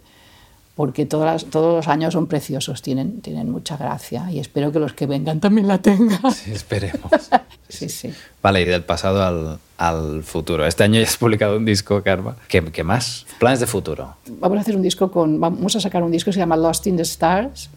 porque 0.79 1.05
todas, 1.05 1.43
todos 1.47 1.75
los 1.75 1.87
años 1.89 2.13
son 2.13 2.27
preciosos, 2.27 2.81
tienen, 2.81 3.19
tienen 3.19 3.51
mucha 3.51 3.75
gracia 3.75 4.31
y 4.31 4.39
espero 4.39 4.71
que 4.71 4.79
los 4.79 4.93
que 4.93 5.07
vengan 5.07 5.41
también 5.41 5.67
la 5.67 5.79
tengan. 5.79 6.21
Sí, 6.33 6.53
esperemos. 6.53 7.11
sí, 7.67 7.89
sí. 7.89 8.13
Vale, 8.41 8.61
y 8.61 8.63
del 8.63 8.85
pasado 8.85 9.21
al, 9.21 9.59
al 9.77 10.23
futuro. 10.23 10.65
Este 10.65 10.85
año 10.85 11.01
ya 11.01 11.05
has 11.05 11.17
publicado 11.17 11.57
un 11.57 11.65
disco, 11.65 12.01
Karma. 12.01 12.37
¿Qué, 12.47 12.63
¿Qué, 12.63 12.85
más? 12.85 13.25
Planes 13.39 13.59
de 13.59 13.67
futuro. 13.67 14.15
Vamos 14.39 14.57
a 14.57 14.61
hacer 14.61 14.77
un 14.77 14.81
disco 14.81 15.11
con. 15.11 15.37
Vamos 15.41 15.75
a 15.75 15.81
sacar 15.81 16.01
un 16.01 16.13
disco 16.13 16.29
que 16.29 16.35
se 16.35 16.39
llama 16.39 16.55
Lost 16.55 16.87
in 16.87 16.95
the 16.95 17.03
Stars 17.03 17.69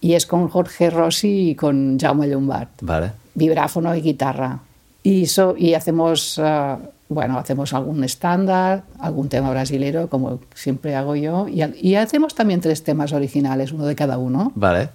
y 0.00 0.14
es 0.14 0.26
con 0.26 0.48
Jorge 0.48 0.90
Rossi 0.90 1.50
y 1.50 1.54
con 1.54 2.00
Jaume 2.00 2.28
Llombart. 2.28 2.70
Vale. 2.80 3.12
Vibráfono 3.34 3.94
y 3.94 4.00
guitarra. 4.00 4.58
Y, 5.04 5.26
so, 5.26 5.54
y 5.56 5.74
hacemos. 5.74 6.36
Uh, 6.36 6.78
bueno, 7.08 7.38
hacemos 7.38 7.72
algún 7.72 8.04
estándar, 8.04 8.84
algún 8.98 9.28
tema 9.28 9.50
brasilero, 9.50 10.08
como 10.08 10.40
siempre 10.54 10.94
hago 10.94 11.16
yo, 11.16 11.48
y, 11.48 11.62
y, 11.80 11.94
hacemos 11.94 12.34
también 12.34 12.60
tres 12.60 12.84
temas 12.84 13.12
originales, 13.12 13.72
uno 13.72 13.86
de 13.86 13.96
cada 13.96 14.18
uno. 14.18 14.52
Vale. 14.54 14.90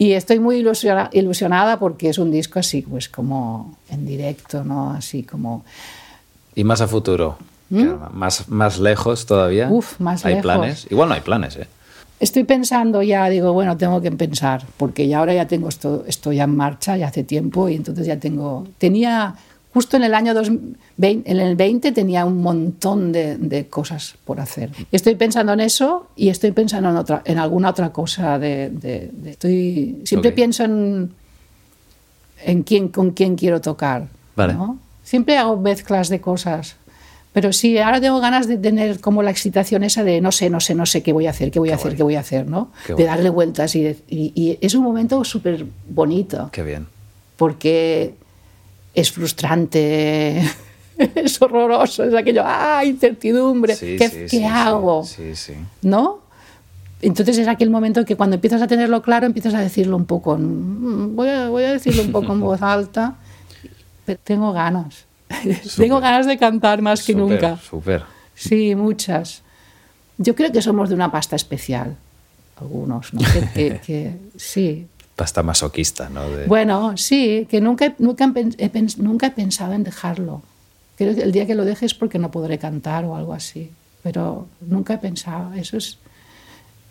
Y 0.00 0.12
estoy 0.12 0.40
muy 0.40 0.56
ilusiona, 0.56 1.10
ilusionada 1.12 1.78
porque 1.78 2.08
es 2.08 2.16
un 2.16 2.30
disco 2.30 2.58
así, 2.58 2.80
pues 2.80 3.10
como 3.10 3.76
en 3.90 4.06
directo, 4.06 4.64
¿no? 4.64 4.92
Así 4.92 5.24
como... 5.24 5.62
¿Y 6.54 6.64
más 6.64 6.80
a 6.80 6.88
futuro? 6.88 7.36
¿Mm? 7.68 8.14
¿Más, 8.14 8.48
¿Más 8.48 8.78
lejos 8.78 9.26
todavía? 9.26 9.68
Uf, 9.70 10.00
más 10.00 10.24
¿Hay 10.24 10.36
lejos. 10.36 10.42
planes? 10.42 10.86
Igual 10.90 11.10
no 11.10 11.14
hay 11.16 11.20
planes, 11.20 11.56
¿eh? 11.56 11.68
Estoy 12.18 12.44
pensando 12.44 13.02
ya, 13.02 13.28
digo, 13.28 13.52
bueno, 13.52 13.76
tengo 13.76 14.00
que 14.00 14.10
pensar, 14.10 14.64
porque 14.78 15.06
ya 15.06 15.18
ahora 15.18 15.34
ya 15.34 15.46
tengo 15.46 15.68
esto, 15.68 16.04
esto 16.06 16.32
ya 16.32 16.44
en 16.44 16.56
marcha, 16.56 16.96
ya 16.96 17.08
hace 17.08 17.22
tiempo, 17.22 17.68
y 17.68 17.76
entonces 17.76 18.06
ya 18.06 18.18
tengo... 18.18 18.66
Tenía, 18.78 19.34
justo 19.72 19.96
en 19.96 20.02
el 20.02 20.14
año 20.14 20.34
2020, 20.34 21.30
en 21.30 21.40
el 21.40 21.56
20 21.56 21.92
tenía 21.92 22.24
un 22.24 22.42
montón 22.42 23.12
de, 23.12 23.36
de, 23.36 23.68
cosas 23.68 24.14
por 24.24 24.40
hacer. 24.40 24.70
Estoy 24.90 25.14
pensando 25.14 25.52
en 25.52 25.60
eso 25.60 26.08
y 26.16 26.28
estoy 26.28 26.52
pensando 26.52 26.90
en, 26.90 26.96
otra, 26.96 27.22
en 27.24 27.38
alguna 27.38 27.70
otra 27.70 27.92
cosa. 27.92 28.38
De, 28.38 28.70
de, 28.70 29.10
de 29.12 29.30
estoy, 29.30 30.02
siempre 30.04 30.30
okay. 30.30 30.36
pienso 30.36 30.64
en, 30.64 31.12
en 32.44 32.62
quién, 32.62 32.88
con 32.88 33.10
quién 33.12 33.36
quiero 33.36 33.60
tocar. 33.60 34.08
Vale. 34.34 34.54
¿no? 34.54 34.78
Siempre 35.04 35.38
hago 35.38 35.56
mezclas 35.56 36.08
de 36.08 36.20
cosas. 36.20 36.76
Pero 37.32 37.52
sí, 37.52 37.78
ahora 37.78 38.00
tengo 38.00 38.18
ganas 38.18 38.48
de 38.48 38.56
tener 38.56 38.98
como 38.98 39.22
la 39.22 39.30
excitación 39.30 39.84
esa 39.84 40.02
de 40.02 40.20
no 40.20 40.32
sé, 40.32 40.50
no 40.50 40.58
sé, 40.58 40.74
no 40.74 40.84
sé 40.84 41.04
qué 41.04 41.12
voy 41.12 41.28
a 41.28 41.30
hacer, 41.30 41.52
qué 41.52 41.60
voy 41.60 41.68
qué 41.68 41.74
a 41.74 41.76
hacer, 41.76 41.90
guay. 41.90 41.96
qué 41.96 42.02
voy 42.02 42.14
a 42.16 42.20
hacer, 42.20 42.48
¿no? 42.48 42.72
Qué 42.84 42.94
de 42.94 43.04
guay. 43.04 43.06
darle 43.06 43.30
vueltas 43.30 43.76
y, 43.76 43.86
y, 44.08 44.32
y 44.34 44.58
es 44.60 44.74
un 44.74 44.82
momento 44.82 45.22
súper 45.22 45.64
bonito. 45.88 46.48
Qué 46.50 46.64
bien. 46.64 46.88
Porque 47.36 48.16
es 48.94 49.12
frustrante, 49.12 50.42
es 51.14 51.40
horroroso, 51.40 52.04
es 52.04 52.14
aquello, 52.14 52.42
¡ah, 52.44 52.84
incertidumbre! 52.84 53.74
Sí, 53.74 53.96
¿Qué, 53.96 54.08
sí, 54.08 54.18
¿qué 54.20 54.28
sí, 54.28 54.44
hago? 54.44 55.04
Sí, 55.04 55.34
sí. 55.34 55.54
¿No? 55.82 56.20
Entonces 57.02 57.38
es 57.38 57.48
aquel 57.48 57.70
momento 57.70 58.04
que 58.04 58.16
cuando 58.16 58.34
empiezas 58.34 58.60
a 58.60 58.66
tenerlo 58.66 59.00
claro, 59.00 59.26
empiezas 59.26 59.54
a 59.54 59.60
decirlo 59.60 59.96
un 59.96 60.04
poco, 60.04 60.34
en, 60.34 61.16
voy, 61.16 61.28
a, 61.28 61.48
voy 61.48 61.64
a 61.64 61.72
decirlo 61.72 62.02
un 62.02 62.12
poco 62.12 62.32
en 62.32 62.40
voz 62.40 62.60
alta, 62.62 63.16
pero 64.04 64.18
tengo 64.22 64.52
ganas. 64.52 65.06
tengo 65.76 66.00
ganas 66.00 66.26
de 66.26 66.36
cantar 66.36 66.82
más 66.82 67.00
que 67.04 67.12
super, 67.12 67.26
nunca. 67.26 67.56
Súper. 67.56 68.02
Sí, 68.34 68.74
muchas. 68.74 69.42
Yo 70.18 70.34
creo 70.34 70.52
que 70.52 70.60
somos 70.60 70.90
de 70.90 70.94
una 70.94 71.10
pasta 71.10 71.36
especial, 71.36 71.96
algunos, 72.60 73.14
¿no? 73.14 73.20
que, 73.20 73.48
que, 73.54 73.80
que, 73.80 74.16
sí, 74.36 74.86
pasta 75.20 75.42
masoquista, 75.42 76.08
¿no? 76.08 76.22
Bueno, 76.46 76.96
sí, 76.96 77.46
que 77.50 77.60
nunca, 77.60 77.94
nunca, 77.98 78.32
he, 78.56 78.70
pensado 78.70 79.74
en 79.74 79.84
dejarlo. 79.84 80.40
Creo 80.96 81.14
que 81.14 81.20
el 81.20 81.30
día 81.30 81.46
que 81.46 81.54
lo 81.54 81.66
deje 81.66 81.84
es 81.84 81.92
porque 81.92 82.18
no 82.18 82.30
podré 82.30 82.58
cantar 82.58 83.04
o 83.04 83.14
algo 83.14 83.34
así, 83.34 83.70
pero 84.02 84.46
nunca 84.62 84.94
he 84.94 84.98
pensado. 84.98 85.52
Eso 85.52 85.76
es. 85.76 85.98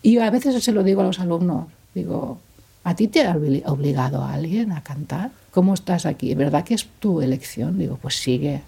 Y 0.04 0.20
a 0.20 0.30
veces 0.30 0.64
se 0.64 0.72
lo 0.72 0.84
digo 0.84 1.02
a 1.02 1.06
los 1.06 1.20
alumnos, 1.20 1.66
digo, 1.96 2.38
¿a 2.84 2.96
ti 2.96 3.08
te 3.08 3.26
ha 3.26 3.36
obligado 3.66 4.24
a 4.24 4.34
alguien 4.34 4.74
a 4.74 4.84
cantar? 4.84 5.32
¿Cómo 5.50 5.74
estás 5.74 6.06
aquí? 6.06 6.30
¿Es 6.30 6.38
verdad 6.38 6.64
que 6.64 6.76
es 6.76 6.86
tu 7.00 7.24
elección? 7.24 7.80
Digo, 7.80 7.98
pues 8.00 8.14
sigue, 8.22 8.62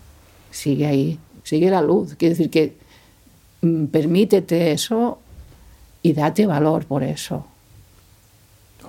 sigue 0.49 0.87
ahí, 0.87 1.19
sigue 1.43 1.69
la 1.69 1.83
luz. 1.83 2.15
Quiere 2.15 2.33
decir 2.33 2.49
que 2.49 2.77
mm, 3.61 3.85
permítete 3.85 4.71
eso 4.71 5.19
y 6.01 6.13
date 6.13 6.47
valor 6.47 6.85
por 6.85 7.03
eso. 7.03 7.45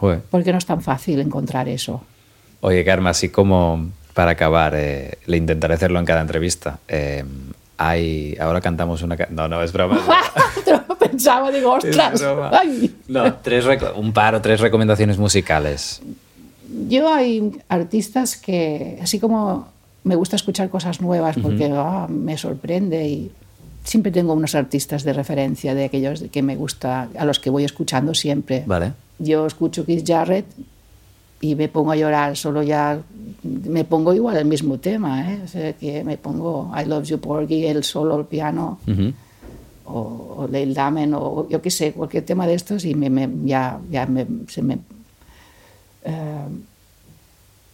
Joder. 0.02 0.20
Porque 0.32 0.50
no 0.50 0.58
es 0.58 0.66
tan 0.66 0.82
fácil 0.82 1.20
encontrar 1.20 1.68
eso. 1.68 2.02
Oye, 2.60 2.84
Karma, 2.84 3.10
así 3.10 3.28
como 3.28 3.90
para 4.14 4.32
acabar, 4.32 4.74
eh, 4.74 5.18
le 5.26 5.36
intentaré 5.36 5.74
hacerlo 5.74 6.00
en 6.00 6.04
cada 6.04 6.22
entrevista. 6.22 6.80
Eh, 6.88 7.22
hay, 7.78 8.36
ahora 8.40 8.60
cantamos 8.60 9.02
una... 9.02 9.16
No, 9.30 9.46
no, 9.46 9.62
es 9.62 9.72
broma. 9.72 10.00
Pensaba, 10.98 11.52
digo, 11.52 11.72
ostras. 11.74 12.20
No, 13.06 13.34
tres 13.34 13.64
un 13.94 14.12
par 14.12 14.34
o 14.34 14.42
tres 14.42 14.58
recomendaciones 14.58 15.18
musicales. 15.18 16.02
yo 16.88 17.14
hay 17.14 17.52
artistas 17.68 18.36
que, 18.36 18.98
así 19.00 19.20
como 19.20 19.68
me 20.02 20.16
gusta 20.16 20.34
escuchar 20.34 20.68
cosas 20.68 21.00
nuevas 21.00 21.36
porque 21.40 21.70
ah, 21.72 22.08
me 22.08 22.36
sorprende 22.36 23.06
y 23.06 23.30
siempre 23.84 24.10
tengo 24.10 24.32
unos 24.32 24.56
artistas 24.56 25.04
de 25.04 25.12
referencia 25.12 25.76
de 25.76 25.84
aquellos 25.84 26.24
que 26.32 26.42
me 26.42 26.56
gusta, 26.56 27.06
a 27.16 27.24
los 27.24 27.38
que 27.38 27.50
voy 27.50 27.62
escuchando 27.64 28.14
siempre. 28.14 28.64
Vale. 28.66 28.94
Yo 29.22 29.46
escucho 29.46 29.84
Keith 29.84 30.06
Jarrett 30.06 30.46
y 31.40 31.54
me 31.54 31.68
pongo 31.68 31.92
a 31.92 31.96
llorar, 31.96 32.36
solo 32.36 32.62
ya 32.62 33.00
me 33.42 33.84
pongo 33.84 34.12
igual 34.14 34.36
el 34.36 34.44
mismo 34.44 34.78
tema, 34.78 35.32
¿eh? 35.32 35.40
o 35.44 35.48
sea, 35.48 35.72
que 35.72 36.04
me 36.04 36.16
pongo 36.16 36.70
I 36.80 36.84
Love 36.86 37.04
You 37.04 37.18
Porgy, 37.18 37.66
el 37.66 37.82
solo, 37.82 38.20
el 38.20 38.26
piano, 38.26 38.78
o, 39.84 39.98
o 40.38 40.48
Leil 40.50 40.72
Damen, 40.74 41.14
o 41.14 41.48
yo 41.48 41.60
qué 41.60 41.70
sé, 41.70 41.92
cualquier 41.92 42.24
tema 42.24 42.46
de 42.46 42.54
estos 42.54 42.84
y 42.84 42.94
me, 42.94 43.10
me, 43.10 43.28
ya, 43.44 43.80
ya 43.90 44.06
me, 44.06 44.26
se 44.48 44.62
me... 44.62 44.78
eh, 46.04 46.46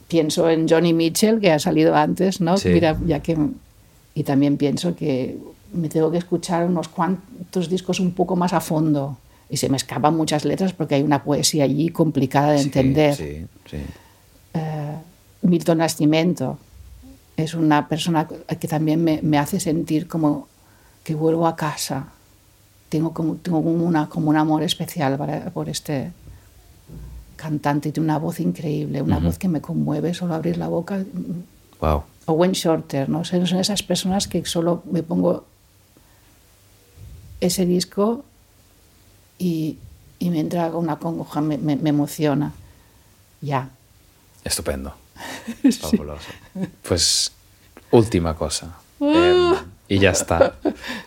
pienso 0.08 0.48
en 0.48 0.66
Johnny 0.66 0.94
Mitchell, 0.94 1.38
que 1.38 1.52
ha 1.52 1.58
salido 1.58 1.94
antes, 1.94 2.40
¿no? 2.40 2.56
Sí. 2.56 2.70
Mira, 2.70 2.98
ya 3.06 3.20
que, 3.20 3.36
y 4.14 4.22
también 4.24 4.56
pienso 4.56 4.96
que 4.96 5.36
me 5.74 5.90
tengo 5.90 6.10
que 6.10 6.16
escuchar 6.18 6.64
unos 6.66 6.88
cuantos 6.88 7.68
discos 7.68 8.00
un 8.00 8.12
poco 8.12 8.34
más 8.34 8.54
a 8.54 8.60
fondo. 8.60 9.18
Y 9.50 9.56
se 9.56 9.68
me 9.68 9.76
escapan 9.76 10.14
muchas 10.16 10.44
letras 10.44 10.72
porque 10.72 10.96
hay 10.96 11.02
una 11.02 11.22
poesía 11.24 11.64
allí 11.64 11.88
complicada 11.88 12.52
de 12.52 12.58
Sí, 12.58 12.64
entender. 12.64 13.14
Sí, 13.14 13.46
sí. 13.70 13.76
Eh, 14.54 14.96
Milton 15.42 15.78
Nascimento 15.78 16.58
es 17.36 17.54
una 17.54 17.88
persona 17.88 18.26
que 18.28 18.68
también 18.68 19.02
me, 19.02 19.20
me 19.22 19.38
hace 19.38 19.58
sentir 19.60 20.06
como 20.08 20.48
que 21.04 21.14
vuelvo 21.14 21.46
a 21.46 21.56
casa. 21.56 22.08
Tengo 22.90 23.14
como, 23.14 23.36
tengo 23.36 23.62
como, 23.62 23.84
una, 23.84 24.08
como 24.08 24.28
un 24.30 24.36
amor 24.36 24.62
especial 24.62 25.16
para- 25.16 25.50
por 25.50 25.68
este 25.68 26.10
cantante. 27.36 27.92
Tiene 27.92 28.04
una 28.06 28.18
voz 28.18 28.40
increíble, 28.40 29.00
una 29.00 29.18
voz 29.18 29.38
que 29.38 29.48
me 29.48 29.60
conmueve 29.60 30.12
solo 30.12 30.34
abrir 30.34 30.58
la 30.58 30.68
boca. 30.68 31.02
Wow. 31.80 32.02
O 32.26 32.32
Wayne 32.32 32.54
Shorter, 32.54 33.08
¿no? 33.08 33.24
Son 33.24 33.42
esas 33.58 33.82
personas 33.82 34.26
que 34.28 34.44
solo 34.44 34.82
me 34.90 35.02
pongo 35.02 35.44
ese 37.40 37.64
disco 37.64 38.24
y, 39.38 39.78
y 40.18 40.30
me 40.30 40.40
entra 40.40 40.66
una 40.68 40.98
congoja, 40.98 41.40
me, 41.40 41.58
me- 41.58 41.76
me 41.76 41.90
emociona. 41.90 42.52
Ya. 43.40 43.68
Estupendo. 44.44 44.94
Fabuloso. 45.80 46.28
Pues 46.86 47.32
última 47.90 48.34
cosa. 48.34 48.76
Em, 49.00 49.54
y 49.88 49.98
ya 49.98 50.10
está. 50.10 50.54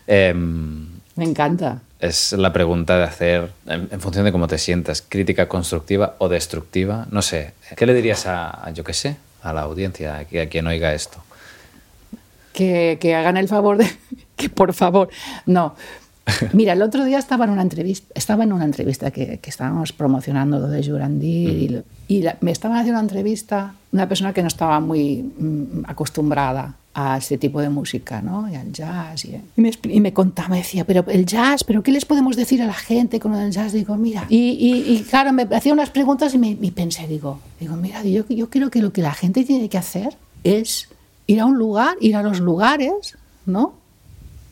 Em, 0.07 0.87
Me 1.15 1.25
encanta. 1.25 1.81
es 1.99 2.33
la 2.33 2.51
pregunta 2.53 2.97
de 2.97 3.03
hacer, 3.03 3.51
en, 3.67 3.89
en 3.91 4.01
función 4.01 4.25
de 4.25 4.31
cómo 4.31 4.47
te 4.47 4.57
sientas, 4.57 5.01
crítica 5.07 5.47
constructiva 5.47 6.15
o 6.19 6.29
destructiva. 6.29 7.07
No 7.11 7.21
sé, 7.21 7.53
¿qué 7.75 7.85
le 7.85 7.93
dirías 7.93 8.25
a, 8.27 8.65
a, 8.67 8.71
yo 8.71 8.83
qué 8.83 8.93
sé, 8.93 9.17
a 9.43 9.51
la 9.53 9.61
audiencia, 9.61 10.15
a, 10.15 10.19
a 10.19 10.45
quien 10.47 10.67
oiga 10.67 10.93
esto? 10.93 11.21
que, 12.53 12.97
que 12.99 13.15
hagan 13.15 13.37
el 13.37 13.47
favor 13.47 13.77
de 13.77 13.89
que 14.35 14.49
por 14.49 14.73
favor 14.73 15.09
no 15.45 15.75
mira 16.53 16.73
el 16.73 16.81
otro 16.81 17.03
día 17.03 17.17
estaba 17.17 17.45
en 17.45 17.51
una 17.51 17.63
entrevista 17.63 18.07
estaba 18.15 18.43
en 18.43 18.53
una 18.53 18.65
entrevista 18.65 19.09
que, 19.11 19.39
que 19.39 19.49
estábamos 19.49 19.91
promocionando 19.91 20.59
lo 20.59 20.67
de 20.67 20.83
Jurandí 20.87 21.83
y, 22.07 22.21
la- 22.21 22.37
me 22.41 22.51
estaban 22.51 22.77
haciendo 22.77 22.99
una 22.99 23.07
entrevista 23.09 23.73
una 23.91 24.07
persona 24.07 24.31
que 24.33 24.41
no 24.41 24.47
estaba 24.47 24.79
muy 24.79 25.23
mm, 25.23 25.83
acostumbrada 25.87 26.75
a 26.93 27.17
este 27.17 27.37
tipo 27.37 27.61
de 27.61 27.69
música, 27.69 28.21
¿no? 28.21 28.49
Y 28.51 28.55
al 28.55 28.71
jazz. 28.73 29.23
Y, 29.23 29.35
y 29.35 29.61
me, 29.61 29.71
y 29.83 30.01
me 30.01 30.11
contaba, 30.11 30.49
me 30.49 30.57
decía, 30.57 30.83
pero 30.85 31.05
el 31.07 31.25
jazz, 31.25 31.63
¿pero 31.63 31.81
qué 31.83 31.91
les 31.93 32.03
podemos 32.03 32.35
decir 32.35 32.61
a 32.61 32.65
la 32.65 32.73
gente 32.73 33.17
con 33.21 33.33
el 33.33 33.49
jazz? 33.49 33.71
Digo, 33.71 33.95
mira. 33.95 34.25
Y, 34.27 34.51
y- 34.59 34.93
y, 34.97 35.03
claro, 35.03 35.31
me 35.31 35.43
hacía 35.43 35.71
unas 35.71 35.89
preguntas 35.89 36.33
y, 36.33 36.37
me, 36.37 36.49
y 36.49 36.71
pensé, 36.71 37.07
digo, 37.07 37.39
digo, 37.61 37.77
mira, 37.77 38.03
yo, 38.03 38.27
yo 38.27 38.49
creo 38.49 38.69
que 38.69 38.81
lo 38.81 38.91
que 38.91 39.01
la 39.01 39.13
gente 39.13 39.45
tiene 39.45 39.69
que 39.69 39.77
hacer 39.77 40.17
es 40.43 40.89
ir 41.27 41.39
a 41.39 41.45
un 41.45 41.57
lugar, 41.57 41.95
ir 42.01 42.17
a 42.17 42.23
los 42.23 42.41
lugares, 42.41 43.17
¿no? 43.45 43.73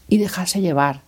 Y 0.08 0.18
dejarse 0.18 0.62
llevar. 0.62 1.02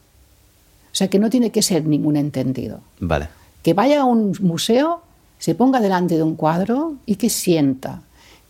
O 0.91 0.95
sea, 0.95 1.09
que 1.09 1.19
no 1.19 1.29
tiene 1.29 1.51
que 1.51 1.61
ser 1.61 1.85
ningún 1.85 2.17
entendido. 2.17 2.81
Vale. 2.99 3.29
Que 3.63 3.73
vaya 3.73 4.01
a 4.01 4.05
un 4.05 4.35
museo, 4.41 5.01
se 5.39 5.55
ponga 5.55 5.79
delante 5.79 6.17
de 6.17 6.23
un 6.23 6.35
cuadro 6.35 6.95
y 7.05 7.15
que 7.15 7.29
sienta. 7.29 8.01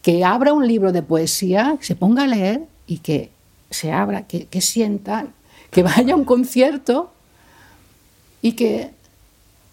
Que 0.02 0.26
abra 0.26 0.54
un 0.54 0.68
libro 0.68 0.92
de 0.92 1.04
poesía, 1.04 1.78
se 1.82 1.96
ponga 1.96 2.24
a 2.24 2.28
leer 2.28 2.64
y 2.88 2.98
que 2.98 3.30
se 3.70 3.92
abra, 3.92 4.28
que, 4.28 4.46
que 4.46 4.62
sienta. 4.62 5.28
Que 5.70 5.84
vaya 5.84 6.14
a 6.14 6.18
un 6.18 6.26
concierto 6.26 7.12
y 8.42 8.54
que 8.54 8.92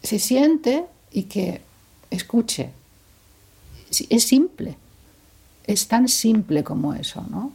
se 0.03 0.19
siente 0.19 0.85
y 1.11 1.25
que 1.25 1.63
escuche. 2.11 2.71
Es 4.11 4.25
simple. 4.25 4.77
Es 5.67 5.89
tan 5.89 6.09
simple 6.09 6.63
como 6.63 6.95
eso, 6.95 7.25
¿no? 7.31 7.53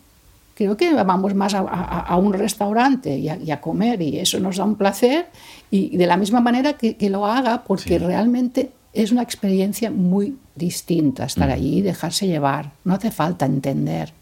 Creo 0.55 0.77
que 0.77 0.93
vamos 0.93 1.33
más 1.33 1.53
a, 1.55 1.59
a- 1.59 1.99
a 2.01 2.17
un 2.17 2.33
restaurante 2.33 3.17
y 3.17 3.27
a, 3.29 3.37
y 3.37 3.49
a 3.51 3.59
comer 3.59 4.01
y 4.01 4.19
eso 4.19 4.39
nos 4.39 4.57
da 4.57 4.63
un 4.65 4.75
placer 4.75 5.25
y 5.71 5.97
de 5.97 6.05
la 6.05 6.15
misma 6.17 6.39
manera 6.41 6.73
que, 6.73 6.95
que 6.95 7.09
lo 7.09 7.25
haga 7.25 7.63
porque 7.63 7.97
realmente 7.99 8.69
es 8.93 9.11
una 9.11 9.23
experiencia 9.23 9.89
muy 9.89 10.37
distinta 10.55 11.25
estar 11.25 11.49
allí 11.49 11.77
y 11.79 11.81
dejarse 11.81 12.27
llevar. 12.27 12.71
No 12.83 12.93
hace 12.93 13.09
falta 13.09 13.45
entender. 13.47 14.13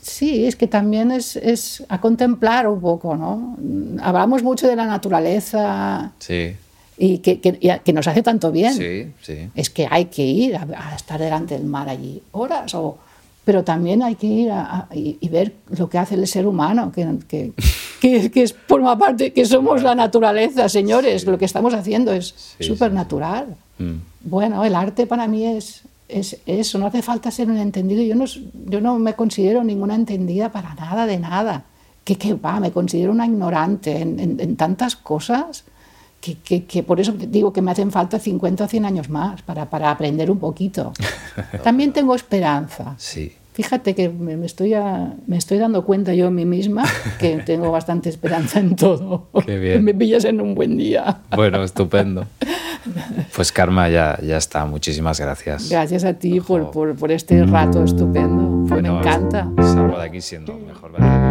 Sí, 0.00 0.44
es 0.44 0.56
que 0.56 0.66
también 0.66 1.10
es, 1.10 1.36
es 1.36 1.84
a 1.88 2.00
contemplar 2.00 2.66
un 2.68 2.80
poco, 2.80 3.16
¿no? 3.16 3.56
Hablamos 4.02 4.42
mucho 4.42 4.66
de 4.68 4.76
la 4.76 4.86
naturaleza 4.86 6.12
Sí, 6.18 6.54
y 6.98 7.18
que, 7.18 7.40
que- 7.40 7.80
que 7.84 7.92
nos 7.92 8.06
hace 8.06 8.22
tanto 8.22 8.50
bien 8.52 8.74
sí, 8.74 9.12
sí. 9.22 9.48
es 9.54 9.70
que 9.70 9.86
hay 9.90 10.06
que 10.06 10.22
ir 10.24 10.56
a, 10.56 10.66
a 10.76 10.96
estar 10.96 11.18
delante 11.20 11.54
del 11.56 11.66
mar 11.66 11.88
allí 11.88 12.22
horas, 12.32 12.74
o, 12.74 12.98
pero 13.50 13.64
también 13.64 14.00
hay 14.04 14.14
que 14.14 14.28
ir 14.28 14.50
a, 14.52 14.62
a- 14.62 14.88
y, 14.94 15.18
y 15.20 15.28
ver 15.28 15.54
lo 15.76 15.88
que 15.90 15.98
hace 15.98 16.14
el 16.14 16.24
ser 16.28 16.46
humano, 16.46 16.92
que, 16.92 17.04
que, 17.26 17.52
que, 18.00 18.30
que 18.30 18.42
es 18.44 18.54
forma 18.68 18.96
parte, 18.96 19.32
que 19.32 19.44
somos 19.44 19.82
la 19.82 19.96
naturaleza, 19.96 20.68
señores, 20.68 21.26
lo 21.26 21.36
que 21.36 21.46
estamos 21.46 21.74
haciendo 21.74 22.12
es 22.12 22.32
Sí, 22.60 22.62
súper 22.64 22.92
natural. 22.92 23.56
Mm. 23.78 23.94
Bueno, 24.22 24.64
el 24.64 24.76
arte 24.76 25.08
para 25.08 25.26
mí 25.26 25.44
es, 25.44 25.82
es 26.08 26.36
eso, 26.46 26.78
no 26.78 26.86
hace 26.86 27.02
falta 27.02 27.32
ser 27.32 27.50
un 27.50 27.56
entendido, 27.56 28.02
yo 28.04 28.14
no, 28.14 28.24
yo 28.66 28.80
no 28.80 29.00
me 29.00 29.14
considero 29.14 29.64
ninguna 29.64 29.96
entendida 29.96 30.52
para 30.52 30.72
nada 30.76 31.06
de 31.06 31.18
nada, 31.18 31.64
que, 32.04 32.14
que 32.14 32.34
va, 32.34 32.60
me 32.60 32.70
considero 32.70 33.10
una 33.10 33.26
ignorante 33.26 33.98
en, 34.00 34.20
en- 34.20 34.38
en 34.38 34.54
tantas 34.54 34.94
cosas. 34.94 35.64
Que, 36.20 36.34
que- 36.36 36.66
que 36.66 36.82
por 36.82 37.00
eso 37.00 37.12
digo 37.16 37.50
que 37.50 37.62
me 37.62 37.70
hacen 37.70 37.90
falta 37.90 38.18
50 38.18 38.64
o 38.64 38.68
100 38.68 38.84
años 38.84 39.08
más 39.08 39.40
para, 39.40 39.70
para 39.70 39.90
aprender 39.90 40.30
un 40.30 40.38
poquito. 40.38 40.92
También 41.64 41.94
tengo 41.94 42.14
esperanza. 42.14 42.94
Sí. 42.98 43.32
Fíjate 43.52 43.94
que 43.94 44.08
me, 44.08 44.36
me 44.36 44.46
estoy 44.46 44.74
a- 44.74 45.14
me 45.26 45.36
estoy 45.36 45.58
dando 45.58 45.84
cuenta 45.84 46.14
yo 46.14 46.28
a 46.28 46.30
mí 46.30 46.44
misma 46.46 46.84
que 47.18 47.36
tengo 47.46 47.70
bastante 47.72 48.08
esperanza 48.08 48.60
en 48.60 48.76
todo. 48.76 49.28
Qué 49.44 49.58
bien. 49.58 49.84
Me 49.84 49.92
pillas 49.94 50.24
en 50.24 50.40
un 50.40 50.54
buen 50.54 50.76
día. 50.76 51.18
Bueno, 51.34 51.62
estupendo. 51.62 52.26
Pues 53.36 53.52
Karma, 53.52 53.90
ya, 53.90 54.18
ya 54.22 54.38
está. 54.38 54.64
Muchísimas 54.64 55.20
gracias. 55.20 55.68
Gracias 55.68 56.02
a 56.04 56.14
ti 56.14 56.40
por, 56.40 56.70
por, 56.70 56.96
por 56.96 57.12
este 57.12 57.44
rato 57.44 57.84
estupendo. 57.84 58.42
Bueno, 58.66 58.94
me 58.94 58.98
encanta. 59.00 59.50
Salgo 59.58 59.98
de 59.98 60.04
aquí 60.06 60.20
siendo 60.22 60.54
mejor 60.54 60.92
verdad. 60.92 61.29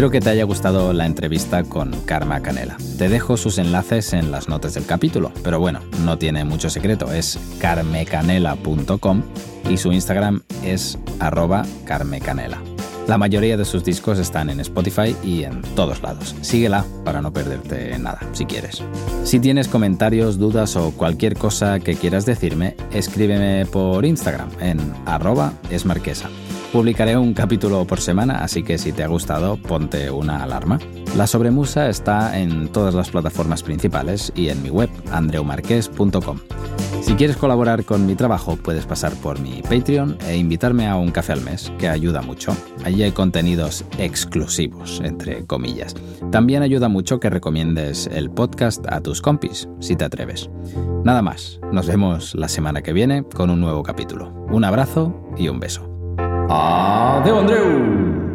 Espero 0.00 0.12
que 0.12 0.20
te 0.22 0.30
haya 0.30 0.44
gustado 0.44 0.94
la 0.94 1.04
entrevista 1.04 1.62
con 1.62 1.90
Karma 2.06 2.40
Canela. 2.40 2.78
Te 2.96 3.10
dejo 3.10 3.36
sus 3.36 3.58
enlaces 3.58 4.14
en 4.14 4.30
las 4.30 4.48
notas 4.48 4.72
del 4.72 4.86
capítulo, 4.86 5.30
pero 5.44 5.60
bueno, 5.60 5.80
no 6.06 6.16
tiene 6.16 6.42
mucho 6.42 6.70
secreto, 6.70 7.12
es 7.12 7.38
carmecanela.com 7.60 9.22
y 9.68 9.76
su 9.76 9.92
Instagram 9.92 10.40
es 10.64 10.98
arroba 11.18 11.66
carmecanela. 11.84 12.62
La 13.08 13.18
mayoría 13.18 13.58
de 13.58 13.66
sus 13.66 13.84
discos 13.84 14.18
están 14.18 14.48
en 14.48 14.60
Spotify 14.60 15.14
y 15.22 15.44
en 15.44 15.60
todos 15.76 16.00
lados. 16.00 16.34
Síguela 16.40 16.86
para 17.04 17.20
no 17.20 17.34
perderte 17.34 17.98
nada, 17.98 18.20
si 18.32 18.46
quieres. 18.46 18.82
Si 19.24 19.38
tienes 19.38 19.68
comentarios, 19.68 20.38
dudas 20.38 20.76
o 20.76 20.92
cualquier 20.92 21.36
cosa 21.36 21.78
que 21.78 21.94
quieras 21.94 22.24
decirme, 22.24 22.74
escríbeme 22.90 23.66
por 23.66 24.06
Instagram 24.06 24.48
en 24.62 24.80
arroba 25.04 25.52
esmarquesa. 25.68 26.30
Publicaré 26.72 27.16
un 27.16 27.34
capítulo 27.34 27.84
por 27.84 28.00
semana, 28.00 28.44
así 28.44 28.62
que 28.62 28.78
si 28.78 28.92
te 28.92 29.02
ha 29.02 29.08
gustado, 29.08 29.56
ponte 29.56 30.08
una 30.08 30.44
alarma. 30.44 30.78
La 31.16 31.26
Sobremusa 31.26 31.88
está 31.88 32.38
en 32.38 32.68
todas 32.68 32.94
las 32.94 33.10
plataformas 33.10 33.64
principales 33.64 34.32
y 34.36 34.50
en 34.50 34.62
mi 34.62 34.70
web, 34.70 34.88
andreumarques.com. 35.10 36.38
Si 37.02 37.14
quieres 37.14 37.36
colaborar 37.36 37.84
con 37.84 38.06
mi 38.06 38.14
trabajo, 38.14 38.56
puedes 38.56 38.86
pasar 38.86 39.12
por 39.14 39.40
mi 39.40 39.62
Patreon 39.62 40.16
e 40.28 40.36
invitarme 40.36 40.86
a 40.86 40.94
un 40.94 41.10
café 41.10 41.32
al 41.32 41.40
mes, 41.40 41.72
que 41.76 41.88
ayuda 41.88 42.22
mucho. 42.22 42.56
Allí 42.84 43.02
hay 43.02 43.10
contenidos 43.10 43.84
exclusivos, 43.98 45.00
entre 45.02 45.44
comillas. 45.46 45.96
También 46.30 46.62
ayuda 46.62 46.88
mucho 46.88 47.18
que 47.18 47.30
recomiendes 47.30 48.06
el 48.06 48.30
podcast 48.30 48.86
a 48.88 49.00
tus 49.00 49.20
compis, 49.20 49.68
si 49.80 49.96
te 49.96 50.04
atreves. 50.04 50.50
Nada 51.02 51.20
más, 51.20 51.58
nos 51.72 51.88
vemos 51.88 52.36
la 52.36 52.46
semana 52.46 52.82
que 52.82 52.92
viene 52.92 53.24
con 53.24 53.50
un 53.50 53.60
nuevo 53.60 53.82
capítulo. 53.82 54.32
Un 54.52 54.64
abrazo 54.64 55.32
y 55.36 55.48
un 55.48 55.58
beso. 55.58 55.89
Adeus, 56.52 57.38
Andreu! 57.38 58.29